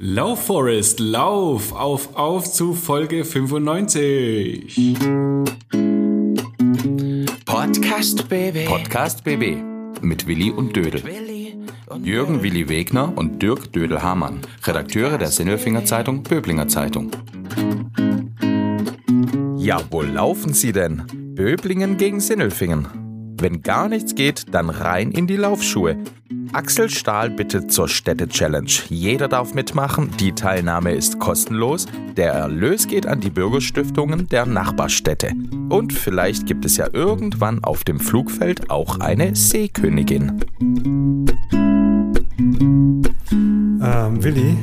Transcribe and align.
Lauf 0.00 0.46
Forest, 0.46 1.00
lauf 1.00 1.72
auf 1.72 2.14
auf 2.14 2.52
zu 2.52 2.72
Folge 2.72 3.24
95. 3.24 4.94
Podcast 7.44 8.28
Baby. 8.28 8.64
Podcast 8.66 9.24
BB 9.24 9.56
mit 10.00 10.28
Willi 10.28 10.52
und 10.52 10.76
Dödel. 10.76 11.02
Jürgen 12.00 12.44
Willi 12.44 12.68
Wegner 12.68 13.12
und 13.16 13.42
Dirk 13.42 13.72
Dödel-Hamann, 13.72 14.42
Redakteure 14.62 15.18
der 15.18 15.32
Sinnelfinger 15.32 15.84
Zeitung 15.84 16.22
Böblinger 16.22 16.68
Zeitung. 16.68 17.10
Ja, 19.56 19.80
wo 19.90 20.02
laufen 20.02 20.52
Sie 20.52 20.70
denn? 20.70 21.02
Böblingen 21.34 21.96
gegen 21.96 22.20
Sinnelfingen. 22.20 22.86
Wenn 23.40 23.62
gar 23.62 23.88
nichts 23.88 24.14
geht, 24.14 24.54
dann 24.54 24.70
rein 24.70 25.10
in 25.10 25.26
die 25.26 25.36
Laufschuhe. 25.36 25.96
Axel 26.52 26.88
Stahl 26.88 27.30
bittet 27.30 27.72
zur 27.72 27.88
Städte-Challenge. 27.88 28.70
Jeder 28.88 29.28
darf 29.28 29.54
mitmachen, 29.54 30.10
die 30.18 30.32
Teilnahme 30.32 30.92
ist 30.92 31.18
kostenlos, 31.18 31.86
der 32.16 32.32
Erlös 32.32 32.88
geht 32.88 33.06
an 33.06 33.20
die 33.20 33.30
Bürgerstiftungen 33.30 34.28
der 34.28 34.46
Nachbarstädte. 34.46 35.32
Und 35.68 35.92
vielleicht 35.92 36.46
gibt 36.46 36.64
es 36.64 36.76
ja 36.76 36.88
irgendwann 36.92 37.62
auf 37.62 37.84
dem 37.84 38.00
Flugfeld 38.00 38.70
auch 38.70 39.00
eine 39.00 39.36
Seekönigin. 39.36 40.40
Ähm, 43.80 44.24
Willi, 44.24 44.56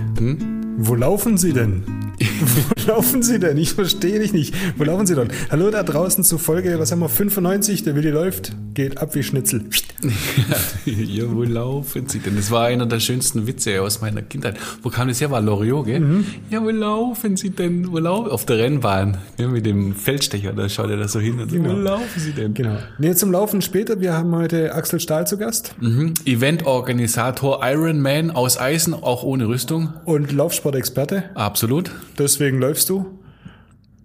wo 0.77 0.95
laufen 0.95 1.38
Sie 1.38 1.54
denn? 1.54 2.05
Wo 2.20 2.88
laufen 2.92 3.24
Sie 3.24 3.40
denn? 3.40 3.58
Ich 3.58 3.74
verstehe 3.74 4.20
dich 4.20 4.34
nicht. 4.34 4.54
Wo 4.78 4.84
laufen 4.84 5.05
Sie 5.05 5.16
denn? 5.16 5.30
Hallo 5.52 5.70
da 5.70 5.84
draußen 5.84 6.24
zu 6.24 6.38
Folge, 6.38 6.78
was 6.80 6.91
haben 6.91 7.00
wir, 7.00 7.10
95? 7.10 7.84
Der 7.84 7.96
Willi 7.96 8.10
läuft, 8.10 8.52
geht 8.74 8.98
ab 9.00 9.16
wie 9.16 9.24
Schnitzel. 9.24 9.66
ja, 10.86 11.24
wo 11.28 11.44
laufen 11.44 12.08
Sie 12.08 12.20
denn? 12.20 12.36
Das 12.36 12.52
war 12.52 12.66
einer 12.66 12.86
der 12.86 13.00
schönsten 13.00 13.48
Witze 13.48 13.82
aus 13.82 14.02
meiner 14.02 14.22
Kindheit. 14.22 14.58
Wo 14.84 14.90
kam 14.90 15.08
das 15.08 15.20
her? 15.22 15.32
War 15.32 15.41
Loriot, 15.41 15.86
gell? 15.86 16.24
Ja, 16.50 16.64
wo 16.64 16.70
laufen 16.70 17.38
Sie 17.38 17.50
denn? 17.50 17.91
Wo 17.91 18.00
laufen? 18.00 18.30
Auf 18.32 18.46
der 18.46 18.58
Rennbahn. 18.60 19.18
Ja, 19.38 19.48
mit 19.48 19.66
dem 19.66 19.96
Feldstecher, 19.96 20.54
da 20.54 20.70
schaut 20.70 20.90
er 20.90 20.98
da 20.98 21.07
so 21.07 21.20
hin 21.20 21.40
und 21.40 21.50
so, 21.52 21.57
wo 21.63 21.72
laufen 21.74 22.20
Sie 22.20 22.32
denn? 22.32 22.54
Genau. 22.54 22.77
Nee, 23.00 23.13
zum 23.16 23.32
Laufen 23.32 23.62
später. 23.62 24.00
Wir 24.00 24.13
haben 24.13 24.34
heute 24.35 24.74
Axel 24.74 25.00
Stahl 25.00 25.27
zu 25.27 25.38
Gast 25.38 25.74
Mhm. 25.79 26.13
Eventorganisator 26.26 27.60
Ironman 27.63 28.32
aus 28.32 28.57
Eisen, 28.60 28.94
auch 28.94 29.24
ohne 29.24 29.48
Rüstung. 29.48 29.94
und 30.05 30.32
Laufsportexperte. 30.32 31.24
Absolut. 31.35 31.91
Deswegen 32.18 32.60
läufst 32.60 32.90
du. 32.90 33.20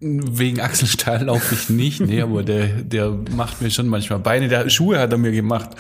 Wegen 0.03 0.61
Axel 0.61 0.89
Stahl 0.89 1.25
laufe 1.25 1.55
ich 1.55 1.69
nicht, 1.69 2.01
nee, 2.01 2.23
aber 2.23 2.43
der, 2.43 2.69
der 2.69 3.15
macht 3.37 3.61
mir 3.61 3.71
schon 3.71 3.87
manchmal 3.87 4.19
Beine. 4.19 4.49
Der 4.49 4.71
Schuhe 4.71 4.99
hat 4.99 5.13
er 5.13 5.19
mir 5.19 5.33
gemacht. 5.33 5.71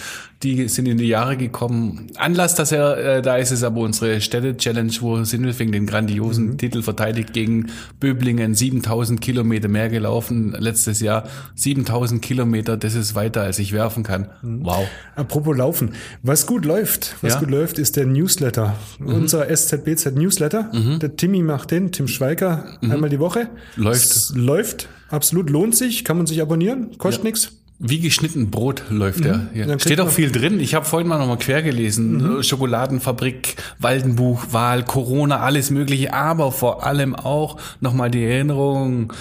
Die 0.42 0.68
sind 0.68 0.86
in 0.86 0.96
die 0.96 1.06
Jahre 1.06 1.36
gekommen. 1.36 2.06
Anlass, 2.16 2.54
dass 2.54 2.72
er 2.72 2.96
äh, 3.18 3.22
da 3.22 3.36
ist, 3.36 3.50
ist 3.50 3.62
aber 3.62 3.80
unsere 3.80 4.22
Städte-Challenge, 4.22 4.92
wo 5.00 5.22
Sindelfing 5.22 5.70
den 5.70 5.86
grandiosen 5.86 6.56
Titel 6.56 6.80
verteidigt 6.82 7.34
gegen 7.34 7.66
Böblingen. 7.98 8.54
7000 8.54 9.20
Kilometer 9.20 9.68
mehr 9.68 9.90
gelaufen 9.90 10.54
letztes 10.58 11.00
Jahr. 11.00 11.24
7000 11.56 12.22
Kilometer, 12.22 12.78
das 12.78 12.94
ist 12.94 13.14
weiter, 13.14 13.42
als 13.42 13.58
ich 13.58 13.72
werfen 13.72 14.02
kann. 14.02 14.28
Wow. 14.42 14.86
Apropos 15.14 15.56
Laufen. 15.56 15.90
Was 16.22 16.46
gut 16.46 16.64
läuft, 16.64 17.16
was 17.20 17.34
Ja. 17.34 17.40
gut 17.40 17.50
läuft, 17.50 17.78
ist 17.78 17.96
der 17.96 18.06
Newsletter. 18.06 18.76
Unser 18.98 19.48
SZBZ 19.50 20.12
Newsletter. 20.14 20.70
Der 21.02 21.16
Timmy 21.16 21.42
macht 21.42 21.70
den, 21.70 21.92
Tim 21.92 22.08
Schweiger, 22.08 22.64
einmal 22.82 23.10
die 23.10 23.18
Woche. 23.20 23.48
Läuft. 23.76 24.09
Es 24.10 24.32
läuft. 24.34 24.88
Absolut 25.08 25.50
lohnt 25.50 25.76
sich. 25.76 26.04
Kann 26.04 26.16
man 26.16 26.26
sich 26.26 26.40
abonnieren. 26.40 26.96
Kostet 26.98 27.24
nix. 27.24 27.52
Wie 27.82 27.98
geschnitten 27.98 28.50
Brot 28.50 28.82
läuft 28.90 29.24
er. 29.24 29.48
Ja. 29.54 29.78
Steht 29.78 30.00
auch 30.00 30.10
viel 30.10 30.30
drin. 30.30 30.60
Ich 30.60 30.74
habe 30.74 30.84
vorhin 30.84 31.08
mal 31.08 31.18
nochmal 31.18 31.38
quer 31.38 31.62
gelesen. 31.62 32.42
Schokoladenfabrik, 32.42 33.56
Waldenbuch, 33.78 34.48
Wahl, 34.50 34.84
Corona, 34.84 35.40
alles 35.40 35.70
mögliche, 35.70 36.12
aber 36.12 36.52
vor 36.52 36.84
allem 36.84 37.14
auch 37.16 37.56
nochmal 37.80 38.10
die 38.10 38.22
Erinnerung, 38.22 39.14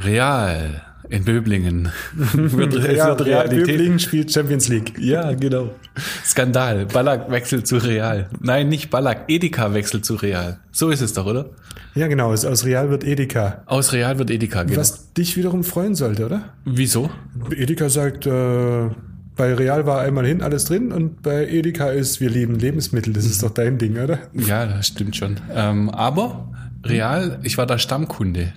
Real 0.00 0.82
in 1.08 1.24
Böblingen. 1.24 1.90
wird, 2.14 2.74
es 2.74 2.96
Ja, 2.96 3.08
wird 3.08 3.26
Real. 3.26 3.48
Böblingen 3.48 3.98
spielt 3.98 4.32
Champions 4.32 4.68
League. 4.68 4.98
Ja, 4.98 5.32
genau. 5.32 5.70
Skandal. 6.24 6.86
Ballack 6.86 7.30
wechselt 7.30 7.66
zu 7.66 7.76
Real. 7.76 8.28
Nein, 8.40 8.68
nicht 8.68 8.90
Ballack. 8.90 9.24
Edeka 9.28 9.74
wechselt 9.74 10.04
zu 10.04 10.14
Real. 10.14 10.58
So 10.72 10.90
ist 10.90 11.00
es 11.00 11.12
doch, 11.12 11.26
oder? 11.26 11.50
Ja, 11.94 12.06
genau. 12.08 12.32
Aus 12.32 12.44
aus 12.44 12.64
Real 12.64 12.90
wird 12.90 13.04
Edeka. 13.04 13.62
Aus 13.66 13.92
Real 13.92 14.18
wird 14.18 14.30
Edeka, 14.30 14.64
genau. 14.64 14.78
Was 14.78 15.12
dich 15.14 15.36
wiederum 15.36 15.64
freuen 15.64 15.94
sollte, 15.94 16.26
oder? 16.26 16.52
Wieso? 16.64 17.10
Edeka 17.54 17.88
sagt, 17.88 18.26
äh, 18.26 18.90
bei 19.36 19.54
Real 19.54 19.86
war 19.86 20.00
einmal 20.00 20.26
hin 20.26 20.42
alles 20.42 20.64
drin 20.64 20.92
und 20.92 21.22
bei 21.22 21.46
Edeka 21.46 21.90
ist, 21.90 22.20
wir 22.20 22.30
lieben 22.30 22.58
Lebensmittel. 22.58 23.12
Das 23.12 23.24
ist 23.26 23.42
doch 23.42 23.50
dein 23.50 23.78
Ding, 23.78 23.98
oder? 23.98 24.18
Ja, 24.32 24.66
das 24.66 24.88
stimmt 24.88 25.16
schon. 25.16 25.36
Ähm, 25.54 25.90
aber 25.90 26.48
real, 26.88 27.38
ich 27.42 27.58
war 27.58 27.66
da 27.66 27.78
Stammkunde 27.78 28.52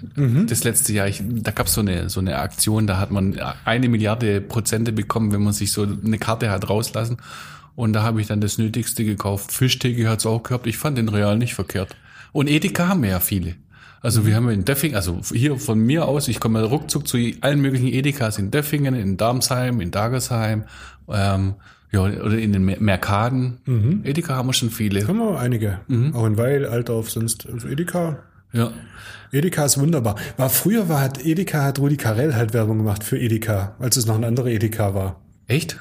das 0.48 0.64
letzte 0.64 0.94
Jahr. 0.94 1.08
Ich, 1.08 1.22
da 1.24 1.52
gab 1.52 1.68
es 1.68 1.74
so 1.74 1.82
eine, 1.82 2.10
so 2.10 2.20
eine 2.20 2.38
Aktion, 2.38 2.88
da 2.88 3.00
hat 3.00 3.12
man 3.12 3.40
eine 3.66 3.90
Milliarde 3.90 4.42
Prozente 4.42 4.92
bekommen, 4.92 5.32
wenn 5.32 5.44
man 5.44 5.54
sich 5.54 5.72
so 5.72 5.84
eine 5.84 6.18
Karte 6.18 6.50
hat 6.50 6.70
rauslassen. 6.70 7.18
Und 7.76 7.94
da 7.94 8.04
habe 8.04 8.20
ich 8.20 8.28
dann 8.28 8.42
das 8.42 8.58
Nötigste 8.58 9.06
gekauft. 9.06 9.52
Fischtheke 9.52 10.10
hat's 10.10 10.26
auch 10.26 10.44
gehabt. 10.44 10.68
Ich 10.68 10.78
fand 10.78 10.98
den 10.98 11.08
Real 11.08 11.38
nicht 11.38 11.54
verkehrt. 11.54 11.96
Und 12.32 12.50
Edeka 12.50 12.88
haben 12.88 13.04
wir 13.04 13.10
ja 13.10 13.20
viele. 13.20 13.56
Also 14.02 14.26
wir 14.26 14.36
haben 14.36 14.50
in 14.50 14.64
Döffingen, 14.64 14.96
also 14.96 15.20
hier 15.34 15.58
von 15.58 15.80
mir 15.80 16.06
aus, 16.06 16.28
ich 16.30 16.40
komme 16.40 16.64
ruckzuck 16.64 17.08
zu 17.08 17.18
allen 17.42 17.60
möglichen 17.60 17.88
Edekas 17.88 18.38
in 18.38 18.50
Döffingen, 18.50 18.96
in 18.96 19.18
Darmsheim, 19.18 19.82
in 19.82 19.92
Dagersheim, 19.92 20.64
ähm, 21.10 21.56
ja, 21.92 22.02
oder 22.02 22.38
in 22.38 22.54
den 22.54 22.64
Mer- 22.64 22.80
Merkaden. 22.80 24.02
Edeka 24.04 24.36
haben 24.36 24.48
wir 24.50 24.54
schon 24.54 24.70
viele. 24.70 25.08
Haben 25.08 25.18
wir 25.20 25.40
einige. 25.40 25.80
Mhm. 25.88 26.14
Auch 26.16 26.26
in 26.26 26.38
Weil, 26.38 26.66
Altdorf, 26.66 27.10
sonst 27.10 27.48
also 27.52 27.68
Edeka. 27.68 28.20
Ja. 28.52 28.72
Edeka 29.32 29.66
ist 29.66 29.80
wunderbar. 29.80 30.16
War 30.38 30.50
früher 30.50 30.90
war 30.90 31.02
hat 31.02 31.24
Edeka 31.24 31.64
hat 31.64 31.80
Rudi 31.80 31.98
Carell 31.98 32.34
halt 32.36 32.54
Werbung 32.54 32.78
gemacht 32.80 33.04
für 33.04 33.18
Edeka, 33.20 33.76
als 33.80 33.96
es 33.98 34.06
noch 34.08 34.16
ein 34.16 34.24
anderer 34.24 34.48
Edeka 34.48 34.94
war. 34.96 35.22
Echt? 35.48 35.78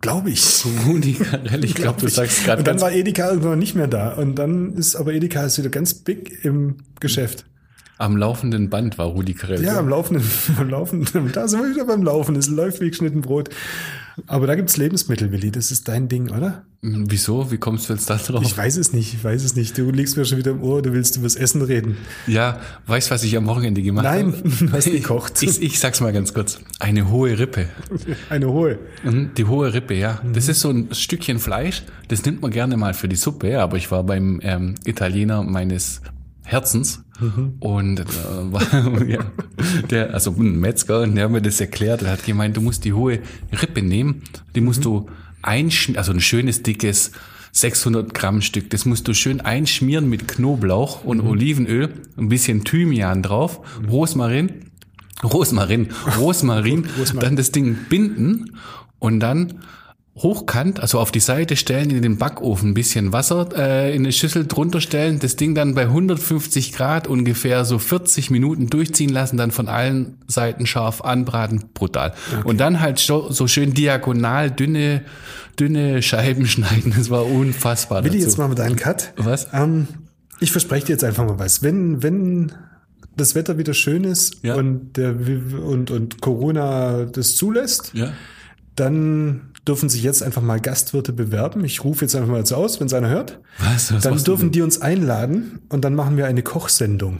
Glaube 0.00 0.30
ich. 0.30 0.64
Rudi 0.86 1.14
Carell, 1.14 1.64
ich 1.64 1.74
glaube, 1.74 2.00
du 2.00 2.08
sagst 2.08 2.44
gerade 2.44 2.60
Und 2.60 2.68
dann 2.68 2.80
war 2.80 2.92
Edeka 2.92 3.28
irgendwann 3.30 3.58
nicht 3.58 3.74
mehr 3.74 3.88
da. 3.88 4.12
Und 4.14 4.36
dann 4.36 4.74
ist 4.74 4.94
aber 4.94 5.12
Edeka 5.12 5.44
ist 5.44 5.58
wieder 5.58 5.70
ganz 5.70 5.92
big 5.94 6.44
im 6.44 6.76
Geschäft. 7.00 7.46
Am 7.96 8.16
laufenden 8.16 8.70
Band 8.70 8.96
war 8.96 9.06
Rudi 9.06 9.34
Carell. 9.34 9.60
Ja, 9.64 9.76
am 9.76 9.88
laufenden, 9.88 10.24
am 10.56 10.68
laufenden, 10.70 11.32
da 11.32 11.48
sind 11.48 11.62
wir 11.62 11.70
wieder 11.70 11.84
beim 11.84 12.04
Laufen. 12.04 12.36
Es 12.36 12.48
läuft 12.48 12.80
wie 12.80 12.90
geschnitten 12.90 13.22
Brot. 13.22 13.50
Aber 14.26 14.46
da 14.46 14.54
gibt's 14.54 14.76
Lebensmittel, 14.76 15.30
Willi. 15.32 15.50
Das 15.50 15.70
ist 15.70 15.88
dein 15.88 16.08
Ding, 16.08 16.30
oder? 16.30 16.64
Hm, 16.82 17.06
Wieso? 17.10 17.50
Wie 17.50 17.58
kommst 17.58 17.88
du 17.88 17.92
jetzt 17.92 18.08
da 18.08 18.16
drauf? 18.16 18.42
Ich 18.44 18.56
weiß 18.56 18.76
es 18.76 18.92
nicht, 18.92 19.14
ich 19.14 19.22
weiß 19.24 19.44
es 19.44 19.56
nicht. 19.56 19.76
Du 19.78 19.90
liegst 19.90 20.16
mir 20.16 20.24
schon 20.24 20.38
wieder 20.38 20.52
im 20.52 20.62
Ohr, 20.62 20.80
du 20.82 20.92
willst 20.92 21.16
übers 21.16 21.34
Essen 21.36 21.62
reden. 21.62 21.96
ja, 22.26 22.60
weißt 22.86 23.08
du, 23.10 23.14
was 23.14 23.24
ich 23.24 23.36
am 23.36 23.46
Wochenende 23.46 23.82
gemacht 23.82 24.04
Nein, 24.04 24.32
habe? 24.32 24.48
du 24.66 24.72
hast 24.72 24.84
gekocht. 24.84 25.42
Ich, 25.42 25.60
ich 25.62 25.78
sag's 25.78 26.00
mal 26.00 26.12
ganz 26.12 26.32
kurz. 26.34 26.60
Eine 26.78 27.10
hohe 27.10 27.38
Rippe. 27.38 27.68
Eine 28.30 28.48
hohe. 28.52 28.78
Mhm, 29.04 29.30
Die 29.36 29.44
hohe 29.46 29.72
Rippe, 29.74 29.94
ja. 29.94 30.20
Das 30.32 30.48
ist 30.48 30.60
so 30.60 30.70
ein 30.70 30.88
Stückchen 30.92 31.38
Fleisch. 31.38 31.82
Das 32.08 32.24
nimmt 32.24 32.42
man 32.42 32.50
gerne 32.50 32.76
mal 32.76 32.94
für 32.94 33.08
die 33.08 33.16
Suppe, 33.16 33.50
ja, 33.50 33.62
aber 33.62 33.76
ich 33.76 33.90
war 33.90 34.02
beim 34.04 34.40
ähm, 34.42 34.74
Italiener 34.84 35.42
meines 35.42 36.00
Herzens. 36.48 37.04
Und 37.60 38.00
äh, 38.00 38.04
war, 38.52 39.04
ja, 39.06 39.20
der, 39.90 40.14
also 40.14 40.30
ein 40.30 40.58
Metzger, 40.58 41.02
und 41.02 41.14
der 41.14 41.24
hat 41.24 41.30
mir 41.30 41.42
das 41.42 41.60
erklärt. 41.60 42.02
Er 42.02 42.12
hat 42.12 42.24
gemeint, 42.24 42.56
du 42.56 42.60
musst 42.60 42.84
die 42.84 42.94
hohe 42.94 43.20
Rippe 43.60 43.82
nehmen, 43.82 44.22
die 44.54 44.62
musst 44.62 44.84
du 44.84 45.08
einschmieren, 45.42 45.98
also 45.98 46.12
ein 46.12 46.20
schönes 46.20 46.62
dickes 46.62 47.12
600 47.52 48.14
Gramm 48.14 48.40
Stück. 48.40 48.70
Das 48.70 48.86
musst 48.86 49.08
du 49.08 49.14
schön 49.14 49.40
einschmieren 49.40 50.08
mit 50.08 50.26
Knoblauch 50.26 51.04
und 51.04 51.20
Olivenöl, 51.20 51.92
ein 52.16 52.28
bisschen 52.28 52.64
Thymian 52.64 53.22
drauf, 53.22 53.60
Rosmarin, 53.88 54.70
Rosmarin, 55.22 55.88
Rosmarin, 56.16 56.86
dann 57.20 57.36
das 57.36 57.52
Ding 57.52 57.76
binden 57.90 58.56
und 58.98 59.20
dann 59.20 59.54
hochkant, 60.22 60.80
also 60.80 60.98
auf 60.98 61.10
die 61.12 61.20
Seite 61.20 61.56
stellen, 61.56 61.90
in 61.90 62.02
den 62.02 62.18
Backofen 62.18 62.70
ein 62.70 62.74
bisschen 62.74 63.12
Wasser 63.12 63.48
äh, 63.56 63.94
in 63.94 64.02
eine 64.02 64.12
Schüssel 64.12 64.46
drunter 64.46 64.80
stellen, 64.80 65.18
das 65.20 65.36
Ding 65.36 65.54
dann 65.54 65.74
bei 65.74 65.82
150 65.82 66.72
Grad 66.72 67.06
ungefähr 67.06 67.64
so 67.64 67.78
40 67.78 68.30
Minuten 68.30 68.68
durchziehen 68.68 69.10
lassen, 69.10 69.36
dann 69.36 69.50
von 69.52 69.68
allen 69.68 70.18
Seiten 70.26 70.66
scharf 70.66 71.00
anbraten, 71.02 71.64
brutal. 71.72 72.14
Und 72.44 72.58
dann 72.58 72.80
halt 72.80 72.98
so, 72.98 73.30
so 73.30 73.46
schön 73.46 73.74
diagonal 73.74 74.50
dünne, 74.50 75.02
dünne 75.58 76.02
Scheiben 76.02 76.46
schneiden, 76.48 76.94
das 76.96 77.10
war 77.10 77.24
unfassbar. 77.26 78.02
Willi, 78.04 78.18
dazu. 78.18 78.26
jetzt 78.26 78.38
wir 78.38 78.54
da 78.54 78.64
einen 78.64 78.76
Cut. 78.76 79.12
Was? 79.16 79.48
Ähm, 79.52 79.86
ich 80.40 80.50
verspreche 80.52 80.86
dir 80.86 80.92
jetzt 80.92 81.04
einfach 81.04 81.26
mal 81.26 81.38
was. 81.38 81.62
Wenn, 81.62 82.02
wenn 82.02 82.52
das 83.16 83.34
Wetter 83.34 83.58
wieder 83.58 83.74
schön 83.74 84.04
ist 84.04 84.36
Ja. 84.42 84.54
und, 84.54 84.96
der, 84.96 85.14
und, 85.64 85.90
und 85.90 86.20
Corona 86.20 87.04
das 87.04 87.34
zulässt, 87.36 87.90
Ja. 87.94 88.12
dann 88.76 89.42
dürfen 89.68 89.88
sich 89.88 90.02
jetzt 90.02 90.22
einfach 90.22 90.42
mal 90.42 90.58
Gastwirte 90.60 91.12
bewerben. 91.12 91.64
Ich 91.64 91.84
rufe 91.84 92.04
jetzt 92.04 92.16
einfach 92.16 92.28
mal 92.30 92.38
jetzt 92.38 92.52
aus, 92.52 92.80
wenn 92.80 92.86
es 92.86 92.94
einer 92.94 93.08
hört. 93.10 93.38
Was? 93.58 93.92
Was 93.92 94.02
dann 94.02 94.22
dürfen 94.24 94.50
die 94.50 94.62
uns 94.62 94.80
einladen 94.80 95.60
und 95.68 95.84
dann 95.84 95.94
machen 95.94 96.16
wir 96.16 96.26
eine 96.26 96.42
Kochsendung. 96.42 97.18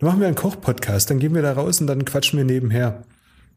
Dann 0.00 0.08
machen 0.08 0.20
wir 0.20 0.26
einen 0.26 0.36
Kochpodcast, 0.36 1.08
dann 1.10 1.18
gehen 1.18 1.34
wir 1.34 1.42
da 1.42 1.52
raus 1.52 1.80
und 1.80 1.86
dann 1.86 2.04
quatschen 2.04 2.36
wir 2.36 2.44
nebenher. 2.44 3.04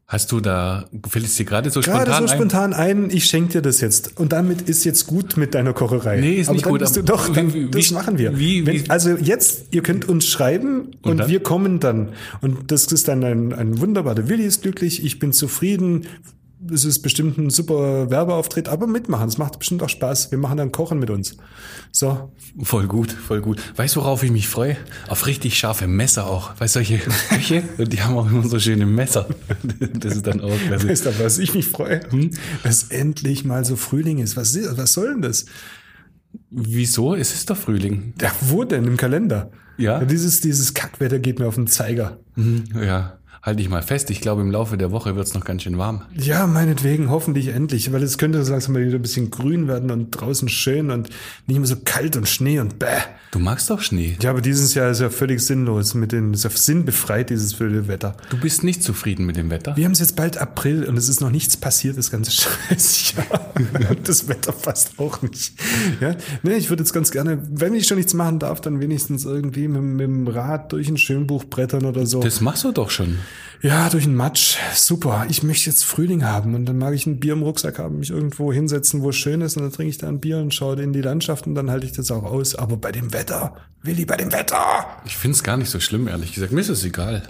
Hast 0.08 0.30
du 0.32 0.40
da, 0.40 0.84
fällt 1.08 1.24
es 1.24 1.36
dir 1.36 1.46
gerade 1.46 1.70
so 1.70 1.80
Gerade 1.80 2.02
spontan 2.12 2.26
so 2.28 2.32
ein? 2.32 2.38
spontan 2.38 2.72
ein, 2.74 3.10
ich 3.10 3.24
schenke 3.26 3.52
dir 3.54 3.62
das 3.62 3.80
jetzt. 3.80 4.18
Und 4.20 4.32
damit 4.32 4.62
ist 4.68 4.84
jetzt 4.84 5.06
gut 5.06 5.36
mit 5.38 5.54
deiner 5.54 5.72
Kocherei. 5.72 6.20
Nee, 6.20 6.34
ist 6.34 6.48
aber 6.48 6.54
nicht 6.56 6.66
dann 6.66 6.72
gut, 6.72 6.80
Bist 6.80 6.96
du 6.96 7.02
doch, 7.02 7.32
dann, 7.32 7.54
wie- 7.54 7.66
wie- 7.68 7.70
das 7.70 7.90
machen 7.92 8.18
wir. 8.18 8.38
wie- 8.38 8.66
Wenn, 8.66 8.74
wie- 8.84 8.90
also 8.90 9.10
jetzt, 9.10 9.66
ihr 9.70 9.82
könnt 9.82 10.06
uns 10.08 10.26
schreiben 10.26 10.90
und, 11.02 11.18
dann? 11.18 11.30
wir 11.30 11.40
kommen 11.40 11.80
dann. 11.80 12.10
Und 12.42 12.70
das 12.72 12.86
ist 12.92 13.08
dann 13.08 13.24
ein, 13.24 13.54
ein 13.54 13.80
wunderbar. 13.80 14.14
Der 14.14 14.28
Willi 14.28 14.44
ist 14.44 14.62
glücklich, 14.62 15.02
ich 15.04 15.18
bin 15.18 15.32
zufrieden. 15.32 16.06
Es 16.70 16.84
ist 16.84 17.00
bestimmt 17.00 17.38
ein 17.38 17.50
super 17.50 18.10
Werbeauftritt, 18.10 18.68
aber 18.68 18.86
mitmachen. 18.86 19.28
Es 19.28 19.38
macht 19.38 19.58
bestimmt 19.58 19.82
auch 19.82 19.88
Spaß. 19.88 20.30
Wir 20.30 20.38
machen 20.38 20.58
dann 20.58 20.70
Kochen 20.70 20.98
mit 20.98 21.10
uns. 21.10 21.36
So. 21.90 22.32
Voll 22.62 22.86
gut, 22.86 23.10
voll 23.10 23.40
gut. 23.40 23.60
Weißt 23.76 23.96
du, 23.96 24.00
worauf 24.00 24.22
ich 24.22 24.30
mich 24.30 24.48
freue? 24.48 24.76
Auf 25.08 25.26
richtig 25.26 25.58
scharfe 25.58 25.86
Messer 25.86 26.26
auch. 26.26 26.50
Weißt 26.60 26.76
du, 26.76 26.80
solche 26.80 26.98
Köche, 26.98 27.62
die 27.78 28.00
haben 28.02 28.16
auch 28.16 28.30
immer 28.30 28.46
so 28.46 28.58
schöne 28.58 28.86
Messer. 28.86 29.28
Das 29.94 30.16
ist 30.16 30.26
dann 30.26 30.40
auch 30.40 30.56
klasse. 30.66 30.88
Weißt 30.88 31.06
du, 31.06 31.18
was 31.18 31.38
ich 31.38 31.54
mich 31.54 31.66
freue? 31.66 32.00
Dass 32.62 32.84
endlich 32.84 33.44
mal 33.44 33.64
so 33.64 33.76
Frühling 33.76 34.18
ist. 34.18 34.36
Was, 34.36 34.56
was 34.76 34.92
soll 34.92 35.14
denn 35.14 35.22
das? 35.22 35.46
Wieso? 36.50 37.14
Es 37.14 37.34
ist 37.34 37.50
doch 37.50 37.56
Frühling. 37.56 38.14
Ja, 38.20 38.30
wo 38.40 38.64
denn? 38.64 38.84
Im 38.84 38.96
Kalender? 38.96 39.50
Ja. 39.78 40.04
dieses, 40.04 40.40
dieses 40.42 40.74
Kackwetter 40.74 41.18
geht 41.18 41.38
mir 41.38 41.46
auf 41.46 41.54
den 41.54 41.66
Zeiger. 41.66 42.18
Ja, 42.74 43.18
halte 43.42 43.60
ich 43.60 43.68
mal 43.68 43.82
fest. 43.82 44.08
Ich 44.10 44.20
glaube, 44.20 44.40
im 44.40 44.50
Laufe 44.52 44.76
der 44.76 44.92
Woche 44.92 45.16
wird 45.16 45.26
es 45.26 45.34
noch 45.34 45.44
ganz 45.44 45.62
schön 45.62 45.76
warm. 45.76 46.02
Ja, 46.14 46.46
meinetwegen, 46.46 47.10
hoffentlich 47.10 47.48
endlich, 47.48 47.92
weil 47.92 48.02
es 48.02 48.16
könnte 48.16 48.42
so 48.44 48.52
langsam 48.52 48.74
mal 48.74 48.86
wieder 48.86 48.96
ein 48.96 49.02
bisschen 49.02 49.30
grün 49.30 49.66
werden 49.66 49.90
und 49.90 50.12
draußen 50.12 50.48
schön 50.48 50.90
und 50.90 51.08
nicht 51.46 51.58
mehr 51.58 51.66
so 51.66 51.76
kalt 51.84 52.16
und 52.16 52.28
Schnee 52.28 52.60
und 52.60 52.78
bäh. 52.78 52.86
Du 53.32 53.40
magst 53.40 53.68
doch 53.70 53.80
Schnee. 53.80 54.16
Ja, 54.22 54.30
aber 54.30 54.42
dieses 54.42 54.74
Jahr 54.74 54.90
ist 54.90 55.00
ja 55.00 55.10
völlig 55.10 55.40
sinnlos 55.40 55.94
mit 55.94 56.12
den, 56.12 56.34
ist 56.34 56.44
ja 56.44 56.50
sinnbefreit, 56.50 57.30
dieses 57.30 57.54
blöde 57.54 57.88
Wetter. 57.88 58.16
Du 58.30 58.38
bist 58.38 58.62
nicht 58.62 58.84
zufrieden 58.84 59.26
mit 59.26 59.36
dem 59.36 59.50
Wetter? 59.50 59.76
Wir 59.76 59.86
haben 59.86 59.92
es 59.92 60.00
jetzt 60.00 60.14
bald 60.14 60.38
April 60.38 60.84
und 60.84 60.96
es 60.96 61.08
ist 61.08 61.20
noch 61.20 61.30
nichts 61.30 61.56
passiert, 61.56 61.98
das 61.98 62.10
ganze 62.10 62.30
Scheißjahr. 62.70 63.52
Und 63.90 64.08
das 64.08 64.28
Wetter 64.28 64.52
passt 64.52 64.98
auch 64.98 65.20
nicht. 65.22 65.54
Ja, 66.00 66.14
nee, 66.42 66.54
ich 66.54 66.70
würde 66.70 66.82
jetzt 66.82 66.92
ganz 66.92 67.10
gerne, 67.10 67.42
wenn 67.50 67.74
ich 67.74 67.88
schon 67.88 67.96
nichts 67.96 68.14
machen 68.14 68.38
darf, 68.38 68.60
dann 68.60 68.80
wenigstens 68.80 69.24
irgendwie 69.24 69.66
mit, 69.66 69.82
mit 69.82 70.06
dem 70.06 70.28
Rad 70.28 70.72
durch 70.72 70.88
ein 70.88 70.98
Schönbuch 70.98 71.44
brettern 71.44 71.86
oder 71.86 72.06
so. 72.06 72.20
Das 72.20 72.40
machst 72.40 72.64
du 72.64 72.70
doch 72.70 72.90
schon. 72.90 73.18
Ja, 73.62 73.88
durch 73.88 74.04
den 74.04 74.16
Matsch. 74.16 74.56
Super. 74.74 75.26
Ich 75.28 75.42
möchte 75.42 75.70
jetzt 75.70 75.84
Frühling 75.84 76.24
haben 76.24 76.54
und 76.54 76.66
dann 76.66 76.78
mag 76.78 76.94
ich 76.94 77.06
ein 77.06 77.20
Bier 77.20 77.34
im 77.34 77.42
Rucksack 77.42 77.78
haben, 77.78 78.00
mich 78.00 78.10
irgendwo 78.10 78.52
hinsetzen, 78.52 79.02
wo 79.02 79.10
es 79.10 79.16
schön 79.16 79.40
ist 79.40 79.56
und 79.56 79.62
dann 79.62 79.72
trinke 79.72 79.90
ich 79.90 79.98
da 79.98 80.08
ein 80.08 80.20
Bier 80.20 80.38
und 80.38 80.52
schaue 80.52 80.82
in 80.82 80.92
die 80.92 81.00
Landschaft 81.00 81.46
und 81.46 81.54
dann 81.54 81.70
halte 81.70 81.86
ich 81.86 81.92
das 81.92 82.10
auch 82.10 82.24
aus. 82.24 82.56
Aber 82.56 82.76
bei 82.76 82.90
dem 82.90 83.12
Wetter, 83.12 83.56
Willi, 83.82 84.04
bei 84.04 84.16
dem 84.16 84.32
Wetter. 84.32 84.86
Ich 85.04 85.16
finde 85.16 85.36
es 85.36 85.44
gar 85.44 85.56
nicht 85.56 85.70
so 85.70 85.78
schlimm, 85.78 86.08
ehrlich 86.08 86.32
gesagt. 86.32 86.52
Mir 86.52 86.60
ist 86.60 86.70
es 86.70 86.84
egal. 86.84 87.22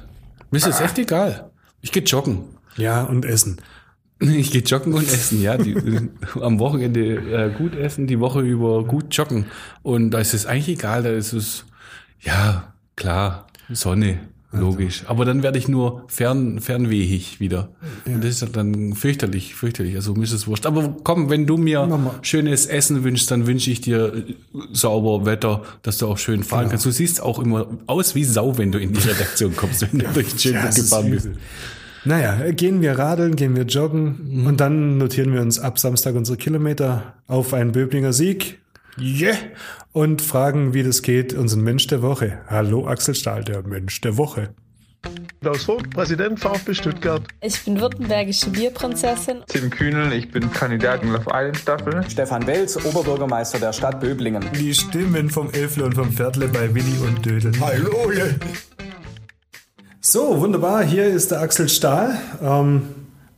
Mir 0.50 0.58
ist 0.58 0.66
es 0.66 0.80
echt 0.80 0.98
egal. 0.98 1.50
Ich 1.82 1.92
gehe 1.92 2.02
joggen. 2.02 2.44
Ja, 2.76 3.02
und 3.02 3.24
Essen. 3.24 3.60
Ich 4.22 4.52
gehe 4.52 4.62
joggen 4.62 4.94
und 4.94 5.12
essen, 5.12 5.42
ja. 5.42 5.56
Die, 5.56 5.76
am 6.40 6.60
Wochenende 6.60 7.16
äh, 7.16 7.50
gut 7.50 7.74
essen, 7.74 8.06
die 8.06 8.20
Woche 8.20 8.40
über 8.40 8.84
gut 8.84 9.06
joggen. 9.10 9.46
Und 9.82 10.12
da 10.12 10.20
ist 10.20 10.32
es 10.32 10.46
eigentlich 10.46 10.78
egal, 10.78 11.02
da 11.02 11.10
ist 11.10 11.32
es, 11.32 11.64
ja, 12.20 12.72
klar, 12.94 13.48
Sonne, 13.70 14.20
logisch. 14.52 15.04
Aber 15.06 15.24
dann 15.24 15.42
werde 15.42 15.58
ich 15.58 15.68
nur 15.68 16.04
fern, 16.08 16.60
fernwehig 16.60 17.40
wieder. 17.40 17.68
Und 18.04 18.22
das 18.22 18.42
ist 18.42 18.56
dann 18.56 18.94
fürchterlich, 18.94 19.54
fürchterlich. 19.54 19.96
Also 19.96 20.14
mir 20.14 20.24
ist 20.24 20.32
es 20.32 20.46
wurscht. 20.46 20.66
Aber 20.66 20.96
komm, 21.02 21.30
wenn 21.30 21.46
du 21.46 21.56
mir 21.56 21.86
Mama. 21.86 22.14
schönes 22.22 22.66
Essen 22.66 23.04
wünschst, 23.04 23.30
dann 23.30 23.46
wünsche 23.46 23.70
ich 23.70 23.80
dir 23.80 24.14
äh, 24.14 24.34
sauber 24.72 25.24
Wetter, 25.24 25.62
dass 25.82 25.98
du 25.98 26.06
auch 26.06 26.18
schön 26.18 26.42
fahren 26.44 26.68
kannst. 26.68 26.84
Du 26.84 26.90
siehst 26.90 27.22
auch 27.22 27.38
immer 27.38 27.66
aus 27.86 28.14
wie 28.14 28.24
Sau, 28.24 28.58
wenn 28.58 28.72
du 28.72 28.78
in 28.78 28.92
die 28.92 29.00
Redaktion 29.00 29.56
kommst, 29.56 29.82
wenn 29.82 30.00
du 30.00 30.06
durch 30.12 30.30
den 30.30 30.38
Schönbuch 30.38 30.68
es 30.68 30.78
ist 30.78 30.90
gefahren 30.90 31.10
bist. 31.10 31.28
Naja, 32.04 32.50
gehen 32.50 32.82
wir 32.82 32.98
radeln, 32.98 33.36
gehen 33.36 33.54
wir 33.54 33.62
joggen 33.62 34.44
und 34.46 34.60
dann 34.60 34.98
notieren 34.98 35.32
wir 35.32 35.40
uns 35.40 35.60
ab 35.60 35.78
Samstag 35.78 36.16
unsere 36.16 36.36
Kilometer 36.36 37.14
auf 37.28 37.54
einen 37.54 37.70
Böblinger 37.70 38.12
Sieg. 38.12 38.58
Yeah! 38.98 39.36
Und 39.92 40.20
fragen, 40.20 40.74
wie 40.74 40.82
das 40.82 41.02
geht, 41.02 41.32
unseren 41.32 41.62
Mensch 41.62 41.86
der 41.86 42.02
Woche. 42.02 42.40
Hallo 42.48 42.86
Axel 42.86 43.14
Stahl, 43.14 43.42
der 43.42 43.62
Mensch 43.62 44.00
der 44.02 44.16
Woche. 44.18 44.54
Klaus 45.40 45.64
Vogt, 45.64 45.90
Präsident 45.90 46.38
VfB 46.38 46.74
Stuttgart. 46.74 47.22
Ich 47.40 47.64
bin 47.64 47.80
württembergische 47.80 48.50
Bierprinzessin. 48.50 49.42
Tim 49.48 49.70
Kühnel, 49.70 50.12
ich 50.12 50.30
bin 50.30 50.52
Kandidat 50.52 51.02
in 51.02 51.10
Love 51.10 51.26
Island 51.32 51.56
Staffel. 51.56 52.04
Stefan 52.08 52.46
Welz, 52.46 52.76
Oberbürgermeister 52.76 53.58
der 53.58 53.72
Stadt 53.72 53.98
Böblingen. 54.00 54.44
Die 54.54 54.74
Stimmen 54.74 55.30
vom 55.30 55.50
Elfle 55.50 55.84
und 55.84 55.94
vom 55.94 56.12
Viertle 56.12 56.48
bei 56.48 56.72
Willi 56.72 56.98
und 57.04 57.24
Dödel. 57.24 57.52
Hallo! 57.60 58.12
So, 60.00 60.40
wunderbar. 60.40 60.84
Hier 60.84 61.06
ist 61.06 61.30
der 61.30 61.40
Axel 61.40 61.68
Stahl. 61.68 62.18
Ähm, 62.40 62.82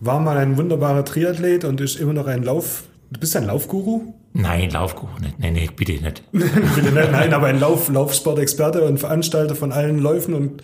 war 0.01 0.21
mal 0.21 0.37
ein 0.37 0.59
wunderbarer 0.59 1.05
Triathlet 1.05 1.65
und 1.65 1.81
ist 1.81 1.97
immer 1.97 2.13
noch 2.13 2.27
ein 2.27 2.43
Lauf. 2.43 2.85
Du 3.11 3.21
bist 3.21 3.37
ein 3.37 3.47
Laufguru? 3.47 4.15
Nein, 4.37 4.71
Laufkuchen 4.71 5.23
nicht. 5.23 5.39
Nein, 5.39 5.53
nee, 5.53 5.71
bitte 5.75 5.93
nicht. 5.93 6.25
Bitte 6.33 6.91
nicht, 6.93 7.13
Nein, 7.13 7.33
aber 7.33 7.47
ein 7.47 7.61
Lauf, 7.61 7.89
Laufsportexperte 7.89 8.83
und 8.83 8.99
Veranstalter 8.99 9.55
von 9.55 9.71
allen 9.71 10.01
Läufen 10.01 10.35
und 10.35 10.63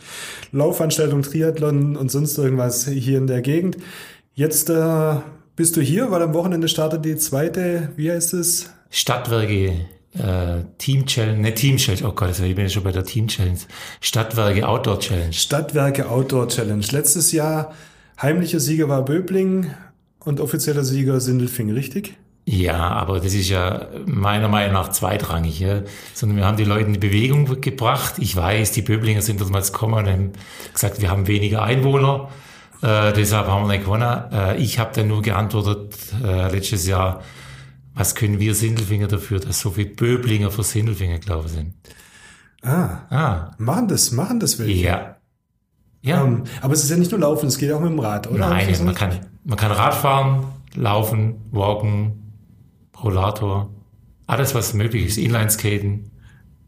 Laufveranstaltungen, 0.50 1.22
Triathlon 1.22 1.96
und 1.96 2.10
sonst 2.10 2.36
irgendwas 2.36 2.88
hier 2.88 3.18
in 3.18 3.28
der 3.28 3.42
Gegend. 3.42 3.76
Jetzt 4.34 4.70
äh, 4.70 5.14
bist 5.54 5.76
du 5.76 5.80
hier, 5.80 6.10
weil 6.10 6.20
am 6.20 6.34
Wochenende 6.34 6.66
startet 6.66 7.04
die 7.04 7.16
zweite, 7.16 7.90
wie 7.94 8.10
heißt 8.10 8.34
es? 8.34 8.70
Stadtwerke 8.90 9.86
äh, 10.14 10.64
Team 10.78 11.06
Challenge, 11.06 11.38
ne 11.38 11.54
Team 11.54 11.76
Challenge, 11.76 12.08
oh 12.08 12.12
Gott, 12.12 12.30
ich 12.30 12.56
bin 12.56 12.64
ja 12.64 12.68
schon 12.68 12.82
bei 12.82 12.90
der 12.90 13.04
Team 13.04 13.28
Challenge. 13.28 13.58
Stadtwerke 14.00 14.66
Outdoor 14.66 14.98
Challenge. 14.98 15.32
Stadtwerke 15.32 16.10
Outdoor 16.10 16.48
Challenge. 16.48 16.84
Letztes 16.90 17.30
Jahr 17.30 17.72
heimlicher 18.20 18.58
Sieger 18.58 18.88
war 18.88 19.04
Böbling 19.04 19.70
und 20.18 20.40
offizieller 20.40 20.82
Sieger 20.82 21.20
Sindelfing, 21.20 21.70
richtig? 21.70 22.16
Ja, 22.46 22.76
aber 22.90 23.20
das 23.20 23.34
ist 23.34 23.48
ja 23.48 23.86
meiner 24.06 24.48
Meinung 24.48 24.72
nach 24.72 24.88
zweitrangig, 24.90 25.60
ja. 25.60 25.82
Sondern 26.14 26.38
wir 26.38 26.46
haben 26.46 26.56
die 26.56 26.64
Leute 26.64 26.86
in 26.86 26.94
die 26.94 26.98
Bewegung 26.98 27.60
gebracht. 27.60 28.14
Ich 28.18 28.34
weiß, 28.34 28.72
die 28.72 28.82
Böblinger 28.82 29.22
sind 29.22 29.40
damals 29.40 29.72
gekommen 29.72 29.94
und 29.94 30.08
haben 30.08 30.32
gesagt, 30.72 31.00
wir 31.00 31.10
haben 31.10 31.26
weniger 31.28 31.62
Einwohner. 31.62 32.28
Äh, 32.82 33.12
deshalb 33.12 33.46
haben 33.46 33.64
wir 33.68 33.72
nicht 33.76 33.84
gewonnen. 33.84 34.24
Äh, 34.32 34.56
ich 34.56 34.78
habe 34.78 34.90
dann 34.94 35.08
nur 35.08 35.22
geantwortet 35.22 35.94
äh, 36.24 36.50
letztes 36.50 36.86
Jahr, 36.86 37.22
was 37.94 38.14
können 38.14 38.40
wir 38.40 38.54
Sindelfinger 38.54 39.06
dafür, 39.06 39.38
dass 39.38 39.60
so 39.60 39.70
viele 39.70 39.90
Böblinger 39.90 40.50
für 40.50 40.64
Sindelfinger 40.64 41.18
gelaufen 41.18 41.48
sind. 41.48 41.74
Ah, 42.62 43.00
Ah, 43.10 43.50
machen 43.58 43.88
das, 43.88 44.12
machen 44.12 44.40
das 44.40 44.58
welche. 44.58 44.82
ja. 44.82 45.16
Ja. 46.02 46.24
Ähm, 46.24 46.44
aber 46.62 46.72
es 46.72 46.82
ist 46.82 46.90
ja 46.90 46.96
nicht 46.96 47.10
nur 47.10 47.20
Laufen, 47.20 47.46
es 47.48 47.58
geht 47.58 47.70
auch 47.72 47.80
mit 47.80 47.90
dem 47.90 47.98
Rad, 47.98 48.26
oder? 48.30 48.48
Nein, 48.48 48.74
man 48.84 48.94
kann, 48.94 49.18
man 49.44 49.58
kann 49.58 49.70
Radfahren, 49.70 50.44
laufen, 50.74 51.42
walken, 51.50 52.29
Rollator, 53.02 53.70
alles 54.26 54.54
was 54.54 54.74
möglich 54.74 55.06
ist, 55.06 55.18
Inlineskaten. 55.18 56.10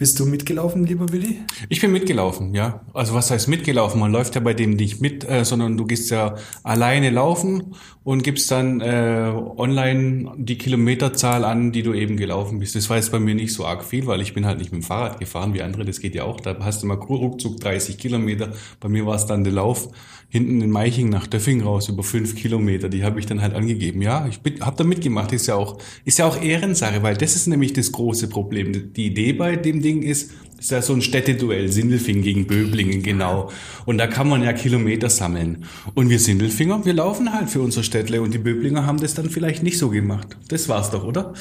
Bist 0.03 0.19
du 0.19 0.27
mitgelaufen, 0.27 0.85
lieber 0.85 1.13
Willi? 1.13 1.43
Ich 1.69 1.81
bin 1.81 1.93
mitgelaufen, 1.93 2.57
ja. 2.57 2.81
Also 2.93 3.15
was 3.15 3.31
heißt 3.31 3.47
mitgelaufen? 3.47 4.01
Man 4.01 4.11
läuft 4.11 4.35
ja 4.35 4.41
bei 4.41 4.53
dem 4.53 4.71
nicht 4.71 5.01
mit, 5.01 5.23
äh, 5.23 5.45
sondern 5.45 5.77
du 5.77 5.87
gehst 5.87 6.11
ja 6.11 6.35
alleine 6.65 7.11
laufen 7.11 7.77
und 8.03 8.25
gibst 8.25 8.51
dann 8.51 8.81
äh, 8.81 9.33
online 9.57 10.33
die 10.39 10.59
Kilometerzahl 10.59 11.45
an, 11.45 11.71
die 11.71 11.85
du 11.85 11.95
eben 11.95 12.17
gelaufen 12.17 12.59
bist. 12.59 12.75
Das 12.75 12.91
war 12.91 12.97
jetzt 12.97 13.13
bei 13.13 13.21
mir 13.21 13.37
nicht 13.37 13.55
so 13.55 13.65
arg 13.65 13.85
viel, 13.85 14.09
weil 14.09 14.21
ich 14.21 14.35
bin 14.35 14.45
halt 14.45 14.59
nicht 14.59 14.73
mit 14.73 14.83
dem 14.83 14.85
Fahrrad 14.85 15.21
gefahren 15.21 15.55
wie 15.55 15.63
andere. 15.63 15.85
Das 15.85 16.01
geht 16.01 16.17
ja 16.17 16.25
auch. 16.25 16.41
Da 16.41 16.57
hast 16.59 16.83
du 16.83 16.89
mal 16.89 16.95
ruckzuck 16.97 17.61
30 17.61 17.97
Kilometer. 17.97 18.49
Bei 18.81 18.89
mir 18.89 19.07
war 19.07 19.15
es 19.15 19.27
dann 19.27 19.45
der 19.45 19.53
Lauf 19.53 19.89
hinten 20.33 20.63
in 20.63 20.71
Meiching 20.71 21.11
nach 21.11 21.27
Döffing 21.27 21.61
raus 21.61 21.91
über 21.91 22.03
fünf 22.03 22.35
Kilometer. 22.35 22.89
Die 22.89 23.05
habe 23.05 23.21
ich 23.21 23.27
dann 23.27 23.43
halt 23.43 23.53
angegeben. 23.53 24.01
Ja, 24.01 24.27
ich 24.27 24.41
habe 24.63 24.77
da 24.79 24.83
mitgemacht. 24.83 25.31
Ist 25.35 25.47
ja 25.47 25.57
auch 25.57 25.79
ist 26.07 26.19
ja 26.19 26.27
auch 26.27 26.41
Ehrensache, 26.41 27.03
weil 27.03 27.19
das 27.19 27.37
ist 27.37 27.49
nämlich 27.49 27.75
das 27.75 27.93
große 27.93 28.29
Problem. 28.29 28.95
Die 28.95 29.09
Idee 29.09 29.35
bei 29.35 29.57
dem 29.57 29.83
Ding 29.83 29.92
is 30.01 30.33
ist, 30.63 30.67
ist 30.67 30.71
ja 30.71 30.83
so 30.83 30.93
ein 30.95 31.03
Städteduell, 31.03 31.69
Sindelfing 31.71 32.23
gegen 32.23 32.47
Böblingen, 32.47 33.03
genau. 33.03 33.51
Und 33.85 33.99
da 33.99 34.07
kann 34.07 34.29
man 34.29 34.43
ja 34.43 34.53
Kilometer 34.53 35.11
sammeln. 35.11 35.65
Und 35.95 36.09
wir 36.09 36.19
Sindelfinger, 36.19 36.85
wir 36.85 36.93
laufen 36.95 37.33
halt 37.33 37.51
für 37.51 37.61
unser 37.61 37.83
Städtle 37.83 38.23
und 38.23 38.33
die 38.33 38.39
Böblinger 38.39 38.87
haben 38.87 39.01
das 39.01 39.15
dann 39.15 39.29
vielleicht 39.29 39.63
nicht 39.63 39.79
so 39.79 39.91
gemacht. 39.91 40.29
Das 40.49 40.69
war's 40.69 40.91
doch, 40.91 41.05
oder? 41.05 41.35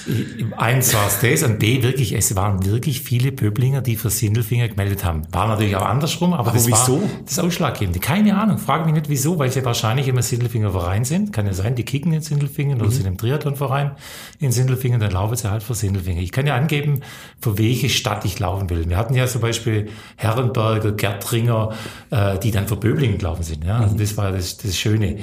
Eins 0.57 0.93
war 0.93 1.07
es 1.07 1.19
das 1.19 1.43
und 1.47 1.59
B, 1.59 1.83
wirklich, 1.83 2.13
es 2.13 2.35
waren 2.35 2.65
wirklich 2.65 3.01
viele 3.01 3.31
Böblinger, 3.31 3.81
die 3.81 3.95
für 3.95 4.09
Sindelfinger 4.09 4.67
gemeldet 4.69 5.05
haben. 5.05 5.21
War 5.31 5.47
natürlich 5.47 5.75
auch 5.75 5.85
andersrum, 5.85 6.33
aber, 6.33 6.47
Aber 6.49 6.51
das 6.53 6.67
wieso? 6.67 7.01
war 7.01 7.09
das 7.25 7.39
Ausschlaggebende. 7.39 7.99
Keine 7.99 8.37
Ahnung, 8.37 8.57
frage 8.57 8.85
mich 8.85 8.93
nicht 8.95 9.09
wieso, 9.09 9.37
weil 9.39 9.51
sie 9.51 9.63
wahrscheinlich 9.63 10.07
immer 10.07 10.23
Sindelfinger 10.23 10.71
Verein 10.71 11.05
sind. 11.05 11.31
Kann 11.33 11.45
ja 11.45 11.53
sein, 11.53 11.75
die 11.75 11.83
kicken 11.83 12.11
in 12.13 12.21
Sindelfingen 12.21 12.77
Mhm. 12.77 12.83
oder 12.83 12.91
sind 12.91 13.05
im 13.05 13.17
Triathlonverein 13.17 13.91
in 14.39 14.51
Sindelfingen, 14.51 14.99
dann 14.99 15.11
laufen 15.11 15.35
sie 15.35 15.49
halt 15.51 15.63
für 15.63 15.75
Sindelfinger. 15.75 16.21
Ich 16.21 16.31
kann 16.31 16.47
ja 16.47 16.55
angeben, 16.55 17.01
für 17.39 17.57
welche 17.57 17.89
Stadt 17.89 18.25
ich 18.25 18.39
laufen 18.39 18.69
will. 18.69 18.89
Wir 18.89 18.97
hatten 18.97 19.10
ja 19.13 19.27
zum 19.27 19.41
Beispiel 19.41 19.89
Herrenberger, 20.15 20.91
Gertringer, 20.91 21.71
äh, 22.09 22.39
die 22.39 22.51
dann 22.51 22.67
für 22.67 22.75
Böblingen 22.75 23.17
gelaufen 23.17 23.43
sind. 23.43 23.63
Ja? 23.63 23.77
Mhm. 23.77 23.83
Also 23.83 23.97
das 23.97 24.17
war 24.17 24.31
das, 24.31 24.57
das 24.57 24.77
Schöne. 24.77 25.17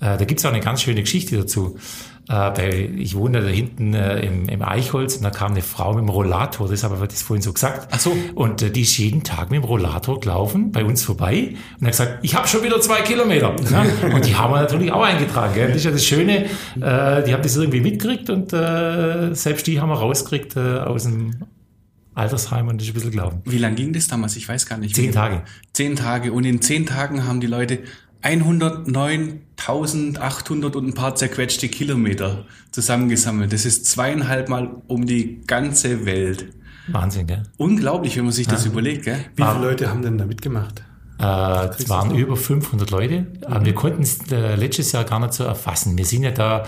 Äh, 0.00 0.18
da 0.18 0.24
gibt's 0.24 0.44
auch 0.44 0.50
eine 0.50 0.60
ganz 0.60 0.82
schöne 0.82 1.02
Geschichte 1.02 1.36
dazu. 1.36 1.76
Äh, 2.26 2.50
bei, 2.52 2.90
ich 2.96 3.16
wohne 3.16 3.42
da 3.42 3.48
hinten 3.48 3.92
äh, 3.92 4.20
im, 4.20 4.48
im 4.48 4.62
Eichholz 4.62 5.16
und 5.16 5.24
da 5.24 5.30
kam 5.30 5.52
eine 5.52 5.60
Frau 5.60 5.92
mit 5.92 6.04
dem 6.04 6.08
Rollator, 6.08 6.68
das 6.68 6.82
habe 6.82 6.96
ich 7.02 7.08
das 7.08 7.20
vorhin 7.20 7.42
so 7.42 7.52
gesagt. 7.52 7.88
Ach 7.90 8.00
so. 8.00 8.16
Und 8.34 8.62
äh, 8.62 8.70
die 8.70 8.80
ist 8.80 8.96
jeden 8.96 9.24
Tag 9.24 9.50
mit 9.50 9.62
dem 9.62 9.64
Rollator 9.64 10.20
gelaufen, 10.20 10.72
bei 10.72 10.86
uns 10.86 11.02
vorbei 11.02 11.54
und 11.78 11.86
hat 11.86 11.92
gesagt, 11.92 12.18
ich 12.22 12.34
habe 12.34 12.48
schon 12.48 12.62
wieder 12.62 12.80
zwei 12.80 13.02
Kilometer. 13.02 13.54
Ja? 13.70 13.84
Und 14.14 14.24
die 14.24 14.34
haben 14.34 14.54
wir 14.54 14.62
natürlich 14.62 14.90
auch 14.90 15.02
eingetragen. 15.02 15.52
Gell? 15.52 15.68
Das 15.68 15.76
ist 15.76 15.84
ja 15.84 15.90
das 15.90 16.04
Schöne, 16.04 16.44
äh, 16.44 17.22
die 17.24 17.34
haben 17.34 17.42
das 17.42 17.56
irgendwie 17.56 17.80
mitgekriegt 17.80 18.30
und 18.30 18.54
äh, 18.54 19.34
selbst 19.34 19.66
die 19.66 19.78
haben 19.78 19.90
wir 19.90 19.96
rausgekriegt 19.96 20.56
äh, 20.56 20.78
aus 20.78 21.02
dem 21.02 21.32
Altersheim 22.14 22.68
und 22.68 22.80
das 22.80 22.86
ist 22.86 22.92
ein 22.92 22.94
bisschen 22.94 23.10
glauben. 23.10 23.42
Wie 23.44 23.58
lang 23.58 23.74
ging 23.74 23.92
das 23.92 24.08
damals? 24.08 24.36
Ich 24.36 24.48
weiß 24.48 24.64
gar 24.66 24.78
nicht. 24.78 24.94
Zehn 24.94 25.12
Tage. 25.12 25.42
Zehn 25.72 25.96
Tage. 25.96 26.32
Und 26.32 26.44
in 26.44 26.62
zehn 26.62 26.86
Tagen 26.86 27.26
haben 27.26 27.40
die 27.40 27.46
Leute 27.46 27.80
109.800 28.22 30.76
und 30.76 30.88
ein 30.88 30.94
paar 30.94 31.14
zerquetschte 31.14 31.68
Kilometer 31.68 32.46
zusammengesammelt. 32.70 33.52
Das 33.52 33.66
ist 33.66 33.86
zweieinhalb 33.86 34.48
Mal 34.48 34.82
um 34.86 35.06
die 35.06 35.42
ganze 35.46 36.06
Welt. 36.06 36.46
Wahnsinn, 36.88 37.26
gell? 37.26 37.42
Unglaublich, 37.56 38.16
wenn 38.16 38.24
man 38.24 38.32
sich 38.32 38.46
das 38.46 38.66
überlegt, 38.66 39.04
gell? 39.04 39.24
Wie 39.36 39.42
viele 39.42 39.60
Leute 39.60 39.90
haben 39.90 40.02
denn 40.02 40.18
da 40.18 40.26
mitgemacht? 40.26 40.82
Äh, 41.18 41.68
es 41.78 41.88
waren 41.88 42.14
über 42.14 42.36
500 42.36 42.90
Leute, 42.90 43.26
aber 43.46 43.64
wir 43.64 43.74
konnten 43.74 44.02
es 44.02 44.18
äh, 44.30 44.56
letztes 44.56 44.92
Jahr 44.92 45.04
gar 45.04 45.20
nicht 45.20 45.32
so 45.32 45.44
erfassen. 45.44 45.96
Wir 45.96 46.04
sind 46.04 46.24
ja 46.24 46.32
da 46.32 46.66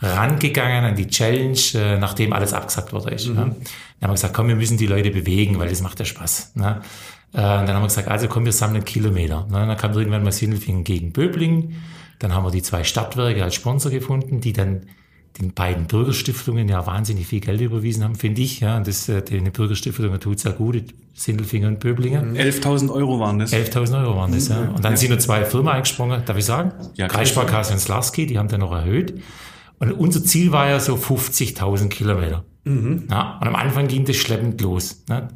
rangegangen 0.00 0.84
an 0.84 0.96
die 0.96 1.08
Challenge, 1.08 1.58
äh, 1.74 1.98
nachdem 1.98 2.32
alles 2.32 2.52
abgesagt 2.52 2.92
worden 2.92 3.14
ist. 3.14 3.26
Ja. 3.26 3.34
Dann 3.34 3.44
haben 3.46 3.56
wir 4.00 4.08
gesagt, 4.10 4.34
komm, 4.34 4.48
wir 4.48 4.56
müssen 4.56 4.76
die 4.76 4.86
Leute 4.86 5.10
bewegen, 5.10 5.58
weil 5.58 5.68
das 5.68 5.80
macht 5.80 5.98
ja 5.98 6.04
Spaß. 6.04 6.52
Ne? 6.54 6.80
Äh, 7.32 7.38
dann 7.38 7.68
haben 7.68 7.82
wir 7.82 7.88
gesagt, 7.88 8.08
also 8.08 8.28
komm, 8.28 8.44
wir 8.44 8.52
sammeln 8.52 8.84
Kilometer. 8.84 9.46
Ne? 9.50 9.66
Dann 9.66 9.76
kam 9.76 9.92
irgendwann 9.92 10.22
mal 10.22 10.32
Sindelfingen 10.32 10.84
gegen 10.84 11.12
Böblingen. 11.12 11.76
Dann 12.18 12.34
haben 12.34 12.44
wir 12.44 12.50
die 12.50 12.62
zwei 12.62 12.84
Stadtwerke 12.84 13.42
als 13.42 13.54
Sponsor 13.54 13.90
gefunden, 13.90 14.40
die 14.40 14.52
dann 14.52 14.82
den 15.38 15.52
beiden 15.52 15.86
Bürgerstiftungen 15.86 16.68
ja 16.68 16.86
wahnsinnig 16.86 17.26
viel 17.26 17.40
Geld 17.40 17.60
überwiesen 17.60 18.04
haben, 18.04 18.14
finde 18.14 18.40
ich. 18.40 18.60
Ja, 18.60 18.78
und 18.78 18.86
das, 18.86 19.08
äh, 19.08 19.22
den 19.22 19.50
Bürgerstiftungen 19.52 20.18
tut 20.18 20.40
sehr 20.40 20.52
gut, 20.52 20.82
Sindelfingen 21.14 21.74
und 21.74 21.80
Böblingen. 21.80 22.36
11.000 22.36 22.90
Euro 22.90 23.20
waren 23.20 23.38
das. 23.38 23.52
11.000 23.52 24.02
Euro 24.02 24.16
waren 24.16 24.32
das, 24.32 24.48
ja. 24.48 24.60
Und 24.74 24.84
dann 24.84 24.96
sind 24.96 25.10
noch 25.10 25.18
zwei 25.18 25.44
Firmen 25.44 25.68
eingesprungen, 25.68 26.22
darf 26.24 26.36
ich 26.36 26.44
sagen? 26.44 26.72
Ja, 26.94 27.08
Kreissparkasse 27.08 27.74
und 27.74 27.80
Slarski, 27.80 28.26
die 28.26 28.38
haben 28.38 28.48
dann 28.48 28.60
noch 28.60 28.72
erhöht. 28.72 29.20
Und 29.78 29.92
unser 29.92 30.24
Ziel 30.24 30.52
war 30.52 30.68
ja 30.68 30.80
so 30.80 30.94
50.000 30.94 31.88
Kilometer. 31.88 32.44
Ja, 33.10 33.38
und 33.40 33.48
am 33.48 33.54
Anfang 33.54 33.88
ging 33.88 34.04
das 34.04 34.16
schleppend 34.16 34.60
los. 34.60 35.04
Ne? 35.08 35.28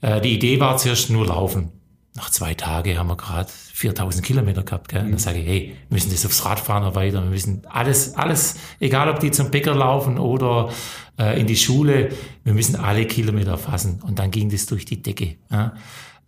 Äh, 0.00 0.20
die 0.20 0.34
Idee 0.34 0.60
war 0.60 0.76
zuerst 0.76 1.10
nur 1.10 1.26
laufen. 1.26 1.72
Nach 2.14 2.30
zwei 2.30 2.54
Tagen 2.54 2.98
haben 2.98 3.08
wir 3.08 3.16
gerade 3.16 3.50
4.000 3.74 4.22
Kilometer 4.22 4.62
gehabt. 4.62 4.88
Gell? 4.88 5.04
Und 5.04 5.10
dann 5.10 5.18
sage 5.18 5.38
ich, 5.40 5.46
hey, 5.46 5.76
wir 5.88 5.94
müssen 5.96 6.10
das 6.10 6.24
aufs 6.24 6.44
Radfahren 6.44 6.82
erweitern. 6.82 7.24
Wir 7.24 7.30
müssen 7.30 7.62
alles, 7.68 8.14
alles, 8.14 8.56
egal 8.80 9.10
ob 9.10 9.20
die 9.20 9.30
zum 9.30 9.50
Bäcker 9.50 9.74
laufen 9.74 10.18
oder 10.18 10.70
äh, 11.18 11.38
in 11.38 11.46
die 11.46 11.56
Schule, 11.56 12.10
wir 12.44 12.54
müssen 12.54 12.76
alle 12.76 13.06
Kilometer 13.06 13.52
erfassen. 13.52 14.00
Und 14.02 14.18
dann 14.18 14.30
ging 14.30 14.48
das 14.48 14.64
durch 14.66 14.86
die 14.86 15.02
Decke. 15.02 15.36
Ja, 15.50 15.74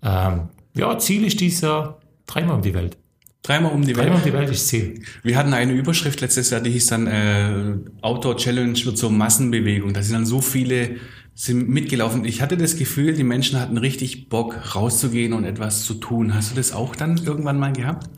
ähm, 0.02 0.48
ja 0.74 0.98
Ziel 0.98 1.24
ist 1.24 1.40
dieses 1.40 1.62
Jahr 1.62 2.00
dreimal 2.26 2.56
um 2.56 2.62
die 2.62 2.74
Welt. 2.74 2.98
Dreimal 3.42 3.72
um 3.72 3.82
die 3.82 3.96
Welt. 3.96 4.06
Dreimal 4.06 4.18
um 4.18 4.24
die 4.24 4.32
Welt 4.32 4.50
ist 4.50 4.68
Ziel. 4.68 5.02
Wir 5.22 5.36
hatten 5.36 5.54
eine 5.54 5.72
Überschrift 5.72 6.20
letztes 6.20 6.50
Jahr, 6.50 6.60
die 6.60 6.70
hieß 6.70 6.86
dann 6.88 7.06
äh, 7.06 7.76
Outdoor 8.02 8.36
Challenge 8.36 8.78
wird 8.84 8.98
zur 8.98 9.10
Massenbewegung. 9.10 9.94
Da 9.94 10.02
sind 10.02 10.14
dann 10.14 10.26
so 10.26 10.40
viele 10.40 10.96
sind 11.38 11.68
mitgelaufen. 11.68 12.24
Ich 12.24 12.42
hatte 12.42 12.56
das 12.56 12.76
Gefühl, 12.76 13.14
die 13.14 13.22
Menschen 13.22 13.60
hatten 13.60 13.78
richtig 13.78 14.28
Bock 14.28 14.74
rauszugehen 14.74 15.32
und 15.32 15.44
etwas 15.44 15.84
zu 15.84 15.94
tun. 15.94 16.34
Hast 16.34 16.50
du 16.50 16.56
das 16.56 16.72
auch 16.72 16.96
dann 16.96 17.16
irgendwann 17.16 17.60
mal 17.60 17.72
gehabt? 17.72 18.10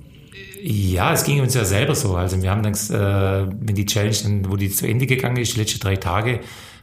Ja, 0.62 1.12
es 1.12 1.24
ging 1.24 1.40
uns 1.40 1.52
ja 1.52 1.66
selber 1.66 1.94
so. 1.94 2.16
Also 2.16 2.42
wir 2.42 2.50
haben 2.50 2.62
dann, 2.62 2.72
äh, 2.72 3.52
wenn 3.60 3.74
die 3.74 3.84
Challenge, 3.84 4.16
dann, 4.22 4.50
wo 4.50 4.56
die 4.56 4.70
zu 4.70 4.86
Ende 4.86 5.06
gegangen 5.06 5.36
ist, 5.36 5.54
die 5.54 5.60
letzten 5.60 5.80
drei 5.80 5.96
Tage, 5.96 6.40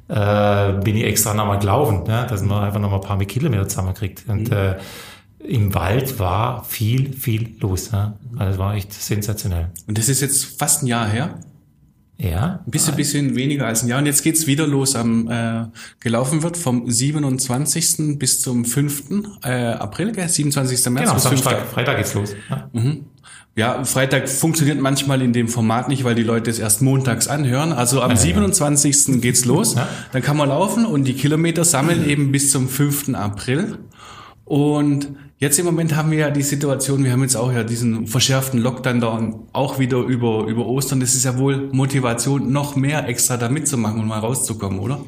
äh, 0.10 0.74
bin 0.84 0.96
ich 0.96 1.06
extra 1.06 1.34
nochmal 1.34 1.58
gelaufen, 1.58 2.04
ja, 2.08 2.26
dass 2.26 2.44
man 2.44 2.64
einfach 2.64 2.80
nochmal 2.80 3.00
ein 3.00 3.08
paar 3.08 3.18
Kilometer 3.26 3.68
zusammenkriegt. 3.68 4.26
Und 4.28 4.52
äh, 4.52 4.76
im 5.48 5.74
Wald 5.74 6.20
war 6.20 6.64
viel, 6.64 7.14
viel 7.14 7.56
los. 7.60 7.92
Ja. 7.92 8.18
Also 8.38 8.60
war 8.60 8.76
echt 8.76 8.94
sensationell. 8.94 9.70
Und 9.88 9.98
das 9.98 10.10
ist 10.10 10.22
jetzt 10.22 10.46
fast 10.46 10.84
ein 10.84 10.88
Jahr 10.88 11.08
her. 11.08 11.40
Ja. 12.20 12.62
Ein 12.66 12.72
bisschen, 12.72 12.96
bisschen 12.96 13.36
weniger 13.36 13.68
als 13.68 13.84
ein 13.84 13.90
Jahr. 13.90 14.00
Und 14.00 14.08
jetzt 14.08 14.24
geht's 14.24 14.48
wieder 14.48 14.66
los. 14.66 14.96
Am 14.96 15.30
äh, 15.30 15.66
gelaufen 16.00 16.42
wird 16.42 16.58
vom 16.58 16.90
27. 16.90 18.18
bis 18.18 18.42
zum 18.42 18.66
5. 18.66 19.04
Äh, 19.44 19.50
April, 19.74 20.12
gell? 20.14 20.28
27. 20.28 20.90
März 20.90 21.04
Genau, 21.04 21.14
bis 21.14 21.28
5. 21.28 21.42
Samstag, 21.44 21.68
Freitag 21.68 21.98
geht's 21.98 22.14
los. 22.14 22.36
Ja. 22.50 22.70
Ja, 23.56 23.84
Freitag 23.86 24.30
funktioniert 24.30 24.80
manchmal 24.80 25.24
in 25.24 25.34
dem 25.34 25.48
Format 25.48 25.88
nicht, 25.88 26.04
weil 26.04 26.14
die 26.14 26.22
Leute 26.22 26.52
es 26.52 26.60
erst 26.60 26.84
montags 26.84 27.28
anhören. 27.28 27.74
Also 27.74 28.04
am 28.04 28.16
27. 28.16 29.20
geht's 29.20 29.46
los. 29.46 29.74
Ja. 29.74 29.88
Dann 30.12 30.22
kann 30.22 30.38
man 30.38 30.50
laufen 30.50 30.86
und 30.86 31.06
die 31.06 31.16
Kilometer 31.16 31.66
sammeln 31.66 32.08
eben 32.08 32.32
bis 32.32 32.52
zum 32.52 32.70
5. 32.70 33.16
April. 33.16 33.80
Und 34.46 35.10
jetzt 35.38 35.60
im 35.60 35.66
Moment 35.66 35.96
haben 35.96 36.12
wir 36.12 36.18
ja 36.18 36.30
die 36.30 36.42
Situation, 36.42 37.04
wir 37.04 37.12
haben 37.12 37.22
jetzt 37.22 37.36
auch 37.36 37.52
ja 37.52 37.64
diesen 37.64 38.08
verschärften 38.08 38.60
Lockdown 38.60 39.02
da 39.02 39.34
auch 39.54 39.80
wieder 39.80 39.98
über, 39.98 40.46
über 40.46 40.66
Ostern. 40.66 41.00
Das 41.00 41.14
ist 41.14 41.26
ja 41.26 41.38
wohl 41.38 41.70
Motivation, 41.72 42.52
noch 42.52 42.76
mehr 42.76 43.08
extra 43.08 43.38
da 43.38 43.50
mitzumachen 43.50 44.00
und 44.00 44.08
mal 44.08 44.20
rauszukommen, 44.20 44.80
oder? 44.80 45.00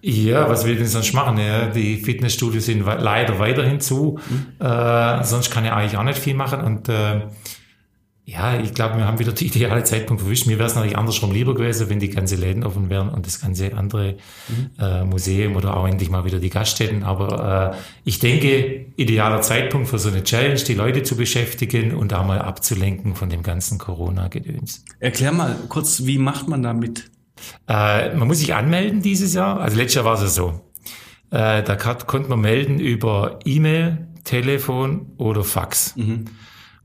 Ja, 0.00 0.48
was 0.48 0.64
will 0.64 0.72
ich 0.74 0.78
denn 0.78 0.86
sonst 0.86 1.12
machen? 1.12 1.38
Ja, 1.38 1.66
die 1.66 1.96
Fitnessstudios 1.96 2.66
sind 2.66 2.86
leider 2.86 3.38
weiterhin 3.40 3.80
zu. 3.80 4.20
Äh, 4.60 5.24
sonst 5.24 5.50
kann 5.50 5.64
ich 5.64 5.72
eigentlich 5.72 5.96
auch 5.96 6.04
nicht 6.04 6.18
viel 6.18 6.34
machen. 6.34 6.60
Und 6.60 6.88
äh, 6.88 7.22
ja, 8.28 8.60
ich 8.60 8.74
glaube, 8.74 8.98
wir 8.98 9.06
haben 9.06 9.18
wieder 9.18 9.32
den 9.32 9.46
ideale 9.46 9.84
Zeitpunkt 9.84 10.20
verwischt. 10.20 10.46
Mir 10.46 10.58
wäre 10.58 10.68
es 10.68 10.74
natürlich 10.74 10.98
andersrum 10.98 11.32
lieber 11.32 11.54
gewesen, 11.54 11.88
wenn 11.88 11.98
die 11.98 12.10
ganze 12.10 12.36
Läden 12.36 12.62
offen 12.62 12.90
wären 12.90 13.08
und 13.08 13.24
das 13.24 13.40
ganze 13.40 13.74
andere 13.74 14.16
äh, 14.78 15.02
Museum 15.04 15.56
oder 15.56 15.74
auch 15.74 15.88
endlich 15.88 16.10
mal 16.10 16.26
wieder 16.26 16.38
die 16.38 16.50
Gaststätten. 16.50 17.04
Aber 17.04 17.72
äh, 17.74 17.76
ich 18.04 18.18
denke, 18.18 18.84
idealer 18.96 19.40
Zeitpunkt 19.40 19.88
für 19.88 19.98
so 19.98 20.10
eine 20.10 20.24
Challenge, 20.24 20.56
die 20.56 20.74
Leute 20.74 21.04
zu 21.04 21.16
beschäftigen 21.16 21.94
und 21.94 22.12
auch 22.12 22.26
mal 22.26 22.42
abzulenken 22.42 23.14
von 23.14 23.30
dem 23.30 23.42
ganzen 23.42 23.78
Corona-Gedöns. 23.78 24.84
Erklär 25.00 25.32
mal 25.32 25.56
kurz, 25.70 26.04
wie 26.04 26.18
macht 26.18 26.48
man 26.48 26.62
da 26.62 26.74
mit? 26.74 27.10
Äh, 27.66 28.14
man 28.14 28.28
muss 28.28 28.40
sich 28.40 28.54
anmelden 28.54 29.00
dieses 29.00 29.32
Jahr. 29.32 29.58
Also 29.58 29.78
letztes 29.78 29.94
Jahr 29.94 30.04
war 30.04 30.22
es 30.22 30.34
so. 30.34 30.60
Äh, 31.30 31.62
da 31.62 31.76
konnte 31.76 32.28
man 32.28 32.42
melden 32.42 32.78
über 32.78 33.38
E-Mail, 33.46 34.06
Telefon 34.24 35.12
oder 35.16 35.44
Fax. 35.44 35.94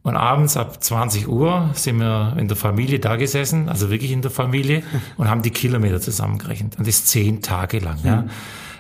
Und 0.04 0.18
abends 0.18 0.58
ab 0.58 0.84
20 0.84 1.30
Uhr 1.30 1.72
sind 1.74 2.00
wir 2.00 2.36
in 2.38 2.50
der 2.50 2.58
Familie 2.58 3.00
da 3.00 3.16
gesessen, 3.16 3.70
also 3.70 3.90
wirklich 3.90 4.12
in 4.12 4.22
der 4.22 4.32
Familie, 4.32 4.84
und 5.18 5.30
haben 5.30 5.42
die 5.42 5.52
Kilometer 5.52 6.02
zusammengerechnet. 6.02 6.78
Und 6.78 6.88
das 6.88 7.06
zehn 7.06 7.42
Tage 7.42 7.80
lang. 7.80 7.98
Ja. 8.04 8.26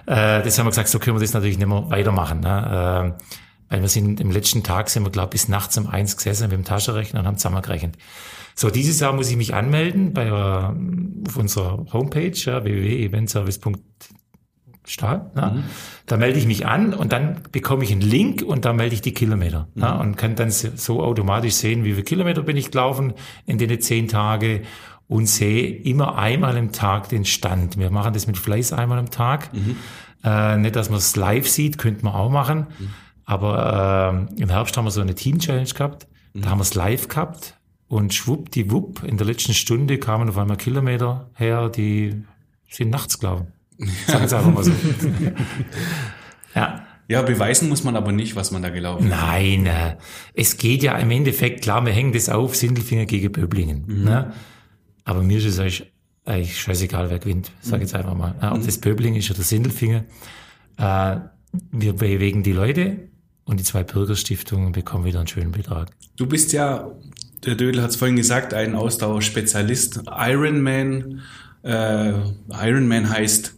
Äh, 0.05 0.43
das 0.43 0.59
haben 0.59 0.65
wir 0.65 0.71
gesagt, 0.71 0.89
so 0.89 0.99
können 0.99 1.15
wir 1.15 1.21
das 1.21 1.33
natürlich 1.33 1.57
nicht 1.57 1.67
mehr 1.67 1.89
weitermachen. 1.89 2.41
Ne? 2.41 3.15
Äh, 3.17 3.23
weil 3.69 3.81
wir 3.81 3.89
sind 3.89 4.19
im 4.19 4.31
letzten 4.31 4.63
Tag 4.63 4.89
sind 4.89 5.03
wir, 5.03 5.11
glaube 5.11 5.29
ich, 5.29 5.41
bis 5.41 5.47
nachts 5.47 5.77
um 5.77 5.87
eins 5.87 6.17
gesessen 6.17 6.43
mit 6.43 6.51
dem 6.51 6.65
Taschenrechner 6.65 7.21
und 7.21 7.25
haben 7.25 7.37
zusammengerechnet. 7.37 7.97
So, 8.53 8.69
dieses 8.69 8.99
Jahr 8.99 9.13
muss 9.13 9.31
ich 9.31 9.37
mich 9.37 9.53
anmelden 9.55 10.13
bei 10.13 10.27
äh, 10.27 10.31
auf 11.27 11.37
unserer 11.37 11.85
Homepage, 11.91 12.33
ja, 12.35 12.63
www.eventservice.stahl. 14.83 15.31
Ja. 15.35 15.55
Da 16.05 16.17
melde 16.17 16.39
ich 16.39 16.45
mich 16.45 16.65
an 16.65 16.93
und 16.93 17.11
dann 17.11 17.41
bekomme 17.51 17.83
ich 17.83 17.91
einen 17.91 18.01
Link 18.01 18.41
und 18.41 18.65
da 18.65 18.73
melde 18.73 18.95
ich 18.95 19.01
die 19.01 19.13
Kilometer. 19.13 19.67
Ja, 19.75 19.95
und 19.95 20.15
kann 20.17 20.35
dann 20.35 20.51
so 20.51 21.01
automatisch 21.01 21.55
sehen, 21.55 21.83
wie 21.83 21.91
viele 21.91 22.03
Kilometer 22.03 22.41
bin 22.41 22.57
ich 22.57 22.71
gelaufen 22.71 23.13
in 23.45 23.57
den 23.57 23.79
zehn 23.81 24.07
Tage 24.07 24.63
und 25.07 25.27
sehe 25.27 25.67
immer 25.67 26.17
einmal 26.17 26.57
im 26.57 26.71
Tag 26.71 27.09
den 27.09 27.25
Stand. 27.25 27.77
Wir 27.77 27.89
machen 27.89 28.13
das 28.13 28.27
mit 28.27 28.37
Fleiß 28.37 28.73
einmal 28.73 28.99
am 28.99 29.09
Tag. 29.09 29.49
Äh, 30.23 30.57
nicht, 30.57 30.75
dass 30.75 30.89
man 30.89 30.99
es 30.99 31.15
live 31.15 31.47
sieht, 31.47 31.77
könnte 31.77 32.05
man 32.05 32.13
auch 32.13 32.29
machen. 32.29 32.67
Aber 33.25 34.27
äh, 34.37 34.41
im 34.41 34.49
Herbst 34.49 34.75
haben 34.77 34.85
wir 34.85 34.91
so 34.91 35.01
eine 35.01 35.15
Team-Challenge 35.15 35.69
gehabt. 35.69 36.07
Da 36.33 36.49
haben 36.49 36.57
wir 36.59 36.63
es 36.63 36.73
live 36.73 37.07
gehabt. 37.07 37.57
Und 37.87 38.13
schwuppdiwupp, 38.13 39.03
in 39.03 39.17
der 39.17 39.27
letzten 39.27 39.53
Stunde 39.53 39.99
kamen 39.99 40.27
auf 40.27 40.37
einmal 40.37 40.57
Kilometer 40.57 41.29
her, 41.35 41.69
die 41.69 42.23
sind 42.67 42.89
nachts 42.89 43.19
gelaufen. 43.19 43.52
Sagen 44.07 44.23
einfach 44.23 44.53
mal 44.53 44.63
so. 44.63 44.71
ja. 46.55 46.85
Ja, 47.09 47.21
beweisen 47.21 47.67
muss 47.67 47.83
man 47.83 47.95
aber 47.95 48.11
nicht, 48.11 48.35
was 48.35 48.51
man 48.51 48.61
da 48.61 48.69
gelaufen 48.69 49.05
ist. 49.05 49.11
Nein, 49.11 49.65
äh, 49.65 49.97
es 50.33 50.57
geht 50.57 50.83
ja 50.83 50.97
im 50.97 51.11
Endeffekt, 51.11 51.61
klar, 51.61 51.85
wir 51.85 51.91
hängen 51.91 52.13
das 52.13 52.29
auf, 52.29 52.55
Sindelfinger 52.55 53.05
gegen 53.05 53.31
Böblingen. 53.31 54.03
Ne? 54.05 54.33
Aber 55.03 55.21
mir 55.21 55.37
ist 55.37 55.45
es 55.45 55.59
eigentlich, 55.59 55.91
eigentlich 56.25 56.59
scheißegal, 56.59 57.09
wer 57.09 57.19
gewinnt, 57.19 57.51
sag 57.61 57.77
ich 57.77 57.83
jetzt 57.83 57.95
einfach 57.95 58.15
mal. 58.15 58.35
Ob 58.51 58.65
das 58.65 58.77
Böblingen 58.77 59.19
ist 59.19 59.29
oder 59.29 59.41
Sindelfinger. 59.41 60.05
Äh, 60.77 61.17
wir 61.71 61.93
bewegen 61.93 62.41
die 62.41 62.53
Leute 62.53 63.09
und 63.45 63.59
die 63.59 63.63
zwei 63.63 63.83
Bürgerstiftungen 63.83 64.71
bekommen 64.71 65.05
wieder 65.05 65.19
einen 65.19 65.27
schönen 65.27 65.51
Betrag. 65.51 65.91
Du 66.15 66.25
bist 66.25 66.53
ja, 66.53 66.89
der 67.45 67.55
Dödel 67.55 67.81
hat 67.81 67.89
es 67.89 67.95
vorhin 67.97 68.15
gesagt, 68.15 68.53
ein 68.53 68.75
Ausdauerspezialist. 68.75 70.03
Ironman, 70.07 71.21
äh, 71.63 72.13
Ironman 72.49 73.09
heißt 73.09 73.55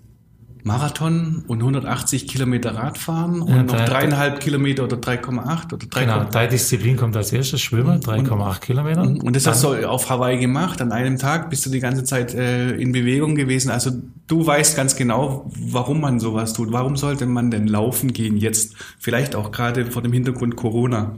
Marathon 0.65 1.43
und 1.47 1.59
180 1.61 2.27
Kilometer 2.27 2.73
Radfahren 2.73 3.39
und 3.43 3.49
Ja, 3.55 3.61
noch 3.63 3.75
drei- 3.75 3.85
dreieinhalb 3.85 4.39
Kilometer 4.39 4.83
oder 4.85 4.97
3,8 4.97 5.73
oder 5.73 5.85
3, 5.85 6.01
Genau, 6.01 6.23
deine 6.23 6.49
Disziplin 6.49 6.97
kommt 6.97 7.15
als 7.15 7.31
erstes 7.31 7.61
Schwimmen, 7.61 8.01
3,8 8.01 8.61
Kilometer. 8.61 9.01
Und 9.03 9.35
das 9.35 9.43
Dann- 9.43 9.53
hast 9.53 9.63
du 9.63 9.87
auf 9.87 10.09
Hawaii 10.09 10.39
gemacht, 10.39 10.81
an 10.81 10.91
einem 10.91 11.19
Tag 11.19 11.51
bist 11.51 11.67
du 11.67 11.69
die 11.69 11.79
ganze 11.79 12.03
Zeit 12.03 12.33
äh, 12.33 12.71
in 12.77 12.91
Bewegung 12.93 13.35
gewesen. 13.35 13.69
Also 13.69 13.91
du 14.25 14.45
weißt 14.47 14.75
ganz 14.75 14.95
genau, 14.95 15.51
warum 15.69 16.01
man 16.01 16.19
sowas 16.19 16.53
tut. 16.53 16.71
Warum 16.71 16.97
sollte 16.97 17.27
man 17.27 17.51
denn 17.51 17.67
laufen 17.67 18.11
gehen 18.11 18.35
jetzt? 18.35 18.73
Vielleicht 18.97 19.35
auch 19.35 19.51
gerade 19.51 19.85
vor 19.91 20.01
dem 20.01 20.13
Hintergrund 20.13 20.55
Corona. 20.55 21.11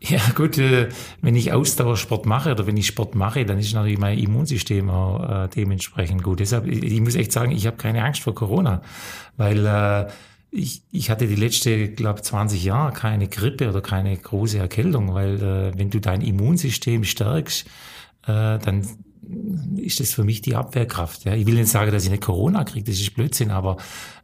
Ja 0.00 0.20
gut, 0.34 0.58
äh, 0.58 0.88
wenn 1.22 1.34
ich 1.34 1.52
Ausdauersport 1.52 2.24
mache 2.24 2.52
oder 2.52 2.66
wenn 2.66 2.76
ich 2.76 2.86
Sport 2.86 3.14
mache, 3.14 3.44
dann 3.44 3.58
ist 3.58 3.74
natürlich 3.74 3.98
mein 3.98 4.18
Immunsystem 4.18 4.90
auch 4.90 5.44
äh, 5.44 5.48
dementsprechend 5.48 6.22
gut. 6.22 6.40
Deshalb, 6.40 6.68
ich 6.68 7.00
muss 7.00 7.16
echt 7.16 7.32
sagen, 7.32 7.50
ich 7.50 7.66
habe 7.66 7.76
keine 7.76 8.04
Angst 8.04 8.22
vor 8.22 8.34
Corona, 8.34 8.80
weil 9.36 9.66
äh, 9.66 10.06
ich, 10.50 10.82
ich 10.92 11.10
hatte 11.10 11.26
die 11.26 11.34
letzte, 11.34 11.88
glaube 11.88 12.22
20 12.22 12.62
Jahre 12.62 12.92
keine 12.92 13.28
Grippe 13.28 13.68
oder 13.68 13.80
keine 13.80 14.16
große 14.16 14.58
Erkältung, 14.58 15.14
weil 15.14 15.42
äh, 15.42 15.78
wenn 15.78 15.90
du 15.90 16.00
dein 16.00 16.20
Immunsystem 16.20 17.04
stärkst, 17.04 17.66
äh, 18.26 18.58
dann 18.58 18.86
ist 19.76 20.00
das 20.00 20.14
für 20.14 20.24
mich 20.24 20.40
die 20.40 20.54
Abwehrkraft. 20.54 21.24
Ja. 21.24 21.34
Ich 21.34 21.44
will 21.46 21.54
nicht 21.54 21.68
sagen, 21.68 21.92
dass 21.92 22.04
ich 22.04 22.10
nicht 22.10 22.22
Corona 22.22 22.64
kriege, 22.64 22.90
das 22.90 23.00
ist 23.00 23.14
Blödsinn, 23.14 23.50
aber 23.50 23.76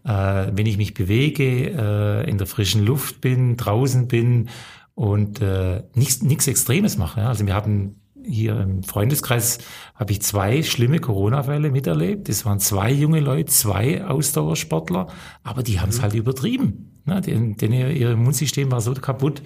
äh, 0.05 0.51
wenn 0.53 0.67
ich 0.67 0.79
mich 0.79 0.95
bewege, 0.95 1.71
äh, 1.71 2.31
in 2.31 2.39
der 2.39 2.47
frischen 2.47 2.85
Luft 2.87 3.21
bin, 3.21 3.57
draußen 3.57 4.09
bin 4.09 4.49
und 4.95 5.41
äh, 5.41 5.83
nichts 5.95 6.23
nichts 6.23 6.47
Extremes 6.47 6.97
mache. 6.97 7.21
Ja. 7.21 7.29
Also 7.29 7.47
wir 7.47 7.55
haben 7.55 7.97
hier 8.27 8.59
im 8.61 8.83
Freundeskreis 8.83 9.59
habe 9.95 10.13
ich 10.13 10.23
zwei 10.23 10.63
schlimme 10.63 10.99
Corona-Fälle 10.99 11.71
miterlebt. 11.71 12.29
Das 12.29 12.45
waren 12.45 12.59
zwei 12.59 12.91
junge 12.91 13.21
Leute, 13.21 13.53
zwei 13.53 14.05
Ausdauersportler, 14.05 15.09
aber 15.43 15.63
die 15.63 15.81
haben 15.81 15.91
es 15.91 16.01
halt 16.01 16.15
übertrieben. 16.15 17.01
Ne? 17.05 17.21
Denn, 17.21 17.57
denn 17.57 17.73
ihr, 17.73 17.91
ihr 17.91 18.13
Immunsystem 18.13 18.71
war 18.71 18.81
so 18.81 18.95
kaputt, 18.95 19.43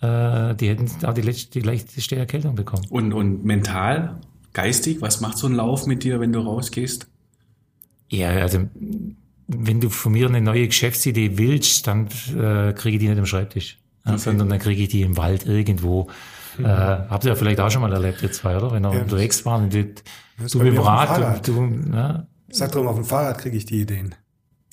äh, 0.00 0.54
die 0.54 0.68
hätten 0.68 1.04
auch 1.04 1.14
die, 1.14 1.22
letzte, 1.22 1.50
die 1.60 1.66
leichteste 1.66 2.16
Erkältung 2.16 2.54
bekommen. 2.54 2.86
Und, 2.90 3.12
und 3.12 3.44
mental, 3.44 4.20
geistig, 4.52 5.00
was 5.00 5.20
macht 5.20 5.38
so 5.38 5.48
ein 5.48 5.54
Lauf 5.54 5.86
mit 5.86 6.04
dir, 6.04 6.20
wenn 6.20 6.32
du 6.32 6.40
rausgehst? 6.40 7.08
Ja, 8.08 8.28
also 8.28 8.68
wenn 9.48 9.80
du 9.80 9.90
von 9.90 10.12
mir 10.12 10.28
eine 10.28 10.40
neue 10.40 10.66
Geschäftsidee 10.66 11.38
willst, 11.38 11.86
dann 11.86 12.06
äh, 12.28 12.72
kriege 12.72 12.96
ich 12.96 12.98
die 13.00 13.08
nicht 13.08 13.18
im 13.18 13.26
Schreibtisch, 13.26 13.78
ja, 14.06 14.18
sondern 14.18 14.48
dann 14.48 14.58
kriege 14.58 14.82
ich 14.82 14.88
die 14.88 15.02
im 15.02 15.16
Wald 15.16 15.46
irgendwo. 15.46 16.08
Äh, 16.58 16.64
habt 16.64 17.24
ihr 17.24 17.30
ja 17.30 17.34
vielleicht 17.34 17.60
auch 17.60 17.70
schon 17.70 17.82
mal 17.82 17.92
erlebt, 17.92 18.22
ihr 18.22 18.32
zwei, 18.32 18.56
oder? 18.56 18.72
Wenn 18.72 18.84
ihr 18.84 18.90
unterwegs 18.90 19.44
waren 19.46 19.64
und 19.64 19.74
du, 19.74 19.78
mit 19.78 20.02
dem 20.38 20.58
auf 20.58 20.62
dem 20.62 20.78
Rad, 20.78 21.08
Fahrrad. 21.08 21.48
du, 21.48 21.52
du 21.52 21.96
ja, 21.96 22.26
Sag 22.50 22.72
drum, 22.72 22.86
auf 22.86 22.96
dem 22.96 23.04
Fahrrad 23.04 23.38
kriege 23.38 23.56
ich 23.56 23.64
die 23.64 23.80
Ideen. 23.80 24.14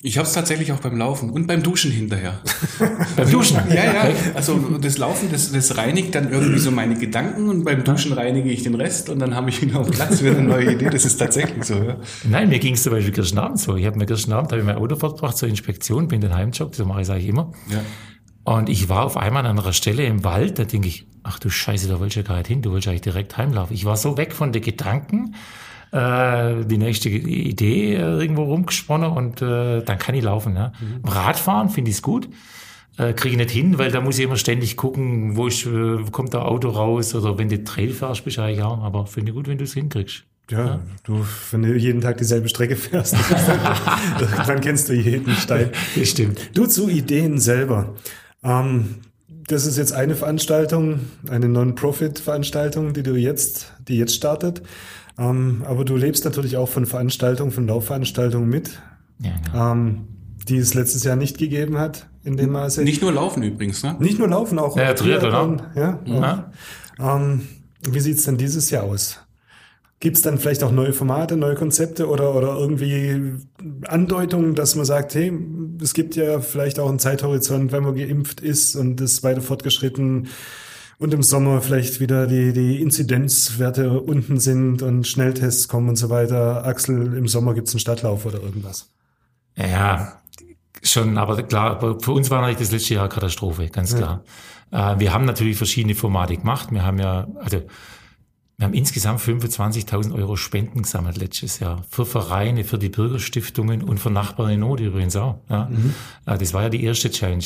Ich 0.02 0.16
habe 0.16 0.26
es 0.26 0.32
tatsächlich 0.32 0.72
auch 0.72 0.80
beim 0.80 0.96
Laufen 0.96 1.28
und 1.28 1.46
beim 1.46 1.62
Duschen 1.62 1.90
hinterher. 1.90 2.40
beim 3.16 3.30
Duschen. 3.30 3.58
Ja, 3.68 3.84
ja. 3.84 4.08
Also 4.34 4.56
das 4.80 4.96
Laufen, 4.96 5.28
das, 5.30 5.52
das 5.52 5.76
reinigt 5.76 6.14
dann 6.14 6.30
irgendwie 6.30 6.58
so 6.58 6.70
meine 6.70 6.96
Gedanken 6.98 7.50
und 7.50 7.64
beim 7.64 7.84
Duschen 7.84 8.14
reinige 8.14 8.50
ich 8.50 8.62
den 8.62 8.74
Rest 8.74 9.10
und 9.10 9.18
dann 9.18 9.34
habe 9.34 9.50
ich 9.50 9.60
wieder 9.60 9.80
auf 9.80 9.90
Platz 9.90 10.22
wieder 10.22 10.38
eine 10.38 10.48
neue 10.48 10.72
Idee. 10.72 10.88
Das 10.88 11.04
ist 11.04 11.18
tatsächlich 11.18 11.64
so. 11.64 11.74
Ja. 11.74 11.96
Nein, 12.24 12.48
mir 12.48 12.58
ging 12.58 12.74
es 12.74 12.82
zum 12.82 12.92
Beispiel 12.92 13.12
gestern 13.12 13.40
Abend 13.40 13.60
so. 13.60 13.76
Ich 13.76 13.84
habe 13.84 13.98
mir 13.98 14.06
gestern 14.06 14.32
Abend 14.32 14.52
hab 14.52 14.58
ich 14.58 14.64
mein 14.64 14.76
Auto 14.76 14.96
fortgebracht 14.96 15.36
zur 15.36 15.50
Inspektion, 15.50 16.08
bin 16.08 16.22
den 16.22 16.34
heimjoggt, 16.34 16.74
so 16.74 16.86
mache 16.86 17.02
ich 17.02 17.08
es 17.08 17.10
eigentlich 17.10 17.28
immer. 17.28 17.52
Ja. 17.70 17.80
Und 18.44 18.68
ich 18.68 18.88
war 18.88 19.04
auf 19.04 19.16
einmal 19.16 19.46
an 19.46 19.58
einer 19.58 19.72
Stelle 19.72 20.04
im 20.04 20.24
Wald, 20.24 20.58
da 20.58 20.64
denke 20.64 20.88
ich, 20.88 21.06
ach 21.22 21.38
du 21.38 21.50
Scheiße, 21.50 21.88
da 21.88 22.00
wollte 22.00 22.08
ich 22.08 22.16
ja 22.16 22.22
gar 22.22 22.38
nicht 22.38 22.48
hin, 22.48 22.62
du 22.62 22.70
wolltest 22.70 22.88
eigentlich 22.88 23.02
direkt 23.02 23.36
heimlaufen. 23.36 23.74
Ich 23.74 23.84
war 23.84 23.96
so 23.96 24.16
weg 24.16 24.32
von 24.32 24.52
den 24.52 24.62
Gedanken, 24.62 25.34
äh, 25.92 26.64
die 26.64 26.78
nächste 26.78 27.08
Idee 27.08 27.94
äh, 27.94 27.98
irgendwo 27.98 28.44
rumgesponnen 28.44 29.10
und 29.10 29.42
äh, 29.42 29.82
dann 29.82 29.98
kann 29.98 30.14
ich 30.14 30.24
laufen. 30.24 30.56
Ja. 30.56 30.72
Radfahren 31.04 31.68
finde 31.68 31.90
ich 31.90 31.96
es 31.96 32.02
gut. 32.02 32.28
Äh, 32.96 33.12
Kriege 33.12 33.32
ich 33.32 33.36
nicht 33.36 33.50
hin, 33.50 33.78
weil 33.78 33.90
da 33.90 34.00
muss 34.00 34.18
ich 34.18 34.24
immer 34.24 34.36
ständig 34.36 34.76
gucken, 34.76 35.36
wo, 35.36 35.48
ich, 35.48 35.66
äh, 35.66 35.98
kommt 36.10 36.32
der 36.32 36.46
Auto 36.46 36.70
raus 36.70 37.14
oder 37.14 37.38
wenn 37.38 37.48
du 37.48 37.62
Trail 37.64 37.90
fährst, 37.90 38.24
bist 38.24 38.38
du 38.38 38.42
eigentlich 38.42 38.62
auch. 38.62 38.82
Aber 38.82 39.06
finde 39.06 39.30
ich 39.30 39.36
gut, 39.36 39.48
wenn 39.48 39.58
du 39.58 39.64
es 39.64 39.74
hinkriegst. 39.74 40.24
Ja, 40.50 40.80
du, 41.04 41.24
wenn 41.52 41.62
du 41.62 41.76
jeden 41.76 42.00
Tag 42.00 42.18
dieselbe 42.18 42.48
Strecke 42.48 42.74
fährst, 42.74 43.14
dann 44.46 44.60
kennst 44.60 44.88
du 44.88 44.94
jeden 44.94 45.32
Stein. 45.34 45.70
Das 45.94 46.08
stimmt. 46.08 46.50
Du 46.54 46.66
zu 46.66 46.88
Ideen 46.88 47.38
selber. 47.38 47.94
Ähm, 48.42 48.96
das 49.48 49.66
ist 49.66 49.76
jetzt 49.78 49.92
eine 49.92 50.14
Veranstaltung, 50.14 51.00
eine 51.28 51.48
Non-Profit-Veranstaltung, 51.48 52.92
die 52.92 53.02
du 53.02 53.16
jetzt, 53.16 53.72
die 53.88 53.96
jetzt 53.96 54.14
startet. 54.14 54.62
Ähm, 55.18 55.62
aber 55.66 55.84
du 55.84 55.96
lebst 55.96 56.24
natürlich 56.24 56.56
auch 56.56 56.68
von 56.68 56.86
Veranstaltungen, 56.86 57.50
von 57.50 57.66
Laufveranstaltungen 57.66 58.48
mit, 58.48 58.80
Ja, 59.18 59.32
genau. 59.44 59.72
ähm, 59.72 60.08
die 60.48 60.56
es 60.56 60.74
letztes 60.74 61.04
Jahr 61.04 61.16
nicht 61.16 61.38
gegeben 61.38 61.78
hat 61.78 62.06
in 62.24 62.36
dem 62.36 62.50
Maße. 62.52 62.82
Nicht 62.82 63.02
nur 63.02 63.12
Laufen 63.12 63.42
übrigens, 63.42 63.82
ne? 63.82 63.96
Nicht 63.98 64.18
nur 64.18 64.28
Laufen, 64.28 64.58
auch 64.58 64.76
Ja, 64.76 64.94
Triathlon 64.94 65.58
Triathlon, 65.58 65.62
Ja, 65.74 65.98
Ja. 66.06 66.50
auch. 66.98 67.16
Ähm, 67.16 67.42
wie 67.88 68.00
sieht's 68.00 68.24
denn 68.24 68.36
dieses 68.36 68.70
Jahr 68.70 68.84
aus? 68.84 69.18
Gibt's 70.00 70.22
dann 70.22 70.38
vielleicht 70.38 70.62
auch 70.64 70.72
neue 70.72 70.94
Formate, 70.94 71.36
neue 71.36 71.54
Konzepte 71.54 72.08
oder, 72.08 72.34
oder 72.34 72.56
irgendwie 72.56 73.34
Andeutungen, 73.86 74.54
dass 74.54 74.74
man 74.74 74.86
sagt, 74.86 75.14
hey, 75.14 75.30
es 75.82 75.92
gibt 75.92 76.16
ja 76.16 76.40
vielleicht 76.40 76.80
auch 76.80 76.88
einen 76.88 76.98
Zeithorizont, 76.98 77.70
wenn 77.70 77.82
man 77.82 77.94
geimpft 77.94 78.40
ist 78.40 78.76
und 78.76 79.00
es 79.02 79.22
weiter 79.22 79.42
fortgeschritten 79.42 80.28
und 81.00 81.14
im 81.14 81.22
Sommer 81.22 81.60
vielleicht 81.62 82.00
wieder 82.00 82.26
die, 82.26 82.52
die 82.52 82.80
Inzidenzwerte 82.80 84.00
unten 84.00 84.38
sind 84.38 84.82
und 84.82 85.06
Schnelltests 85.06 85.68
kommen 85.68 85.88
und 85.88 85.96
so 85.96 86.10
weiter. 86.10 86.64
Axel, 86.64 87.14
im 87.16 87.28
Sommer 87.28 87.54
gibt's 87.54 87.72
einen 87.72 87.80
Stadtlauf 87.80 88.26
oder 88.26 88.42
irgendwas. 88.42 88.90
Ja, 89.56 90.20
schon, 90.82 91.18
aber 91.18 91.42
klar, 91.42 91.78
für 92.00 92.12
uns 92.12 92.30
war 92.30 92.40
natürlich 92.40 92.60
das 92.60 92.72
letzte 92.72 92.94
Jahr 92.94 93.08
Katastrophe, 93.08 93.68
ganz 93.68 93.96
klar. 93.96 94.24
Äh, 94.70 94.98
wir 94.98 95.12
haben 95.12 95.24
natürlich 95.24 95.56
verschiedene 95.56 95.94
Formate 95.94 96.36
gemacht. 96.36 96.70
Wir 96.70 96.84
haben 96.84 96.98
ja, 96.98 97.26
also 97.38 97.62
wir 98.60 98.66
haben 98.66 98.74
insgesamt 98.74 99.20
25.000 99.22 100.14
Euro 100.14 100.36
Spenden 100.36 100.82
gesammelt 100.82 101.16
letztes 101.16 101.60
Jahr 101.60 101.82
für 101.88 102.04
Vereine, 102.04 102.62
für 102.62 102.76
die 102.76 102.90
Bürgerstiftungen 102.90 103.82
und 103.82 103.98
für 103.98 104.10
Nachbarn 104.10 104.50
in 104.50 104.60
Not 104.60 104.80
übrigens 104.80 105.16
auch. 105.16 105.38
Ja. 105.48 105.70
Äh, 106.26 106.36
Das 106.36 106.52
war 106.52 106.64
ja 106.64 106.68
die 106.68 106.84
erste 106.84 107.10
Challenge. 107.10 107.44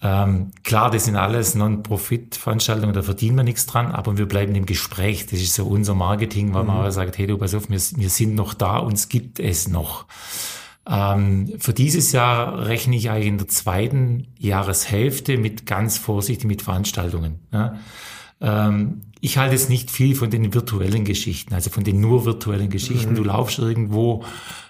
Ähm, 0.00 0.52
klar, 0.62 0.92
das 0.92 1.06
sind 1.06 1.16
alles 1.16 1.56
Non-Profit-Veranstaltungen, 1.56 2.94
da 2.94 3.02
verdienen 3.02 3.36
wir 3.38 3.42
nichts 3.42 3.66
dran, 3.66 3.90
aber 3.90 4.16
wir 4.16 4.26
bleiben 4.26 4.54
im 4.54 4.64
Gespräch. 4.64 5.26
Das 5.26 5.40
ist 5.40 5.54
so 5.54 5.66
unser 5.66 5.96
Marketing, 5.96 6.54
weil 6.54 6.62
man 6.62 6.86
auch 6.86 6.90
sagt, 6.92 7.18
hey 7.18 7.26
du, 7.26 7.36
pass 7.36 7.52
auf, 7.56 7.68
wir, 7.68 7.80
wir 7.80 8.08
sind 8.08 8.36
noch 8.36 8.54
da, 8.54 8.76
uns 8.78 9.08
gibt 9.08 9.40
es 9.40 9.66
noch. 9.66 10.06
Ähm, 10.88 11.52
für 11.58 11.74
dieses 11.74 12.12
Jahr 12.12 12.64
rechne 12.66 12.94
ich 12.94 13.10
eigentlich 13.10 13.26
in 13.26 13.38
der 13.38 13.48
zweiten 13.48 14.28
Jahreshälfte 14.38 15.36
mit 15.36 15.66
ganz 15.66 15.98
vorsichtig 15.98 16.46
mit 16.46 16.62
Veranstaltungen. 16.62 17.40
Ja. 17.52 17.74
Ähm, 18.40 19.02
ich 19.20 19.36
halte 19.38 19.54
jetzt 19.54 19.68
nicht 19.68 19.90
viel 19.90 20.14
von 20.14 20.30
den 20.30 20.54
virtuellen 20.54 21.04
Geschichten, 21.04 21.54
also 21.54 21.70
von 21.70 21.84
den 21.84 22.00
nur 22.00 22.24
virtuellen 22.24 22.70
Geschichten. 22.70 23.14
Du 23.14 23.24
laufst 23.24 23.58
irgendwo, 23.58 24.24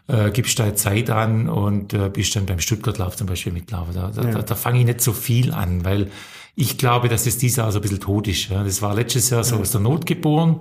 äh, 0.07 0.31
gibst 0.31 0.59
deine 0.59 0.75
Zeit 0.75 1.11
an 1.11 1.49
und 1.49 1.93
äh, 1.93 2.09
bist 2.09 2.35
dann 2.35 2.47
beim 2.47 2.61
Stuttgartlauf 2.61 3.17
zum 3.17 3.27
Beispiel 3.27 3.53
mitlaufen. 3.53 3.95
Da, 3.95 4.11
da, 4.11 4.23
da, 4.23 4.43
da 4.43 4.55
fange 4.55 4.81
ich 4.81 4.87
nicht 4.87 5.03
so 5.03 5.13
viel 5.13 5.53
an, 5.53 5.85
weil 5.85 6.11
ich 6.55 6.79
glaube, 6.79 7.09
dass 7.09 7.27
es 7.27 7.39
dieses 7.39 7.59
Jahr 7.59 7.71
so 7.71 7.79
ein 7.79 7.83
bisschen 7.83 8.01
tot 8.01 8.27
ist. 8.27 8.49
Ja. 8.49 8.65
Das 8.65 8.81
war 8.81 8.95
letztes 8.95 9.31
Jahr 9.31 9.45
so 9.45 9.57
aus 9.57 9.71
der 9.71 9.81
Not 9.81 10.07
geboren. 10.07 10.61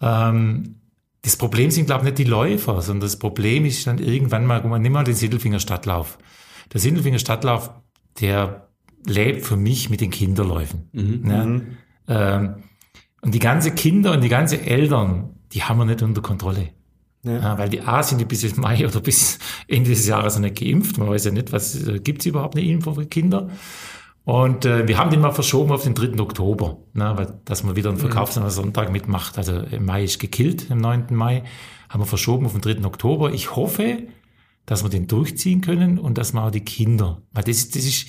Ähm, 0.00 0.74
das 1.22 1.36
Problem 1.36 1.70
sind, 1.70 1.86
glaube 1.86 2.00
ich, 2.00 2.04
nicht 2.06 2.18
die 2.18 2.24
Läufer, 2.24 2.82
sondern 2.82 3.02
das 3.06 3.18
Problem 3.18 3.64
ist 3.64 3.86
dann 3.86 3.98
irgendwann 3.98 4.44
mal, 4.44 4.60
guck 4.60 4.70
mal, 4.70 4.78
nimm 4.78 4.92
mal 4.92 5.04
den 5.04 5.14
Sindelfinger 5.14 5.60
Stadtlauf. 5.60 6.18
Der 6.72 6.80
Sindelfinger 6.80 7.18
Stadtlauf, 7.18 7.70
der 8.20 8.68
lebt 9.06 9.46
für 9.46 9.56
mich 9.56 9.88
mit 9.88 10.00
den 10.00 10.10
Kinderläufen. 10.10 10.90
Ja. 11.24 11.60
Ähm, 12.08 12.62
und 13.20 13.34
die 13.34 13.38
ganze 13.38 13.72
Kinder 13.72 14.12
und 14.12 14.22
die 14.22 14.28
ganze 14.28 14.60
Eltern, 14.60 15.30
die 15.52 15.62
haben 15.62 15.78
wir 15.78 15.84
nicht 15.84 16.02
unter 16.02 16.22
Kontrolle. 16.22 16.70
Ja. 17.24 17.58
weil 17.58 17.68
die 17.68 17.80
A 17.82 18.00
sind 18.04 18.20
die 18.20 18.24
bis 18.24 18.56
Mai 18.56 18.86
oder 18.86 19.00
bis 19.00 19.40
Ende 19.66 19.90
des 19.90 20.06
Jahres 20.06 20.36
noch 20.36 20.42
nicht 20.42 20.56
geimpft. 20.60 20.98
Man 20.98 21.08
weiß 21.08 21.24
ja 21.26 21.30
nicht, 21.32 21.50
was 21.52 21.74
äh, 21.86 21.98
gibt's 21.98 22.26
überhaupt 22.26 22.56
eine 22.56 22.64
Impfung 22.64 22.94
für 22.94 23.06
Kinder. 23.06 23.48
Und 24.24 24.64
äh, 24.64 24.86
wir 24.86 24.98
haben 24.98 25.10
den 25.10 25.20
mal 25.20 25.32
verschoben 25.32 25.72
auf 25.72 25.82
den 25.82 25.94
3. 25.94 26.20
Oktober, 26.20 26.78
ne, 26.94 27.12
weil, 27.16 27.40
dass 27.44 27.64
man 27.64 27.74
wieder 27.76 27.88
einen 27.90 27.98
Verkaufs- 27.98 28.34
Sonntag 28.54 28.92
mitmacht. 28.92 29.36
Also 29.36 29.58
im 29.58 29.84
Mai 29.84 30.04
ist 30.04 30.20
gekillt, 30.20 30.70
am 30.70 30.78
9. 30.78 31.06
Mai 31.10 31.42
haben 31.88 32.00
wir 32.00 32.06
verschoben 32.06 32.46
auf 32.46 32.52
den 32.52 32.60
3. 32.60 32.84
Oktober. 32.84 33.32
Ich 33.32 33.56
hoffe, 33.56 34.04
dass 34.64 34.84
wir 34.84 34.88
den 34.90 35.06
durchziehen 35.08 35.60
können 35.60 35.98
und 35.98 36.18
dass 36.18 36.32
wir 36.34 36.44
auch 36.44 36.50
die 36.52 36.60
Kinder, 36.64 37.20
weil 37.32 37.42
das, 37.44 37.56
ist- 37.56 37.74
das 37.74 37.84
ist 37.84 38.08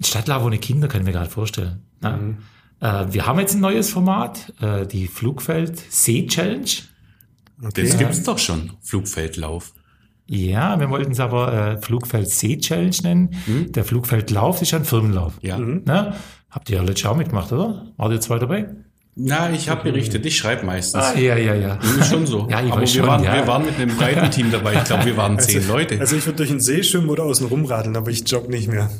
ein 0.00 0.04
Stadtlauf 0.04 0.42
ohne 0.42 0.58
Kinder, 0.58 0.88
kann 0.88 1.02
ich 1.02 1.06
mir 1.06 1.12
gerade 1.12 1.30
vorstellen. 1.30 1.84
Ne? 2.02 2.36
Äh, 2.38 2.42
wir 2.80 3.26
haben 3.26 3.38
jetzt 3.40 3.54
ein 3.54 3.60
neues 3.60 3.90
Format, 3.90 4.52
äh, 4.60 4.86
die 4.86 5.06
Flugfeld 5.06 5.78
See 5.90 6.26
Challenge. 6.26 6.66
Das 7.58 7.96
gibt's 7.96 8.22
doch 8.22 8.38
schon, 8.38 8.72
Flugfeldlauf. 8.82 9.72
Ja, 10.26 10.78
wir 10.78 10.90
wollten 10.90 11.12
es 11.12 11.20
aber 11.20 11.52
äh, 11.52 11.80
Flugfeld 11.80 12.28
See 12.28 12.58
Challenge 12.58 12.96
nennen. 13.02 13.36
Der 13.70 13.84
Flugfeldlauf 13.84 14.60
ist 14.60 14.72
ja 14.72 14.78
ein 14.78 14.84
Firmenlauf. 14.84 15.34
Ja. 15.40 15.58
Ne? 15.58 16.14
Habt 16.50 16.68
ihr 16.70 16.76
ja 16.76 16.82
letztes 16.82 17.04
Jahr 17.04 17.12
auch 17.12 17.16
mitgemacht, 17.16 17.52
oder? 17.52 17.86
Wart 17.96 18.12
ihr 18.12 18.20
zwei 18.20 18.38
dabei? 18.38 18.68
Na, 19.18 19.50
ich 19.50 19.70
habe 19.70 19.82
berichtet, 19.90 20.26
ich 20.26 20.36
schreibe 20.36 20.66
meistens. 20.66 21.02
Ah, 21.02 21.18
ja, 21.18 21.38
ja, 21.38 21.54
ja. 21.54 21.78
Ist 21.98 22.10
schon 22.10 22.26
so. 22.26 22.46
Ja, 22.50 22.60
ich 22.60 22.70
Aber 22.70 22.82
weiß 22.82 22.92
wir, 22.94 23.00
schon, 23.00 23.08
waren, 23.08 23.24
ja. 23.24 23.34
wir 23.34 23.46
waren 23.46 23.64
mit 23.64 23.76
einem 23.76 23.96
breiten 23.96 24.30
Team 24.30 24.50
dabei. 24.50 24.74
Ich 24.74 24.84
glaube, 24.84 25.06
wir 25.06 25.16
waren 25.16 25.38
zehn 25.38 25.66
Leute. 25.66 25.98
Also 25.98 26.16
ich 26.16 26.26
würde 26.26 26.36
durch 26.36 26.50
den 26.50 26.60
See 26.60 26.82
schwimmen 26.82 27.08
oder 27.08 27.24
außen 27.24 27.46
rumradeln, 27.46 27.96
aber 27.96 28.10
ich 28.10 28.28
jogge 28.30 28.50
nicht 28.50 28.68
mehr. 28.68 28.90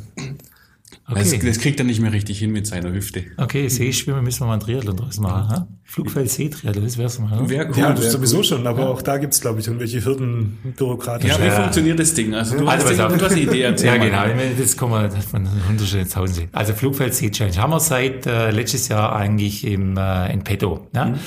Das, 1.08 1.32
Okay, 1.32 1.46
das 1.46 1.58
kriegt 1.60 1.78
er 1.78 1.84
nicht 1.86 2.00
mehr 2.00 2.12
richtig 2.12 2.40
hin 2.40 2.50
mit 2.50 2.66
seiner 2.66 2.92
Hüfte. 2.92 3.22
okay 3.36 3.68
Seeschwimmen 3.68 4.24
müssen 4.24 4.40
wir 4.40 4.46
mal 4.46 4.54
einen 4.54 4.62
Triathlon 4.62 4.96
draus 4.96 5.20
machen. 5.20 5.48
Ha? 5.50 5.68
Flugfeld 5.84 6.28
Seetriathlon, 6.30 6.84
das 6.84 6.98
wär's 6.98 7.20
mal. 7.20 7.48
Wäre 7.48 7.68
cool. 7.68 7.78
Ja, 7.78 7.92
das 7.92 8.02
wär 8.02 8.10
sowieso 8.10 8.38
cool. 8.38 8.44
schon, 8.44 8.66
aber 8.66 8.90
auch 8.90 9.02
da 9.02 9.16
gibt's 9.18 9.40
glaube 9.40 9.60
ich, 9.60 9.68
irgendwelche 9.68 10.04
Hürden 10.04 10.58
bürokratisch. 10.76 11.30
Ja, 11.30 11.44
wie 11.44 11.50
funktioniert 11.50 12.00
das 12.00 12.12
Ding? 12.14 12.34
Also 12.34 12.58
du 12.58 12.68
hast, 12.68 12.88
du 12.90 12.98
hast 12.98 13.30
eine 13.32 13.40
Idee, 13.40 13.60
erzähl 13.62 13.86
Ja, 13.86 13.98
mal. 13.98 14.04
genau. 14.06 14.26
Ich 14.26 14.34
meine, 14.34 14.52
Jetzt 14.58 14.76
kommen 14.76 14.94
wir 15.00 15.10
von 15.22 15.48
Hundertstelle 15.68 16.02
ins 16.02 16.16
Haus. 16.16 16.30
Also 16.50 16.72
Flugfeld 16.72 17.14
Sea 17.14 17.30
Challenge 17.30 17.56
haben 17.58 17.70
wir 17.70 17.78
seit 17.80 18.26
äh, 18.26 18.50
letztes 18.50 18.88
Jahr 18.88 19.14
eigentlich 19.14 19.64
im, 19.64 19.96
äh, 19.96 20.32
in 20.32 20.42
petto. 20.42 20.88
Ne? 20.92 21.18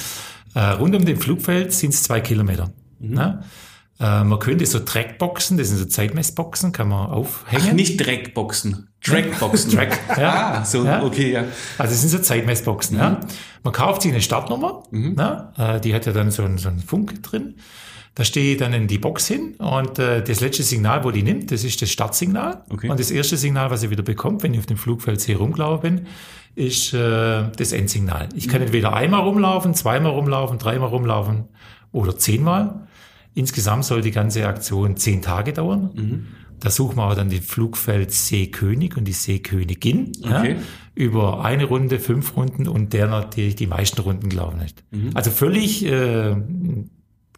Äh, 0.55 0.59
rund 0.71 0.93
um 0.93 1.05
den 1.05 1.15
Flugfeld 1.17 1.71
sind 1.71 1.93
es 1.93 2.03
zwei 2.03 2.19
Kilometer. 2.19 2.73
Ne? 2.99 3.43
Äh, 3.99 4.23
man 4.23 4.39
könnte 4.39 4.65
so 4.65 4.79
Trackboxen, 4.79 5.57
das 5.57 5.67
sind 5.69 5.77
so 5.77 5.85
Zeitmessboxen, 5.85 6.71
kann 6.71 6.87
man 6.87 7.09
aufhängen. 7.09 7.65
Ach, 7.69 7.73
nicht 7.73 7.99
Dreckboxen. 8.03 8.89
Trackboxen. 9.01 9.71
Track, 9.71 9.99
ja. 10.17 10.53
Ah, 10.59 10.65
so, 10.65 10.85
Ja. 10.85 11.03
okay, 11.03 11.31
ja. 11.33 11.43
Also 11.77 11.93
es 11.93 12.01
sind 12.01 12.09
so 12.09 12.19
Zeitmessboxen. 12.19 12.97
Ja. 12.97 13.19
Man 13.63 13.73
kauft 13.73 14.01
sich 14.03 14.11
eine 14.11 14.21
Startnummer, 14.21 14.83
ne? 14.91 15.51
äh, 15.57 15.79
die 15.81 15.93
hat 15.93 16.05
ja 16.05 16.13
dann 16.13 16.31
so 16.31 16.43
einen, 16.43 16.57
so 16.57 16.69
einen 16.69 16.79
Funk 16.79 17.21
drin. 17.23 17.55
Da 18.15 18.23
stehe 18.25 18.53
ich 18.53 18.57
dann 18.57 18.73
in 18.73 18.87
die 18.87 18.97
Box 18.97 19.27
hin 19.27 19.55
und 19.59 19.99
äh, 19.99 20.21
das 20.23 20.39
letzte 20.41 20.63
Signal, 20.63 21.03
wo 21.03 21.11
die 21.11 21.23
nimmt, 21.23 21.51
das 21.51 21.63
ist 21.63 21.81
das 21.81 21.89
Startsignal. 21.91 22.63
Okay. 22.69 22.89
Und 22.89 22.99
das 22.99 23.11
erste 23.11 23.37
Signal, 23.37 23.69
was 23.69 23.83
ich 23.83 23.89
wieder 23.89 24.03
bekomme, 24.03 24.41
wenn 24.43 24.53
ich 24.53 24.59
auf 24.59 24.65
dem 24.65 24.77
Flugfeldsee 24.77 25.35
rumgelaufen 25.35 25.81
bin, 25.97 26.07
ist 26.55 26.93
äh, 26.93 27.43
das 27.55 27.71
Endsignal. 27.71 28.27
Ich 28.33 28.47
kann 28.49 28.61
entweder 28.61 28.93
einmal 28.93 29.21
rumlaufen, 29.21 29.73
zweimal 29.73 30.11
rumlaufen, 30.11 30.57
dreimal 30.57 30.89
rumlaufen 30.89 31.45
oder 31.91 32.17
zehnmal. 32.17 32.87
Insgesamt 33.33 33.85
soll 33.85 34.01
die 34.01 34.11
ganze 34.11 34.47
Aktion 34.47 34.97
zehn 34.97 35.21
Tage 35.21 35.53
dauern. 35.53 35.91
Da 36.59 36.69
suchen 36.69 36.97
wir 36.97 37.03
aber 37.03 37.15
dann 37.15 37.29
den 37.29 37.41
Flugfeld 37.41 38.11
Seekönig 38.11 38.97
und 38.97 39.05
die 39.05 39.13
Seekönigin. 39.13 40.11
Okay. 40.23 40.51
Ja, 40.51 40.57
über 40.95 41.45
eine 41.45 41.63
Runde, 41.63 41.99
fünf 41.99 42.35
Runden 42.35 42.67
und 42.67 42.91
der 42.91 43.07
natürlich 43.07 43.55
die 43.55 43.67
meisten 43.67 44.01
Runden 44.01 44.27
gelaufen 44.27 44.59
ist. 44.59 44.83
Mhm. 44.91 45.11
Also 45.13 45.31
völlig 45.31 45.85
äh, 45.85 46.35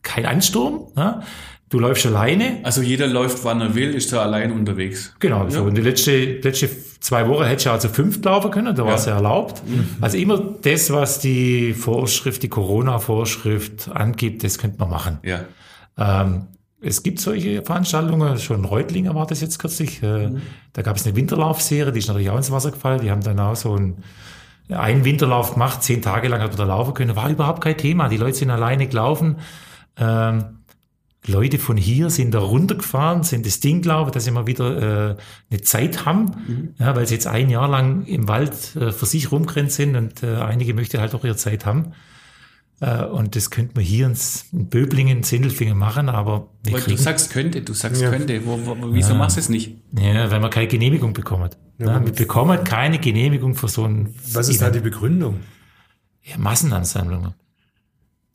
kein 0.01 0.25
Ansturm. 0.25 0.87
Ja? 0.97 1.21
Du 1.69 1.77
läufst 1.79 2.05
alleine. 2.07 2.59
Also 2.63 2.81
jeder 2.81 3.07
läuft, 3.07 3.45
wann 3.45 3.61
er 3.61 3.75
will, 3.75 3.93
ist 3.93 4.11
er 4.11 4.23
allein 4.23 4.51
unterwegs. 4.51 5.15
Genau, 5.19 5.47
so. 5.49 5.63
Und 5.63 5.77
die 5.77 5.81
letzte, 5.81 6.39
letzte 6.39 6.69
zwei 6.99 7.27
Wochen 7.27 7.45
hätte 7.45 7.61
ich 7.61 7.69
also 7.69 7.87
fünf 7.87 8.21
laufen 8.23 8.51
können, 8.51 8.75
da 8.75 8.83
war 8.83 8.95
es 8.95 9.05
ja 9.05 9.15
erlaubt. 9.15 9.61
Also 10.01 10.17
immer 10.17 10.39
das, 10.61 10.91
was 10.91 11.19
die 11.19 11.73
Vorschrift, 11.73 12.43
die 12.43 12.49
Corona-Vorschrift 12.49 13.89
angibt, 13.89 14.43
das 14.43 14.57
könnte 14.57 14.79
man 14.79 14.89
machen. 14.89 15.19
Ja. 15.23 15.45
Ähm, 16.01 16.47
es 16.81 17.03
gibt 17.03 17.19
solche 17.19 17.61
Veranstaltungen, 17.61 18.39
schon 18.39 18.65
Reutlinger 18.65 19.13
war 19.13 19.27
das 19.27 19.41
jetzt 19.41 19.59
kürzlich. 19.59 20.01
Äh, 20.01 20.29
Mhm. 20.29 20.41
Da 20.73 20.81
gab 20.81 20.95
es 20.97 21.05
eine 21.05 21.15
Winterlaufserie, 21.15 21.91
die 21.91 21.99
ist 21.99 22.07
natürlich 22.07 22.29
auch 22.29 22.37
ins 22.37 22.51
Wasser 22.51 22.71
gefallen. 22.71 23.01
Die 23.01 23.11
haben 23.11 23.21
dann 23.21 23.39
auch 23.39 23.55
so 23.55 23.75
einen, 23.75 24.03
einen 24.69 25.03
Winterlauf 25.05 25.53
gemacht, 25.53 25.83
zehn 25.83 26.01
Tage 26.01 26.27
lang 26.29 26.41
hat 26.41 26.49
man 26.49 26.57
da 26.57 26.63
laufen 26.63 26.93
können. 26.93 27.15
War 27.15 27.29
überhaupt 27.29 27.61
kein 27.61 27.77
Thema. 27.77 28.07
Die 28.09 28.17
Leute 28.17 28.37
sind 28.37 28.49
alleine 28.49 28.87
gelaufen. 28.87 29.37
Ähm, 29.97 30.59
Leute 31.27 31.59
von 31.59 31.77
hier 31.77 32.09
sind 32.09 32.31
da 32.33 32.39
runtergefahren, 32.39 33.21
sind 33.23 33.45
das 33.45 33.59
Ding 33.59 33.83
gelaufen, 33.83 34.11
dass 34.11 34.23
sie 34.23 34.31
mal 34.31 34.47
wieder 34.47 35.11
äh, 35.11 35.15
eine 35.51 35.61
Zeit 35.61 36.05
haben, 36.05 36.73
ja, 36.79 36.95
weil 36.95 37.05
sie 37.05 37.13
jetzt 37.13 37.27
ein 37.27 37.49
Jahr 37.49 37.67
lang 37.67 38.05
im 38.05 38.27
Wald 38.27 38.75
äh, 38.75 38.91
für 38.91 39.05
sich 39.05 39.31
rumgerannt 39.31 39.71
sind 39.71 39.95
und 39.95 40.23
äh, 40.23 40.37
einige 40.37 40.73
möchten 40.73 40.99
halt 40.99 41.13
auch 41.13 41.23
ihre 41.23 41.35
Zeit 41.35 41.67
haben. 41.67 41.93
Äh, 42.81 43.05
und 43.05 43.35
das 43.35 43.51
könnte 43.51 43.75
man 43.75 43.83
hier 43.83 44.07
ins, 44.07 44.47
in 44.51 44.67
Böblingen, 44.67 45.19
in 45.19 45.23
Sindelfingen 45.23 45.77
machen, 45.77 46.09
aber 46.09 46.49
wir 46.63 46.73
Weil 46.73 46.79
du 46.79 46.85
kriegen, 46.87 46.97
sagst 46.97 47.31
könnte, 47.31 47.61
du 47.61 47.73
sagst 47.73 48.01
könnte. 48.01 48.43
Wo, 48.45 48.59
wo, 48.65 48.75
wieso 48.93 49.13
machst 49.13 49.37
du 49.37 49.39
es 49.39 49.49
nicht? 49.49 49.77
ja, 49.97 50.31
wenn 50.31 50.41
man 50.41 50.49
keine 50.49 50.67
Genehmigung 50.67 51.13
bekommt. 51.13 51.57
Ja, 51.77 52.03
wir 52.03 52.11
bekommen 52.11 52.63
keine 52.63 52.99
Genehmigung 52.99 53.55
für 53.55 53.67
so 53.67 53.85
ein 53.85 54.13
Was 54.33 54.49
ist 54.49 54.61
da 54.61 54.71
die 54.71 54.79
Begründung? 54.79 55.39
Ja, 56.23 56.37
Massenansammlungen. 56.37 57.33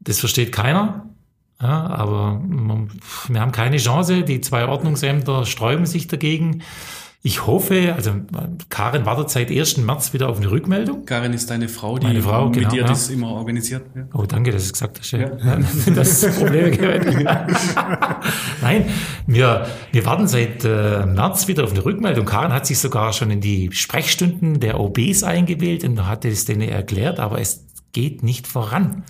Das 0.00 0.20
versteht 0.20 0.52
keiner. 0.52 1.10
Ja, 1.60 1.86
aber 1.86 2.34
man, 2.34 2.90
wir 3.28 3.40
haben 3.40 3.52
keine 3.52 3.78
Chance. 3.78 4.22
Die 4.22 4.40
zwei 4.40 4.66
Ordnungsämter 4.66 5.44
sträuben 5.44 5.86
sich 5.86 6.06
dagegen. 6.06 6.62
Ich 7.26 7.44
hoffe, 7.44 7.92
also 7.92 8.12
Karin 8.68 9.04
wartet 9.04 9.30
seit 9.30 9.50
1. 9.50 9.78
März 9.78 10.12
wieder 10.12 10.28
auf 10.28 10.36
eine 10.36 10.48
Rückmeldung. 10.48 11.04
Karin 11.06 11.32
ist 11.32 11.50
deine 11.50 11.66
Frau, 11.66 11.98
die 11.98 12.06
Meine 12.06 12.22
Frau, 12.22 12.44
mit 12.44 12.54
genau, 12.54 12.70
dir 12.70 12.82
ja. 12.82 12.86
das 12.86 13.08
immer 13.08 13.32
organisiert. 13.32 13.82
Ja. 13.96 14.02
Oh, 14.14 14.26
danke, 14.26 14.52
dass 14.52 14.62
du 14.62 14.66
es 14.66 14.72
gesagt 14.74 15.00
hast. 15.00 15.10
Ja. 15.10 15.30
Das 15.96 16.24
Probleme 16.36 16.70
gewesen. 16.70 17.24
Nein, 18.62 18.84
wir, 19.26 19.66
wir 19.90 20.06
warten 20.06 20.28
seit 20.28 20.64
äh, 20.64 21.04
März 21.04 21.48
wieder 21.48 21.64
auf 21.64 21.72
eine 21.72 21.84
Rückmeldung. 21.84 22.26
Karin 22.26 22.52
hat 22.52 22.64
sich 22.64 22.78
sogar 22.78 23.12
schon 23.12 23.32
in 23.32 23.40
die 23.40 23.72
Sprechstunden 23.72 24.60
der 24.60 24.78
OBs 24.78 25.24
eingewählt 25.24 25.82
und 25.82 26.06
hat 26.06 26.24
es 26.24 26.44
denen 26.44 26.68
erklärt, 26.68 27.18
aber 27.18 27.40
es 27.40 27.64
geht 27.96 28.22
nicht 28.22 28.46
voran. 28.46 29.04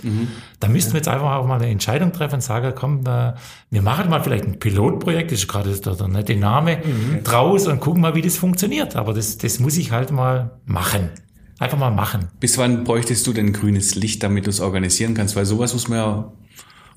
Da 0.60 0.68
müssten 0.68 0.92
wir 0.92 0.98
jetzt 0.98 1.08
einfach 1.08 1.34
auch 1.34 1.46
mal 1.48 1.56
eine 1.56 1.66
Entscheidung 1.66 2.12
treffen 2.12 2.36
und 2.36 2.40
sagen, 2.40 2.72
komm, 2.76 3.00
äh, 3.00 3.32
wir 3.68 3.82
machen 3.82 4.08
mal 4.08 4.22
vielleicht 4.22 4.44
ein 4.44 4.60
Pilotprojekt, 4.60 5.32
das 5.32 5.40
ist 5.40 5.48
gerade 5.48 5.74
der, 5.74 6.06
nette 6.06 6.36
Name, 6.36 6.78
draus 7.24 7.66
und 7.66 7.80
gucken 7.80 8.00
mal, 8.00 8.14
wie 8.14 8.22
das 8.22 8.36
funktioniert. 8.36 8.94
Aber 8.94 9.12
das, 9.12 9.38
das 9.38 9.58
muss 9.58 9.76
ich 9.76 9.90
halt 9.90 10.12
mal 10.12 10.60
machen. 10.66 11.10
Einfach 11.58 11.78
mal 11.78 11.90
machen. 11.90 12.28
Bis 12.38 12.58
wann 12.58 12.84
bräuchtest 12.84 13.26
du 13.26 13.32
denn 13.32 13.52
grünes 13.52 13.96
Licht, 13.96 14.22
damit 14.22 14.46
du 14.46 14.50
es 14.50 14.60
organisieren 14.60 15.14
kannst? 15.14 15.34
Weil 15.34 15.46
sowas 15.46 15.72
muss 15.72 15.88
man 15.88 15.98
ja 15.98 16.32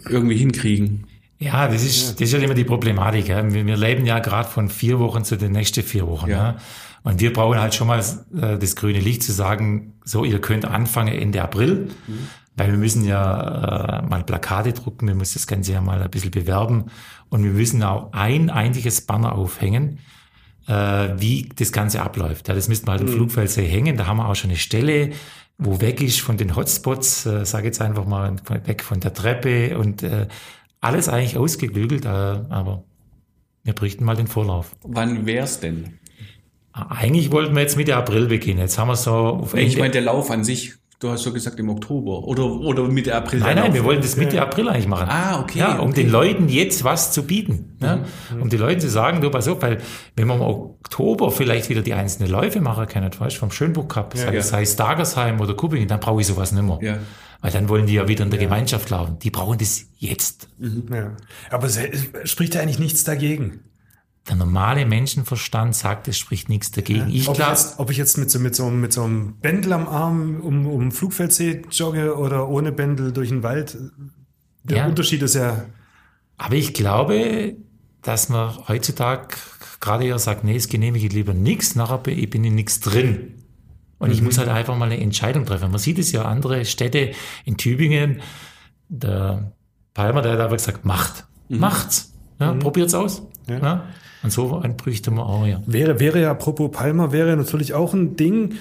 irgendwie 0.08 0.38
hinkriegen. 0.38 1.08
Ja, 1.39 1.67
das 1.67 1.84
ist, 1.84 2.21
das 2.21 2.28
ist 2.28 2.34
ja 2.34 2.39
immer 2.39 2.54
die 2.54 2.65
Problematik. 2.65 3.30
Ja. 3.30 3.52
Wir, 3.52 3.65
wir 3.65 3.78
leben 3.78 4.06
ja 4.06 4.19
gerade 4.19 4.47
von 4.47 4.69
vier 4.69 4.99
Wochen 4.99 5.23
zu 5.23 5.38
den 5.38 5.54
nächsten 5.54 5.82
vier 5.82 6.06
Wochen. 6.06 6.30
Ja. 6.30 6.38
Ja. 6.38 6.58
Und 7.03 7.21
wir 7.21 7.33
brauchen 7.33 7.59
halt 7.59 7.73
schon 7.73 7.88
mal 7.88 7.99
äh, 7.99 8.57
das 8.57 8.75
grüne 8.75 8.99
Licht 8.99 9.23
zu 9.23 9.31
sagen, 9.31 9.93
so, 10.03 10.25
ihr 10.25 10.41
könnt 10.41 10.65
anfangen 10.65 11.13
Ende 11.13 11.41
April, 11.41 11.89
weil 12.55 12.71
wir 12.71 12.77
müssen 12.77 13.05
ja 13.05 13.99
äh, 13.99 14.07
mal 14.07 14.23
Plakate 14.23 14.73
drucken, 14.73 15.07
wir 15.07 15.15
müssen 15.15 15.35
das 15.35 15.47
Ganze 15.47 15.73
ja 15.73 15.81
mal 15.81 16.01
ein 16.01 16.09
bisschen 16.09 16.31
bewerben 16.31 16.85
und 17.29 17.43
wir 17.43 17.51
müssen 17.51 17.81
auch 17.83 18.12
ein 18.12 18.49
einziges 18.49 19.01
Banner 19.01 19.33
aufhängen, 19.33 19.99
äh, 20.67 20.73
wie 21.17 21.49
das 21.55 21.71
Ganze 21.71 22.01
abläuft. 22.01 22.47
Ja, 22.47 22.53
das 22.53 22.67
müssten 22.67 22.88
wir 22.88 22.91
halt 22.93 23.01
im 23.01 23.07
Flugfeldsee 23.07 23.65
hängen. 23.65 23.97
Da 23.97 24.07
haben 24.07 24.17
wir 24.17 24.27
auch 24.27 24.35
schon 24.35 24.49
eine 24.49 24.59
Stelle, 24.59 25.12
wo 25.57 25.81
weg 25.81 26.01
ist 26.01 26.21
von 26.21 26.38
den 26.38 26.55
Hotspots, 26.55 27.25
äh, 27.25 27.45
sage 27.45 27.67
jetzt 27.67 27.81
einfach 27.81 28.05
mal 28.05 28.35
weg 28.65 28.83
von 28.83 28.99
der 28.99 29.13
Treppe 29.13 29.77
und 29.77 30.03
äh, 30.03 30.27
alles 30.81 31.09
eigentlich 31.09 31.38
ausgeklügelt, 31.38 32.05
äh, 32.05 32.07
aber 32.07 32.83
wir 33.63 33.73
bräuchten 33.73 34.05
mal 34.05 34.15
den 34.15 34.27
Vorlauf. 34.27 34.75
Wann 34.83 35.25
wär's 35.25 35.59
denn? 35.59 35.98
Eigentlich 36.73 37.32
wollten 37.32 37.55
wir 37.55 37.62
jetzt 37.62 37.77
Mitte 37.77 37.95
April 37.95 38.27
beginnen. 38.27 38.60
Jetzt 38.60 38.77
haben 38.77 38.88
wir 38.88 38.95
so 38.95 39.12
auf 39.12 39.53
Ich 39.53 39.65
Ende. 39.67 39.79
meine, 39.79 39.91
der 39.91 40.01
Lauf 40.01 40.29
an 40.32 40.43
sich, 40.43 40.73
du 40.99 41.10
hast 41.10 41.23
so 41.23 41.34
gesagt 41.34 41.60
im 41.60 41.69
Oktober 41.69 42.23
oder, 42.23 42.45
oder 42.45 42.84
Mitte 42.84 43.15
April. 43.15 43.39
Nein, 43.39 43.55
nein, 43.55 43.65
Lauf. 43.65 43.73
wir 43.73 43.84
wollen 43.86 44.01
das 44.01 44.15
Mitte 44.17 44.41
April 44.41 44.69
eigentlich 44.69 44.88
machen. 44.88 45.08
Ah, 45.10 45.39
okay, 45.41 45.60
Ja, 45.60 45.79
um 45.79 45.89
okay. 45.89 46.03
den 46.03 46.12
Leuten 46.12 46.47
jetzt 46.49 46.84
was 46.84 47.12
zu 47.12 47.23
bieten. 47.23 47.77
Ne? 47.79 48.05
Um 48.39 48.49
den 48.49 48.60
Leuten 48.60 48.79
zu 48.82 48.89
sagen, 48.89 49.19
du 49.21 49.29
pass 49.29 49.47
auf, 49.47 49.62
weil 49.62 49.79
wenn 50.15 50.27
wir 50.27 50.36
im 50.36 50.41
Oktober 50.41 51.32
vielleicht 51.32 51.69
wieder 51.69 51.82
die 51.82 51.93
einzelnen 51.93 52.29
Läufe 52.32 52.62
machen 52.62 52.86
können, 52.88 53.10
weißt 53.17 53.36
du, 53.36 53.39
vom 53.39 53.51
Schönbuch 53.51 53.88
Cup, 53.88 54.15
sei, 54.15 54.36
ja. 54.36 54.41
sei 54.41 54.62
es 54.62 54.75
Dagersheim 54.75 55.39
oder 55.41 55.55
Kuppingen, 55.55 55.88
dann 55.88 55.99
brauche 55.99 56.21
ich 56.21 56.27
sowas 56.27 56.51
nicht 56.51 56.63
mehr. 56.63 56.77
Ja. 56.82 56.97
Weil 57.41 57.51
dann 57.51 57.69
wollen 57.69 57.86
die 57.86 57.93
ja 57.93 58.08
wieder 58.10 58.25
in 58.25 58.32
der 58.32 58.39
Gemeinschaft 58.39 58.89
laufen. 58.89 59.17
Die 59.19 59.32
brauchen 59.32 59.58
das 59.58 59.86
jetzt. 59.97 60.49
Ja. 60.60 61.12
Aber 61.49 61.67
es 61.67 61.79
spricht 62.25 62.53
ja 62.55 62.62
eigentlich 62.62 62.79
nichts 62.79 63.05
dagegen. 63.05 63.62
Der 64.29 64.35
normale 64.35 64.85
Menschenverstand 64.85 65.75
sagt, 65.75 66.07
es 66.07 66.17
spricht 66.17 66.49
nichts 66.49 66.69
dagegen. 66.71 67.09
Ich 67.09 67.27
ob, 67.27 67.35
glaube, 67.35 67.51
jetzt, 67.51 67.79
ob 67.79 67.89
ich 67.89 67.97
jetzt 67.97 68.17
mit 68.17 68.29
so, 68.29 68.39
mit, 68.39 68.55
so, 68.55 68.69
mit 68.69 68.93
so 68.93 69.03
einem 69.03 69.37
Bändel 69.41 69.73
am 69.73 69.87
Arm 69.87 70.39
um, 70.41 70.67
um 70.67 70.91
Flugfeldsee 70.91 71.63
jogge 71.71 72.15
oder 72.15 72.47
ohne 72.47 72.71
Bändel 72.71 73.11
durch 73.11 73.29
den 73.29 73.41
Wald, 73.41 73.77
der 74.63 74.77
Ja. 74.77 74.85
Unterschied 74.85 75.23
ist 75.23 75.33
ja, 75.33 75.65
Aber 76.37 76.53
ich 76.55 76.73
glaube, 76.75 77.55
dass 78.03 78.29
man 78.29 78.55
heutzutage 78.67 79.35
gerade 79.79 80.05
eher 80.05 80.19
sagt, 80.19 80.43
nee, 80.43 80.55
es 80.55 80.69
genehmige 80.69 81.07
ich 81.07 81.13
lieber 81.13 81.33
nichts, 81.33 81.75
nachher 81.75 81.97
bin 81.97 82.19
ich 82.19 82.29
bin 82.29 82.43
in 82.43 82.55
nichts 82.55 82.79
drin. 82.79 83.35
Und 83.97 84.11
ich 84.11 84.21
muss 84.21 84.37
halt 84.37 84.47
einfach 84.47 84.77
mal 84.77 84.85
eine 84.85 84.99
Entscheidung 85.01 85.45
treffen. 85.45 85.71
Man 85.71 85.79
sieht 85.79 85.99
es 85.99 86.11
ja, 86.13 86.23
andere 86.23 86.63
Städte 86.65 87.11
in 87.43 87.57
Tübingen, 87.57 88.21
der 88.87 89.51
Palmer, 89.93 90.21
der 90.21 90.33
hat 90.33 90.39
aber 90.39 90.55
gesagt, 90.55 90.85
macht, 90.85 91.25
macht's, 91.49 92.13
ja, 92.39 92.53
probiert's 92.53 92.93
aus. 92.93 93.23
Ja. 93.47 93.85
Und 94.21 94.32
so 94.32 94.62
bräuchte 94.77 95.12
man 95.12 95.25
auch, 95.25 95.45
ja. 95.45 95.62
wäre, 95.65 95.99
wäre 95.99 96.21
ja, 96.21 96.32
apropos 96.32 96.71
Palma, 96.71 97.12
wäre 97.12 97.36
natürlich 97.38 97.73
auch 97.73 97.93
ein 97.93 98.15
Ding 98.15 98.55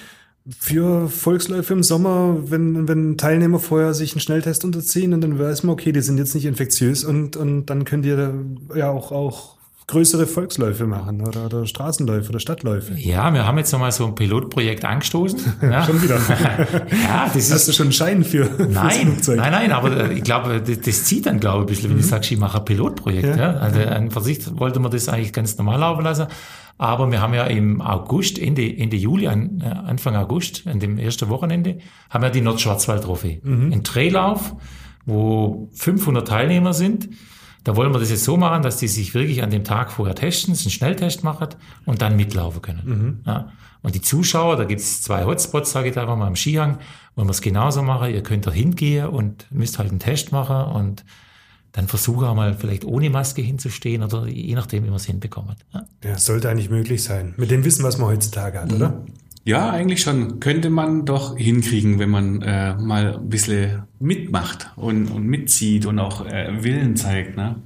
für 0.58 1.08
Volksläufe 1.08 1.74
im 1.74 1.82
Sommer, 1.82 2.38
wenn, 2.50 2.88
wenn 2.88 3.18
Teilnehmer 3.18 3.58
vorher 3.58 3.92
sich 3.92 4.12
einen 4.12 4.20
Schnelltest 4.20 4.64
unterziehen 4.64 5.12
und 5.12 5.20
dann 5.20 5.38
weiß 5.38 5.64
man, 5.64 5.74
okay, 5.74 5.92
die 5.92 6.00
sind 6.00 6.18
jetzt 6.18 6.34
nicht 6.34 6.46
infektiös 6.46 7.04
und, 7.04 7.36
und 7.36 7.66
dann 7.66 7.84
könnt 7.84 8.06
ihr 8.06 8.34
ja 8.74 8.90
auch, 8.90 9.12
auch 9.12 9.57
größere 9.88 10.26
Volksläufe 10.26 10.86
machen 10.86 11.20
oder, 11.26 11.46
oder 11.46 11.66
Straßenläufe 11.66 12.28
oder 12.28 12.38
Stadtläufe. 12.38 12.94
Ja, 12.94 13.32
wir 13.34 13.46
haben 13.46 13.58
jetzt 13.58 13.72
nochmal 13.72 13.90
so 13.90 14.06
ein 14.06 14.14
Pilotprojekt 14.14 14.84
angestoßen. 14.84 15.40
Ja. 15.62 15.84
Schon 15.84 16.00
wieder. 16.02 16.16
ja, 17.02 17.24
das 17.26 17.36
ist, 17.36 17.52
Hast 17.52 17.68
du 17.68 17.72
schon 17.72 17.86
einen 17.86 17.92
Schein 17.92 18.22
für 18.24 18.48
Nein, 18.70 19.08
Flugzeug? 19.12 19.38
nein, 19.38 19.50
nein, 19.52 19.72
aber 19.72 20.10
äh, 20.10 20.12
ich 20.12 20.22
glaube, 20.22 20.60
das, 20.62 20.80
das 20.80 21.04
zieht 21.04 21.26
dann, 21.26 21.40
glaube 21.40 21.64
ich, 21.64 21.64
ein 21.64 21.66
bisschen, 21.68 21.88
wenn 21.90 21.96
Mhm. 21.96 22.00
ich 22.02 22.06
sage, 22.06 22.26
ich 22.30 22.38
mache 22.38 22.58
ein 22.58 22.64
Pilotprojekt. 22.64 23.36
Ja. 23.36 23.54
Also 23.54 23.80
an 23.80 24.10
für 24.10 24.20
sich 24.20 24.38
wollte 24.58 24.78
man 24.78 24.90
das 24.92 25.08
eigentlich 25.08 25.32
ganz 25.32 25.56
normal 25.58 25.80
laufen 25.80 26.04
lassen. 26.04 26.26
Aber 26.76 27.10
wir 27.10 27.20
haben 27.20 27.34
ja 27.34 27.44
im 27.44 27.80
August, 27.80 28.38
Ende, 28.38 28.62
Ende 28.76 28.96
Juli, 28.96 29.26
an, 29.26 29.60
äh, 29.64 29.68
Anfang 29.68 30.14
August, 30.16 30.66
an 30.66 30.78
dem 30.78 30.96
ersten 30.98 31.28
Wochenende, 31.28 31.78
haben 32.10 32.22
wir 32.22 32.30
die 32.30 32.40
Nordschwarzwald-Trophy. 32.42 33.40
Mhm. 33.42 33.72
Ein 33.72 33.84
Traillauf, 33.84 34.54
wo 35.06 35.70
500 35.72 36.28
Teilnehmer 36.28 36.72
sind. 36.74 37.08
Da 37.68 37.76
wollen 37.76 37.92
wir 37.92 37.98
das 37.98 38.08
jetzt 38.08 38.24
so 38.24 38.38
machen, 38.38 38.62
dass 38.62 38.78
die 38.78 38.88
sich 38.88 39.12
wirklich 39.12 39.42
an 39.42 39.50
dem 39.50 39.62
Tag 39.62 39.92
vorher 39.92 40.14
testen, 40.14 40.54
einen 40.54 40.70
Schnelltest 40.70 41.22
machen 41.22 41.48
und 41.84 42.00
dann 42.00 42.16
mitlaufen 42.16 42.62
können. 42.62 43.22
Ja. 43.26 43.52
Und 43.82 43.94
die 43.94 44.00
Zuschauer, 44.00 44.56
da 44.56 44.64
gibt's 44.64 45.02
zwei 45.02 45.26
Hotspots, 45.26 45.72
sage 45.72 45.88
ich 45.88 45.94
da 45.94 46.06
mal 46.16 46.26
am 46.26 46.34
Skihang, 46.34 46.78
wollen 47.14 47.28
wir 47.28 47.32
es 47.32 47.42
genauso 47.42 47.82
machen. 47.82 48.10
Ihr 48.10 48.22
könnt 48.22 48.46
da 48.46 48.50
hingehen 48.50 49.08
und 49.08 49.44
müsst 49.50 49.78
halt 49.78 49.90
einen 49.90 49.98
Test 49.98 50.32
machen 50.32 50.72
und 50.72 51.04
dann 51.72 51.88
versuche 51.88 52.26
auch 52.26 52.34
mal 52.34 52.54
vielleicht 52.54 52.86
ohne 52.86 53.10
Maske 53.10 53.42
hinzustehen 53.42 54.02
oder 54.02 54.26
je 54.26 54.54
nachdem, 54.54 54.84
wie 54.84 54.88
man 54.88 54.96
es 54.96 55.04
hinbekommt. 55.04 55.58
Ja. 55.74 55.84
Ja, 56.02 56.16
sollte 56.16 56.48
eigentlich 56.48 56.70
möglich 56.70 57.04
sein. 57.04 57.34
Mit 57.36 57.50
dem 57.50 57.66
Wissen, 57.66 57.84
was 57.84 57.98
man 57.98 58.08
heutzutage 58.08 58.62
hat, 58.62 58.72
oder? 58.72 59.04
Ja, 59.48 59.70
eigentlich 59.70 60.02
schon. 60.02 60.40
Könnte 60.40 60.68
man 60.68 61.06
doch 61.06 61.38
hinkriegen, 61.38 61.98
wenn 61.98 62.10
man 62.10 62.42
äh, 62.42 62.74
mal 62.74 63.14
ein 63.14 63.30
bisschen 63.30 63.84
mitmacht 63.98 64.70
und, 64.76 65.10
und 65.10 65.24
mitzieht 65.24 65.86
und 65.86 65.98
auch 65.98 66.26
äh, 66.26 66.62
Willen 66.62 66.96
zeigt. 66.96 67.38
Ne? 67.38 67.56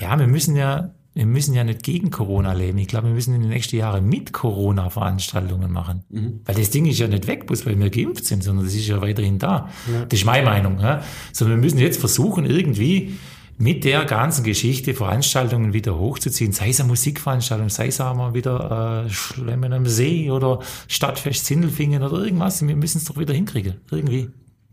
ja, 0.00 0.18
wir 0.18 0.28
müssen 0.28 0.56
ja, 0.56 0.94
wir 1.12 1.26
müssen 1.26 1.52
ja 1.52 1.62
nicht 1.62 1.82
gegen 1.82 2.08
Corona 2.08 2.54
leben. 2.54 2.78
Ich 2.78 2.88
glaube, 2.88 3.08
wir 3.08 3.14
müssen 3.14 3.34
in 3.34 3.42
den 3.42 3.50
nächsten 3.50 3.76
Jahren 3.76 4.08
mit 4.08 4.32
Corona 4.32 4.88
Veranstaltungen 4.88 5.70
machen. 5.72 6.04
Weil 6.46 6.54
das 6.54 6.70
Ding 6.70 6.86
ist 6.86 7.00
ja 7.00 7.06
nicht 7.06 7.26
weg, 7.26 7.46
bloß 7.46 7.66
weil 7.66 7.78
wir 7.78 7.90
geimpft 7.90 8.24
sind, 8.24 8.42
sondern 8.42 8.64
das 8.64 8.74
ist 8.74 8.88
ja 8.88 9.02
weiterhin 9.02 9.38
da. 9.38 9.68
Das 10.08 10.18
ist 10.18 10.24
meine 10.24 10.46
Meinung. 10.46 10.80
Ja? 10.80 11.02
Sondern 11.32 11.58
wir 11.58 11.64
müssen 11.64 11.78
jetzt 11.78 12.00
versuchen, 12.00 12.46
irgendwie 12.46 13.14
mit 13.58 13.84
der 13.84 14.04
ganzen 14.04 14.44
Geschichte 14.44 14.94
Veranstaltungen 14.94 15.72
wieder 15.72 15.98
hochzuziehen. 15.98 16.52
Sei 16.52 16.70
es 16.70 16.80
eine 16.80 16.88
Musikveranstaltung, 16.88 17.68
sei 17.68 17.88
es 17.88 18.00
auch 18.00 18.14
mal 18.14 18.34
wieder 18.34 19.04
äh, 19.06 19.10
Schlemmen 19.10 19.72
am 19.72 19.86
See 19.86 20.30
oder 20.30 20.60
Stadtfest 20.88 21.46
Sindelfingen 21.46 22.02
oder 22.02 22.18
irgendwas. 22.18 22.66
Wir 22.66 22.76
müssen 22.76 22.98
es 22.98 23.04
doch 23.04 23.18
wieder 23.18 23.34
hinkriegen. 23.34 23.74
Irgendwie. 23.90 24.28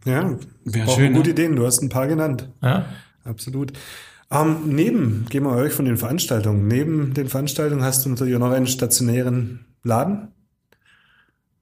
Ja, 0.06 0.38
Wär 0.66 0.88
auch 0.88 0.96
schön, 0.98 1.14
gute 1.14 1.30
ne? 1.30 1.34
Ideen. 1.34 1.56
Du 1.56 1.66
hast 1.66 1.82
ein 1.82 1.90
paar 1.90 2.08
genannt. 2.08 2.50
Ja? 2.62 2.86
Absolut. 3.24 3.72
Ähm, 4.30 4.58
neben, 4.66 5.26
gehen 5.30 5.44
wir 5.44 5.52
euch 5.52 5.74
von 5.74 5.86
den 5.86 5.98
Veranstaltungen, 5.98 6.68
neben 6.68 7.14
den 7.14 7.30
Veranstaltungen 7.30 7.84
hast 7.84 8.06
du 8.06 8.10
natürlich 8.10 8.36
auch 8.36 8.40
noch 8.40 8.52
einen 8.52 8.68
stationären 8.68 9.66
Laden. 9.84 10.30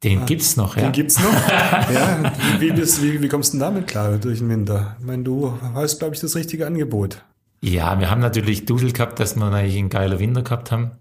Den 0.04 0.26
gibt's 0.26 0.58
noch, 0.58 0.76
ja. 0.76 0.84
Den 0.84 0.92
gibt's 0.94 1.20
noch. 1.20 1.32
ja, 1.94 2.34
wie, 2.60 2.72
bist, 2.72 3.04
wie, 3.04 3.22
wie 3.22 3.28
kommst 3.28 3.54
du 3.54 3.58
denn 3.58 3.68
damit 3.68 3.88
klar 3.88 4.18
durch 4.18 4.40
den 4.40 4.50
Winter? 4.50 4.96
Ich 5.00 5.06
meine, 5.06 5.24
du 5.24 5.54
hast, 5.76 6.00
glaube 6.00 6.16
ich, 6.16 6.22
das 6.22 6.36
richtige 6.36 6.66
Angebot. 6.66 7.24
Ja, 7.62 8.00
wir 8.00 8.10
haben 8.10 8.22
natürlich 8.22 8.66
Dudel 8.66 8.92
gehabt, 8.92 9.20
dass 9.20 9.36
wir 9.36 9.46
eigentlich 9.46 9.78
einen 9.78 9.90
geiler 9.90 10.18
Winter 10.18 10.42
gehabt 10.42 10.72
haben. 10.72 10.92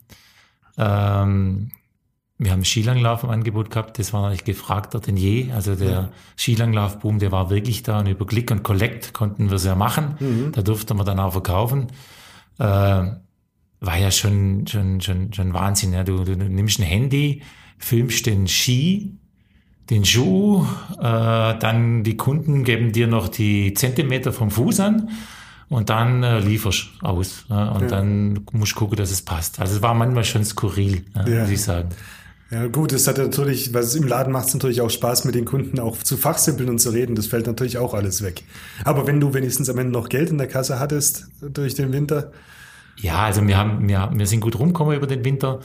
Ähm, 0.76 1.70
wir 2.36 2.52
haben 2.52 2.64
Skilanglauf 2.64 3.22
im 3.22 3.30
Angebot 3.30 3.70
gehabt, 3.70 3.98
das 3.98 4.12
war 4.14 4.26
eigentlich 4.26 4.44
gefragter 4.44 5.00
denn 5.00 5.16
je. 5.16 5.52
Also 5.52 5.74
der 5.74 6.10
Skilanglaufboom, 6.38 7.18
der 7.18 7.32
war 7.32 7.50
wirklich 7.50 7.82
da 7.82 8.00
und 8.00 8.06
über 8.06 8.26
Click 8.26 8.50
und 8.50 8.62
Collect 8.62 9.12
konnten 9.12 9.50
wir 9.50 9.56
es 9.56 9.64
ja 9.64 9.74
machen. 9.74 10.50
Da 10.52 10.62
durfte 10.62 10.94
man 10.94 11.04
dann 11.04 11.20
auch 11.20 11.32
verkaufen. 11.32 11.88
Äh, 12.58 12.64
war 12.64 13.96
ja 13.98 14.10
schon, 14.10 14.66
schon, 14.66 15.00
schon, 15.02 15.32
schon 15.32 15.52
Wahnsinn. 15.52 15.92
Ja. 15.92 16.02
Du, 16.02 16.24
du, 16.24 16.36
du 16.36 16.48
nimmst 16.48 16.78
ein 16.78 16.84
Handy, 16.84 17.42
filmst 17.80 18.26
den 18.26 18.46
Ski, 18.46 19.16
den 19.90 20.04
Schuh, 20.04 20.64
äh, 20.98 21.02
dann 21.58 22.04
die 22.04 22.16
Kunden 22.16 22.62
geben 22.62 22.92
dir 22.92 23.08
noch 23.08 23.26
die 23.28 23.74
Zentimeter 23.74 24.32
vom 24.32 24.50
Fuß 24.52 24.78
an 24.80 25.08
und 25.68 25.90
dann 25.90 26.22
äh, 26.22 26.38
lieferst 26.38 26.90
aus. 27.00 27.46
Ja, 27.48 27.70
und 27.70 27.90
dann 27.90 28.40
musst 28.52 28.72
du 28.72 28.76
gucken, 28.76 28.96
dass 28.96 29.10
es 29.10 29.22
passt. 29.22 29.58
Also 29.58 29.76
es 29.76 29.82
war 29.82 29.94
manchmal 29.94 30.22
schon 30.24 30.44
skurril, 30.44 31.04
ja, 31.16 31.26
Ja. 31.26 31.40
muss 31.42 31.50
ich 31.50 31.62
sagen. 31.62 31.88
Ja, 32.52 32.66
gut, 32.66 32.92
es 32.92 33.06
hat 33.06 33.18
natürlich, 33.18 33.72
was 33.74 33.94
im 33.94 34.06
Laden 34.08 34.32
macht 34.32 34.48
es 34.48 34.54
natürlich 34.54 34.80
auch 34.80 34.90
Spaß, 34.90 35.24
mit 35.24 35.36
den 35.36 35.44
Kunden 35.44 35.78
auch 35.78 35.96
zu 35.98 36.16
fachsimpeln 36.16 36.68
und 36.68 36.80
zu 36.80 36.90
reden. 36.90 37.14
Das 37.14 37.26
fällt 37.28 37.46
natürlich 37.46 37.78
auch 37.78 37.94
alles 37.94 38.22
weg. 38.22 38.42
Aber 38.84 39.06
wenn 39.06 39.20
du 39.20 39.32
wenigstens 39.34 39.68
am 39.70 39.78
Ende 39.78 39.92
noch 39.92 40.08
Geld 40.08 40.30
in 40.30 40.38
der 40.38 40.48
Kasse 40.48 40.80
hattest 40.80 41.28
durch 41.40 41.74
den 41.74 41.92
Winter, 41.92 42.32
Ja, 42.96 43.20
also 43.24 43.46
wir 43.46 43.56
haben, 43.56 43.88
wir, 43.88 44.10
wir 44.14 44.26
sind 44.26 44.40
gut 44.40 44.58
rumgekommen 44.58 44.96
über 44.96 45.06
den 45.06 45.24
Winter. 45.24 45.60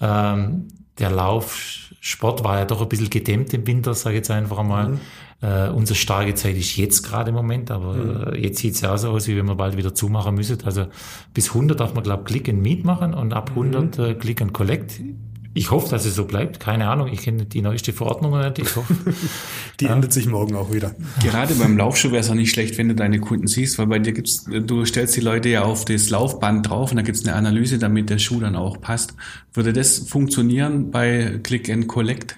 Ähm, 0.00 0.68
der 0.98 1.10
Laufsport 1.10 2.44
war 2.44 2.58
ja 2.58 2.64
doch 2.64 2.82
ein 2.82 2.88
bisschen 2.88 3.10
gedämmt 3.10 3.52
im 3.54 3.66
Winter, 3.66 3.94
sage 3.94 4.16
ich 4.16 4.18
jetzt 4.18 4.30
einfach 4.30 4.58
einmal. 4.58 4.98
Äh, 5.40 5.68
unsere 5.68 5.96
starke 5.96 6.34
Zeit 6.34 6.56
ist 6.56 6.76
jetzt 6.76 7.04
gerade 7.04 7.28
im 7.28 7.36
Moment, 7.36 7.70
aber 7.70 8.32
äh, 8.32 8.40
jetzt 8.40 8.58
sieht's 8.58 8.80
ja 8.80 8.92
auch 8.92 8.98
so 8.98 9.10
aus, 9.10 9.28
wie 9.28 9.36
wenn 9.36 9.46
wir 9.46 9.54
bald 9.54 9.76
wieder 9.76 9.94
zumachen 9.94 10.34
müssen. 10.34 10.58
Also 10.64 10.86
bis 11.32 11.50
100 11.50 11.78
darf 11.78 11.94
man, 11.94 12.02
glaube 12.02 12.24
ich, 12.26 12.32
Click 12.32 12.48
and 12.48 12.60
Meet 12.60 12.84
machen 12.84 13.14
und 13.14 13.32
ab 13.32 13.50
100 13.50 13.98
äh, 13.98 14.14
Click 14.14 14.42
and 14.42 14.52
Collect. 14.52 15.00
Ich 15.54 15.70
hoffe, 15.70 15.88
dass 15.88 16.04
es 16.04 16.14
so 16.14 16.24
bleibt. 16.24 16.60
Keine 16.60 16.88
Ahnung, 16.88 17.08
ich 17.08 17.22
kenne 17.22 17.44
die 17.44 17.62
neueste 17.62 17.92
Verordnung 17.92 18.38
nicht. 18.38 18.58
Ich 18.58 18.76
hoffe. 18.76 18.94
die 19.80 19.86
ändert 19.86 20.12
sich 20.12 20.26
morgen 20.26 20.54
auch 20.54 20.72
wieder. 20.72 20.94
Gerade 21.22 21.54
beim 21.54 21.76
Laufschuh 21.76 22.10
wäre 22.10 22.20
es 22.20 22.30
auch 22.30 22.34
nicht 22.34 22.50
schlecht, 22.50 22.78
wenn 22.78 22.88
du 22.88 22.94
deine 22.94 23.18
Kunden 23.18 23.46
siehst, 23.46 23.78
weil 23.78 23.86
bei 23.86 23.98
dir 23.98 24.12
gibt's, 24.12 24.44
du 24.44 24.84
stellst 24.84 25.16
die 25.16 25.20
Leute 25.20 25.48
ja 25.48 25.62
auf 25.62 25.84
das 25.84 26.10
Laufband 26.10 26.68
drauf 26.68 26.90
und 26.90 26.96
da 26.96 27.02
gibt's 27.02 27.26
eine 27.26 27.34
Analyse, 27.34 27.78
damit 27.78 28.10
der 28.10 28.18
Schuh 28.18 28.40
dann 28.40 28.56
auch 28.56 28.80
passt. 28.80 29.14
Würde 29.52 29.72
das 29.72 29.98
funktionieren 29.98 30.90
bei 30.90 31.40
Click 31.42 31.70
and 31.70 31.88
Collect? 31.88 32.36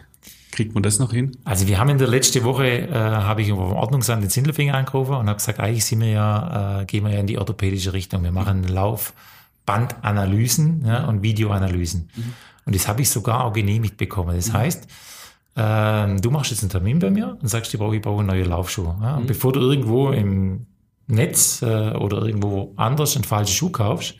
Kriegt 0.52 0.74
man 0.74 0.82
das 0.82 0.98
noch 0.98 1.12
hin? 1.12 1.36
Also 1.44 1.68
wir 1.68 1.78
haben 1.78 1.90
in 1.90 1.98
der 1.98 2.08
letzten 2.08 2.42
Woche, 2.42 2.66
äh, 2.66 2.92
habe 2.92 3.42
ich 3.42 3.50
vom 3.50 3.72
Ordnungsamt 3.72 4.24
in 4.24 4.30
Sindelfingen 4.30 4.74
angerufen 4.74 5.14
und 5.14 5.28
habe 5.28 5.36
gesagt, 5.36 5.60
eigentlich 5.60 5.84
sind 5.84 6.00
wir 6.00 6.08
ja, 6.08 6.80
äh, 6.80 6.86
gehen 6.86 7.04
wir 7.04 7.12
ja 7.12 7.20
in 7.20 7.28
die 7.28 7.38
orthopädische 7.38 7.92
Richtung. 7.92 8.24
Wir 8.24 8.32
machen 8.32 8.64
Laufbandanalysen 8.64 10.86
ja, 10.86 11.04
und 11.04 11.22
Videoanalysen. 11.22 12.10
Und 12.70 12.76
das 12.76 12.86
habe 12.86 13.02
ich 13.02 13.10
sogar 13.10 13.42
auch 13.42 13.52
genehmigt 13.52 13.96
bekommen. 13.96 14.36
Das 14.36 14.52
heißt, 14.52 14.86
ähm, 15.56 16.20
du 16.20 16.30
machst 16.30 16.52
jetzt 16.52 16.62
einen 16.62 16.70
Termin 16.70 17.00
bei 17.00 17.10
mir 17.10 17.36
und 17.42 17.48
sagst, 17.48 17.74
ich 17.74 17.80
brauche, 17.80 17.96
ich 17.96 18.00
brauche 18.00 18.20
einen 18.20 18.28
neuen 18.28 18.48
Laufschuh. 18.48 18.94
Ja? 19.02 19.16
Und 19.16 19.26
bevor 19.26 19.52
du 19.52 19.58
irgendwo 19.58 20.10
im 20.10 20.66
Netz 21.08 21.62
äh, 21.62 21.66
oder 21.66 22.22
irgendwo 22.22 22.72
anders 22.76 23.16
einen 23.16 23.24
falschen 23.24 23.52
Schuh 23.52 23.70
kaufst, 23.70 24.14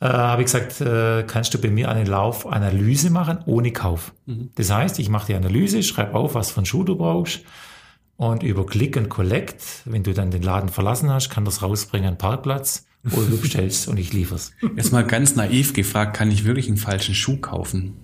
äh, 0.00 0.06
habe 0.06 0.40
ich 0.40 0.46
gesagt, 0.46 0.80
äh, 0.80 1.24
kannst 1.24 1.52
du 1.52 1.60
bei 1.60 1.68
mir 1.68 1.90
eine 1.90 2.04
Laufanalyse 2.04 3.10
machen 3.10 3.40
ohne 3.44 3.70
Kauf. 3.70 4.14
Das 4.54 4.72
heißt, 4.72 4.98
ich 4.98 5.10
mache 5.10 5.26
die 5.26 5.34
Analyse, 5.34 5.82
schreibe 5.82 6.14
auf, 6.14 6.34
was 6.34 6.50
für 6.50 6.60
einen 6.60 6.66
Schuh 6.66 6.84
du 6.84 6.96
brauchst 6.96 7.40
und 8.16 8.42
über 8.42 8.64
Click 8.64 8.96
and 8.96 9.10
Collect, 9.10 9.82
wenn 9.84 10.04
du 10.04 10.14
dann 10.14 10.30
den 10.30 10.42
Laden 10.42 10.70
verlassen 10.70 11.12
hast, 11.12 11.28
kann 11.28 11.44
das 11.44 11.60
rausbringen 11.60 12.08
an 12.08 12.14
den 12.14 12.18
Parkplatz 12.18 12.87
oder 13.04 13.26
du 13.26 13.38
bestellst 13.38 13.88
und 13.88 13.96
ich 13.98 14.12
liefer's. 14.12 14.52
Jetzt 14.76 14.92
mal 14.92 15.04
ganz 15.04 15.36
naiv 15.36 15.72
gefragt, 15.72 16.16
kann 16.16 16.30
ich 16.30 16.44
wirklich 16.44 16.68
einen 16.68 16.76
falschen 16.76 17.14
Schuh 17.14 17.38
kaufen? 17.38 17.94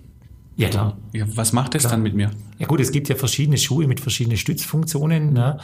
Ja 0.55 0.69
klar. 0.69 0.97
Ja, 1.11 1.25
was 1.35 1.53
macht 1.53 1.75
das 1.75 1.83
dann 1.83 2.01
mit 2.01 2.15
mir? 2.15 2.31
Ja 2.59 2.67
gut, 2.67 2.79
es 2.79 2.91
gibt 2.91 3.09
ja 3.09 3.15
verschiedene 3.15 3.57
Schuhe 3.57 3.87
mit 3.87 3.99
verschiedenen 3.99 4.37
Stützfunktionen. 4.37 5.33
Ne? 5.33 5.59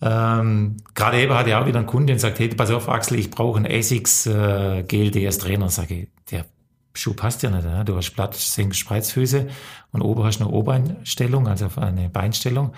Ähm, 0.00 0.76
Gerade 0.94 1.20
eben 1.20 1.34
hatte 1.34 1.50
ich 1.50 1.56
auch 1.56 1.66
wieder 1.66 1.78
einen 1.78 1.88
Kunden, 1.88 2.06
der 2.06 2.18
sagt, 2.18 2.38
hey, 2.38 2.48
pass 2.48 2.70
auf 2.70 2.88
Axel, 2.88 3.18
ich 3.18 3.30
brauche 3.30 3.56
einen 3.56 3.66
Essex 3.66 4.26
äh, 4.26 4.84
GLDS 4.86 5.38
Trainer. 5.38 5.68
Sage 5.70 5.94
ich, 5.94 6.08
der 6.30 6.46
Schuh 6.94 7.14
passt 7.14 7.42
ja 7.42 7.50
nicht. 7.50 7.64
Ne? 7.64 7.84
Du 7.84 7.96
hast 7.96 8.12
Blatt, 8.12 8.34
Senk, 8.34 8.76
Spreizfüße 8.76 9.48
und 9.90 10.02
oben 10.02 10.22
hast 10.22 10.38
du 10.38 10.44
eine 10.44 10.52
Obeinstellung, 10.52 11.48
also 11.48 11.68
eine 11.76 12.08
Beinstellung. 12.08 12.74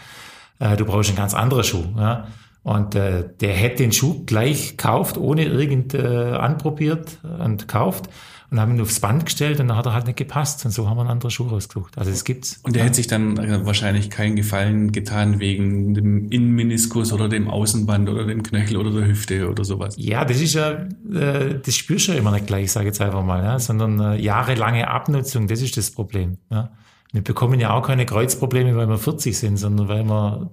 Äh, 0.60 0.76
du 0.76 0.86
brauchst 0.86 1.10
einen 1.10 1.18
ganz 1.18 1.34
anderen 1.34 1.64
Schuh. 1.64 1.84
Ja? 1.96 2.28
Und 2.62 2.94
äh, 2.94 3.24
der 3.40 3.54
hätte 3.54 3.82
den 3.82 3.92
Schuh 3.92 4.24
gleich 4.26 4.70
gekauft, 4.76 5.16
ohne 5.16 5.44
irgend 5.44 5.94
äh, 5.94 6.32
anprobiert 6.32 7.18
und 7.22 7.62
gekauft 7.62 8.10
und 8.50 8.58
haben 8.58 8.74
ihn 8.74 8.80
aufs 8.80 9.00
Band 9.00 9.24
gestellt 9.24 9.60
und 9.60 9.68
dann 9.68 9.76
hat 9.76 9.86
er 9.86 9.94
halt 9.94 10.06
nicht 10.06 10.16
gepasst 10.16 10.64
und 10.64 10.72
so 10.72 10.88
haben 10.88 10.96
wir 10.96 11.02
einen 11.02 11.10
anderen 11.10 11.30
Schuh 11.30 11.46
rausgesucht. 11.46 11.96
Also 11.96 12.10
es 12.10 12.24
gibt's. 12.24 12.58
Und 12.64 12.74
der 12.74 12.84
hätte 12.84 12.96
sich 12.96 13.06
dann 13.06 13.36
äh, 13.38 13.64
wahrscheinlich 13.64 14.10
keinen 14.10 14.34
Gefallen 14.34 14.92
getan 14.92 15.38
wegen 15.38 15.94
dem 15.94 16.28
Innenmeniskus 16.30 17.12
oder 17.12 17.28
dem 17.28 17.48
Außenband 17.48 18.08
oder 18.08 18.24
dem 18.24 18.42
Knöchel 18.42 18.76
oder 18.76 18.90
der 18.90 19.06
Hüfte 19.06 19.48
oder 19.48 19.64
sowas. 19.64 19.94
Ja, 19.98 20.24
das 20.24 20.40
ist 20.40 20.54
ja, 20.54 20.72
äh, 20.72 21.60
das 21.64 21.76
spürst 21.76 22.08
du 22.08 22.12
ja 22.12 22.18
immer 22.18 22.32
nicht 22.32 22.46
gleich, 22.48 22.72
sage 22.72 22.86
ich 22.86 22.88
jetzt 22.88 23.00
einfach 23.00 23.24
mal, 23.24 23.42
ja? 23.42 23.58
sondern 23.58 24.00
äh, 24.00 24.16
jahrelange 24.20 24.88
Abnutzung, 24.88 25.46
das 25.46 25.62
ist 25.62 25.76
das 25.76 25.92
Problem. 25.92 26.38
Ja? 26.50 26.72
Wir 27.12 27.22
bekommen 27.22 27.60
ja 27.60 27.72
auch 27.72 27.86
keine 27.86 28.04
Kreuzprobleme, 28.04 28.76
weil 28.76 28.88
wir 28.88 28.98
40 28.98 29.38
sind, 29.38 29.56
sondern 29.58 29.88
weil 29.88 30.04
wir 30.04 30.50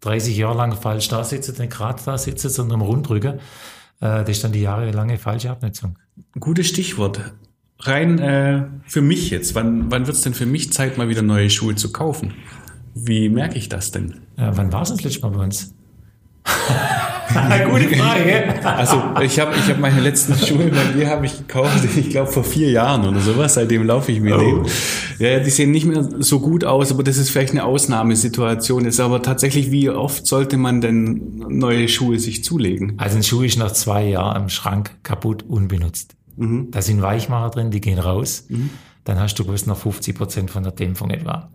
30 0.00 0.36
Jahre 0.36 0.56
lang 0.56 0.72
falsch 0.72 1.08
da 1.08 1.24
sitzen, 1.24 1.56
nicht 1.58 1.72
gerade 1.72 2.02
da 2.04 2.18
sitzen, 2.18 2.48
sondern 2.48 2.80
am 2.80 2.86
Rundrücken. 2.86 3.34
Äh, 4.00 4.24
das 4.24 4.28
ist 4.30 4.44
dann 4.44 4.52
die 4.52 4.62
jahrelange 4.62 5.18
falsche 5.18 5.50
Abnutzung. 5.50 5.98
Gutes 6.38 6.68
Stichwort. 6.68 7.34
Rein 7.80 8.18
äh, 8.18 8.64
für 8.86 9.02
mich 9.02 9.30
jetzt. 9.30 9.54
Wann, 9.54 9.90
wann 9.90 10.06
wird's 10.06 10.22
denn 10.22 10.34
für 10.34 10.46
mich 10.46 10.72
Zeit, 10.72 10.96
mal 10.96 11.08
wieder 11.08 11.22
neue 11.22 11.50
Schuhe 11.50 11.74
zu 11.74 11.92
kaufen? 11.92 12.34
Wie 12.94 13.28
merke 13.28 13.58
ich 13.58 13.68
das 13.68 13.90
denn? 13.90 14.22
Äh, 14.36 14.50
wann 14.52 14.72
war 14.72 14.82
es 14.82 14.90
das 14.90 15.02
letzte 15.02 15.22
Mal 15.22 15.30
bei 15.30 15.44
uns? 15.44 15.74
Gute 17.70 17.96
Frage. 17.96 18.64
Also 18.64 19.02
ich 19.22 19.38
habe 19.40 19.54
ich 19.56 19.68
hab 19.68 19.78
meine 19.78 20.00
letzten 20.00 20.34
Schuhe 20.46 20.68
bei 20.68 20.92
dir 20.98 21.08
habe 21.08 21.26
ich 21.26 21.36
gekauft, 21.38 21.84
ich 21.96 22.10
glaube 22.10 22.30
vor 22.30 22.44
vier 22.44 22.70
Jahren 22.70 23.04
oder 23.06 23.20
sowas. 23.20 23.54
Seitdem 23.54 23.84
laufe 23.84 24.12
ich 24.12 24.20
mit 24.20 24.32
Oh. 24.34 24.38
denen. 24.38 24.66
Ja, 25.18 25.38
die 25.40 25.50
sehen 25.50 25.70
nicht 25.70 25.86
mehr 25.86 26.06
so 26.20 26.40
gut 26.40 26.64
aus, 26.64 26.90
aber 26.92 27.02
das 27.02 27.16
ist 27.16 27.30
vielleicht 27.30 27.52
eine 27.52 27.64
Ausnahmesituation. 27.64 28.84
Ist 28.84 29.00
aber 29.00 29.22
tatsächlich, 29.22 29.70
wie 29.70 29.88
oft 29.90 30.26
sollte 30.26 30.56
man 30.56 30.80
denn 30.80 31.42
neue 31.48 31.88
Schuhe 31.88 32.18
sich 32.18 32.44
zulegen? 32.44 32.94
Also 32.98 33.16
ein 33.16 33.22
Schuh 33.22 33.42
ist 33.42 33.58
nach 33.58 33.72
zwei 33.72 34.04
Jahren 34.06 34.42
im 34.44 34.48
Schrank 34.48 34.90
kaputt, 35.02 35.44
unbenutzt. 35.48 36.14
Da 36.36 36.82
sind 36.82 37.00
Weichmacher 37.00 37.50
drin, 37.50 37.70
die 37.70 37.80
gehen 37.80 37.98
raus. 37.98 38.46
Dann 39.04 39.18
hast 39.18 39.36
du 39.38 39.44
bloß 39.44 39.66
noch 39.66 39.78
50 39.78 40.14
Prozent 40.16 40.50
von 40.50 40.62
der 40.64 40.72
Dämpfung 40.72 41.08
etwa. 41.10 41.50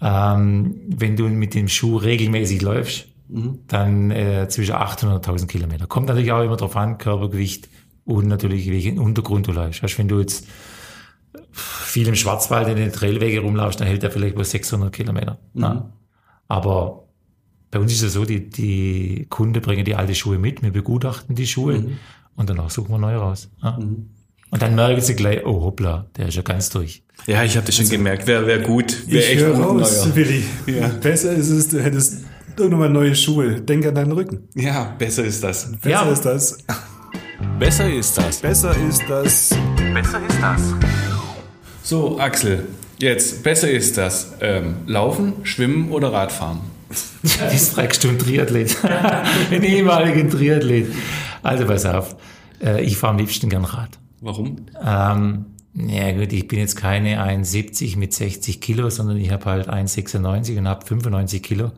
Ähm, 0.00 0.74
wenn 0.86 1.16
du 1.16 1.24
mit 1.28 1.54
dem 1.54 1.66
Schuh 1.68 1.96
regelmäßig 1.96 2.62
läufst, 2.62 3.06
dann 3.28 4.10
äh, 4.10 4.48
zwischen 4.48 4.74
800 4.74 5.16
und 5.16 5.26
1000 5.26 5.50
Kilometer. 5.50 5.86
Kommt 5.86 6.08
natürlich 6.08 6.32
auch 6.32 6.42
immer 6.42 6.56
drauf 6.56 6.76
an, 6.76 6.98
Körpergewicht 6.98 7.68
und 8.04 8.28
natürlich 8.28 8.70
welchen 8.70 8.98
Untergrund 8.98 9.46
du 9.46 9.52
läufst. 9.52 9.82
Weißt, 9.82 9.98
wenn 9.98 10.08
du 10.08 10.20
jetzt 10.20 10.46
viel 11.50 12.06
im 12.06 12.14
Schwarzwald 12.14 12.68
in 12.68 12.76
den 12.76 12.92
Trailwege 12.92 13.40
rumlaufst, 13.40 13.80
dann 13.80 13.88
hält 13.88 14.02
der 14.02 14.10
vielleicht 14.10 14.34
bloß 14.34 14.50
600 14.50 14.92
Kilometer. 14.92 15.38
Ja. 15.54 15.90
Aber 16.48 17.04
bei 17.70 17.78
uns 17.78 17.92
ist 17.92 18.02
es 18.02 18.12
so, 18.12 18.24
die, 18.24 18.50
die 18.50 19.26
Kunden 19.30 19.60
bringen 19.62 19.84
die 19.84 19.94
alte 19.94 20.14
Schuhe 20.14 20.38
mit, 20.38 20.62
wir 20.62 20.72
begutachten 20.72 21.34
die 21.34 21.46
Schuhe 21.46 21.92
und 22.36 22.50
danach 22.50 22.70
suchen 22.70 22.90
wir 22.90 22.98
neue 22.98 23.16
raus. 23.16 23.50
Ja. 23.62 23.78
Und 24.50 24.62
dann 24.62 24.74
merken 24.76 25.00
sie 25.00 25.16
gleich, 25.16 25.44
oh 25.44 25.62
hoppla, 25.62 26.06
der 26.16 26.28
ist 26.28 26.34
ja 26.34 26.42
ganz 26.42 26.70
durch. 26.70 27.02
Ja, 27.26 27.42
ich 27.42 27.56
habe 27.56 27.66
das 27.66 27.74
schon 27.74 27.88
gemerkt. 27.88 28.26
Wäre 28.26 28.46
wär 28.46 28.60
gut. 28.60 29.08
Wäre 29.08 29.18
Ich 29.18 29.30
echt 29.30 29.40
höre 29.40 29.58
raus. 29.58 30.14
Willi. 30.14 30.44
Ja. 30.66 30.88
Besser 30.88 31.32
ist 31.32 31.50
es, 31.50 31.68
du 31.68 31.82
hättest 31.82 32.24
irgendwann 32.58 32.92
neue 32.92 33.14
Schuhe. 33.14 33.60
Denk 33.60 33.86
an 33.86 33.94
deinen 33.94 34.12
Rücken. 34.12 34.48
Ja, 34.54 34.94
besser 34.98 35.24
ist 35.24 35.42
das. 35.42 35.72
Besser 35.80 35.88
Ja. 35.90 36.02
ist 36.10 36.22
das. 36.22 36.58
Besser 37.58 37.92
ist 37.92 38.16
das. 38.18 38.40
Besser 38.40 38.74
ist 38.88 39.02
das. 39.08 39.54
So, 41.82 42.18
Axel, 42.18 42.66
jetzt, 42.98 43.42
besser 43.42 43.70
ist 43.70 43.96
das. 43.98 44.32
Ähm, 44.40 44.76
Laufen, 44.86 45.34
Schwimmen 45.44 45.90
oder 45.92 46.12
Radfahren? 46.12 46.60
Das 47.22 47.70
fragst 47.70 48.04
du 48.04 48.08
einen 48.08 48.18
Triathlet. 48.18 48.76
einen 49.50 49.64
ehemaligen 49.64 50.30
Triathlet. 50.30 50.86
Also 51.42 51.66
pass 51.66 51.84
auf, 51.86 52.16
äh, 52.62 52.82
ich 52.84 52.96
fahre 52.96 53.12
am 53.14 53.18
liebsten 53.18 53.48
gern 53.48 53.64
Rad. 53.64 53.98
Warum? 54.20 54.56
Ähm, 54.82 55.46
ja 55.74 56.12
gut, 56.12 56.32
ich 56.32 56.46
bin 56.46 56.58
jetzt 56.60 56.76
keine 56.76 57.20
1,70 57.24 57.98
mit 57.98 58.12
60 58.14 58.60
Kilo, 58.60 58.88
sondern 58.90 59.16
ich 59.16 59.30
habe 59.32 59.44
halt 59.46 59.68
1,96 59.68 60.58
und 60.58 60.68
habe 60.68 60.86
95 60.86 61.42
Kilo. 61.42 61.72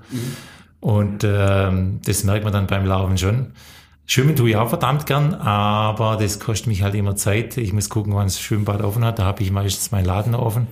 Und 0.81 1.25
ähm, 1.25 2.01
das 2.05 2.25
merkt 2.25 2.45
man 2.45 2.53
dann 2.53 2.67
beim 2.67 2.87
Laufen 2.87 3.19
schon. 3.19 3.53
Schwimmen 4.07 4.37
tue 4.37 4.51
ich 4.51 4.57
auch 4.57 4.69
verdammt 4.69 5.07
gern, 5.07 5.35
aber 5.35 6.17
das 6.17 6.39
kostet 6.39 6.69
mich 6.69 6.83
halt 6.83 6.95
immer 6.95 7.17
Zeit. 7.17 7.57
Ich 7.57 7.73
muss 7.73 7.89
gucken, 7.89 8.15
wann 8.15 8.27
das 8.27 8.41
Schwimmbad 8.41 8.83
offen 8.83 9.05
hat. 9.05 9.19
Da 9.19 9.25
habe 9.25 9.43
ich 9.43 9.51
meistens 9.51 9.91
meinen 9.91 10.05
Laden 10.05 10.33
noch 10.33 10.43
offen. 10.43 10.69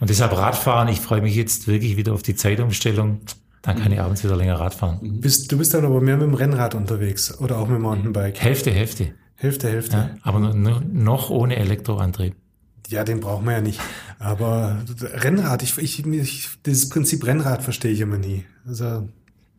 Und 0.00 0.08
deshalb 0.08 0.32
Radfahren. 0.32 0.88
Ich 0.88 1.00
freue 1.00 1.20
mich 1.20 1.34
jetzt 1.34 1.68
wirklich 1.68 1.98
wieder 1.98 2.14
auf 2.14 2.22
die 2.22 2.34
Zeitumstellung. 2.34 3.20
Dann 3.62 3.78
kann 3.78 3.92
ich 3.92 4.00
abends 4.00 4.24
wieder 4.24 4.36
länger 4.36 4.58
Radfahren. 4.58 5.20
Bist, 5.20 5.52
du 5.52 5.58
bist 5.58 5.74
dann 5.74 5.84
aber 5.84 6.00
mehr 6.00 6.16
mit 6.16 6.26
dem 6.26 6.34
Rennrad 6.34 6.74
unterwegs 6.74 7.38
oder 7.38 7.58
auch 7.58 7.68
mit 7.68 7.76
dem 7.76 7.82
Mountainbike. 7.82 8.40
Hälfte, 8.40 8.70
Hälfte. 8.70 9.12
Hälfte, 9.34 9.68
Hälfte. 9.68 9.96
Ja, 9.96 10.10
aber 10.22 10.38
noch, 10.38 11.28
ohne 11.28 11.56
Elektroantrieb. 11.56 12.34
Ja, 12.88 13.04
den 13.04 13.20
brauchen 13.20 13.44
wir 13.44 13.52
ja 13.52 13.60
nicht. 13.60 13.80
Aber 14.18 14.78
Rennrad, 15.00 15.62
ich, 15.62 15.76
ich, 15.78 16.06
ich 16.06 16.48
dieses 16.64 16.88
Prinzip 16.88 17.26
Rennrad 17.26 17.62
verstehe 17.62 17.92
ich 17.92 18.00
immer 18.00 18.18
nie. 18.18 18.44
Also, 18.66 19.08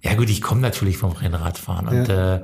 Ja 0.03 0.15
gut, 0.15 0.29
ich 0.29 0.41
komme 0.41 0.61
natürlich 0.61 0.97
vom 0.97 1.11
Rennradfahren 1.11 1.87
und 1.87 2.07
Ja. 2.07 2.35
äh, 2.35 2.41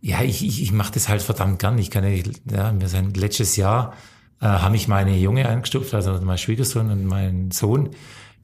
ja, 0.00 0.22
ich, 0.22 0.44
ich, 0.46 0.62
ich 0.62 0.72
mache 0.72 0.92
das 0.92 1.08
halt 1.08 1.22
verdammt 1.22 1.58
gern. 1.58 1.78
Ich 1.78 1.90
kann 1.90 2.04
ja, 2.04 2.22
ja 2.50 2.72
wir 2.78 2.88
sind 2.88 3.16
letztes 3.16 3.56
Jahr 3.56 3.94
äh, 4.40 4.46
haben 4.46 4.72
mich 4.72 4.88
meine 4.88 5.16
Junge 5.16 5.48
angestupft, 5.48 5.94
also 5.94 6.12
mein 6.22 6.38
Schwiegersohn 6.38 6.90
und 6.90 7.06
mein 7.06 7.50
Sohn, 7.50 7.90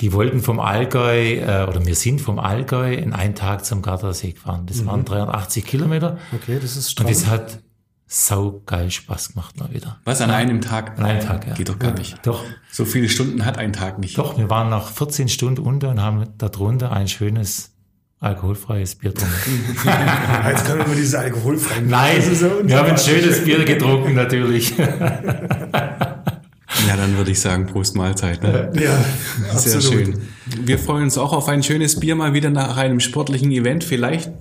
die 0.01 0.13
wollten 0.13 0.41
vom 0.41 0.59
Allgäu 0.59 1.35
äh, 1.37 1.67
oder 1.69 1.85
wir 1.85 1.95
sind 1.95 2.21
vom 2.21 2.39
Allgäu 2.39 2.95
in 2.95 3.13
einen 3.13 3.35
Tag 3.35 3.65
zum 3.65 3.83
Gardasee 3.83 4.33
gefahren. 4.33 4.67
Das 4.67 4.85
waren 4.87 5.05
380 5.05 5.65
Kilometer 5.67 6.19
okay, 6.35 6.59
das 6.61 6.77
ist 6.77 6.87
und 6.87 6.91
stramm. 6.93 7.07
das 7.09 7.27
hat 7.27 7.59
saugeil 8.07 8.91
Spaß 8.91 9.35
gemacht 9.35 9.59
mal 9.59 9.73
wieder. 9.73 9.99
Was 10.05 10.21
an 10.21 10.31
einem 10.31 10.61
Tag? 10.61 10.99
An 10.99 11.05
einem 11.05 11.21
Tag, 11.21 11.47
ja. 11.47 11.55
Geht 11.55 11.69
doch 11.69 11.79
gar 11.79 11.93
nicht. 11.93 12.19
Doch, 12.27 12.45
So 12.71 12.85
viele 12.85 13.09
Stunden 13.09 13.45
hat 13.45 13.59
ein 13.59 13.73
Tag 13.73 13.99
nicht. 13.99 14.19
doch, 14.19 14.37
wir 14.37 14.51
waren 14.51 14.69
nach 14.71 14.89
14 14.91 15.29
Stunden 15.29 15.63
unter 15.63 15.91
und 15.91 16.01
haben 16.01 16.27
darunter 16.37 16.93
ein 16.93 17.09
schönes 17.09 17.72
alkoholfreies 18.23 18.95
Bier 18.95 19.11
getrunken. 19.11 19.77
Ah, 19.87 20.51
Jetzt 20.51 20.65
können 20.65 20.79
wir 20.79 20.87
mal 20.87 20.97
diese 20.97 21.19
alkoholfreien. 21.19 21.89
Nein, 21.89 22.23
so 22.23 22.51
wir 22.63 22.79
haben 22.79 22.91
ein 22.91 22.99
schönes 22.99 23.45
Bier 23.45 23.65
getrunken 23.65 24.15
natürlich. 24.15 24.75
Ja, 26.89 26.97
dann 26.97 27.17
würde 27.17 27.31
ich 27.31 27.39
sagen, 27.39 27.67
Prost 27.67 27.95
Mahlzeit. 27.95 28.43
Ne? 28.43 28.71
Ja, 28.75 28.99
Sehr 29.57 29.77
absolut. 29.77 30.07
schön. 30.07 30.19
Wir 30.65 30.79
freuen 30.79 31.05
uns 31.05 31.17
auch 31.17 31.33
auf 31.33 31.49
ein 31.49 31.63
schönes 31.63 32.01
Bier 32.01 32.17
mal 32.17 32.35
wieder 32.35 32.51
nach 32.51 32.77
einem 32.77 32.99
sportlichen 32.99 33.53
Event, 33.53 33.85
vielleicht 33.85 34.33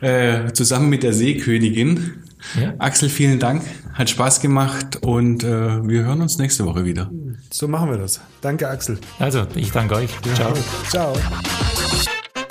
äh, 0.00 0.52
zusammen 0.52 0.90
mit 0.90 1.02
der 1.02 1.12
Seekönigin. 1.12 2.22
Ja. 2.60 2.74
Axel, 2.78 3.08
vielen 3.08 3.40
Dank, 3.40 3.62
hat 3.94 4.10
Spaß 4.10 4.40
gemacht 4.40 4.98
und 5.02 5.42
äh, 5.42 5.86
wir 5.88 6.04
hören 6.04 6.20
uns 6.20 6.38
nächste 6.38 6.66
Woche 6.66 6.84
wieder. 6.84 7.10
So 7.50 7.66
machen 7.66 7.90
wir 7.90 7.98
das. 7.98 8.20
Danke, 8.42 8.68
Axel. 8.68 8.98
Also, 9.18 9.46
ich 9.56 9.72
danke 9.72 9.96
euch. 9.96 10.10
Ciao. 10.34 10.52
Ciao. 10.88 11.14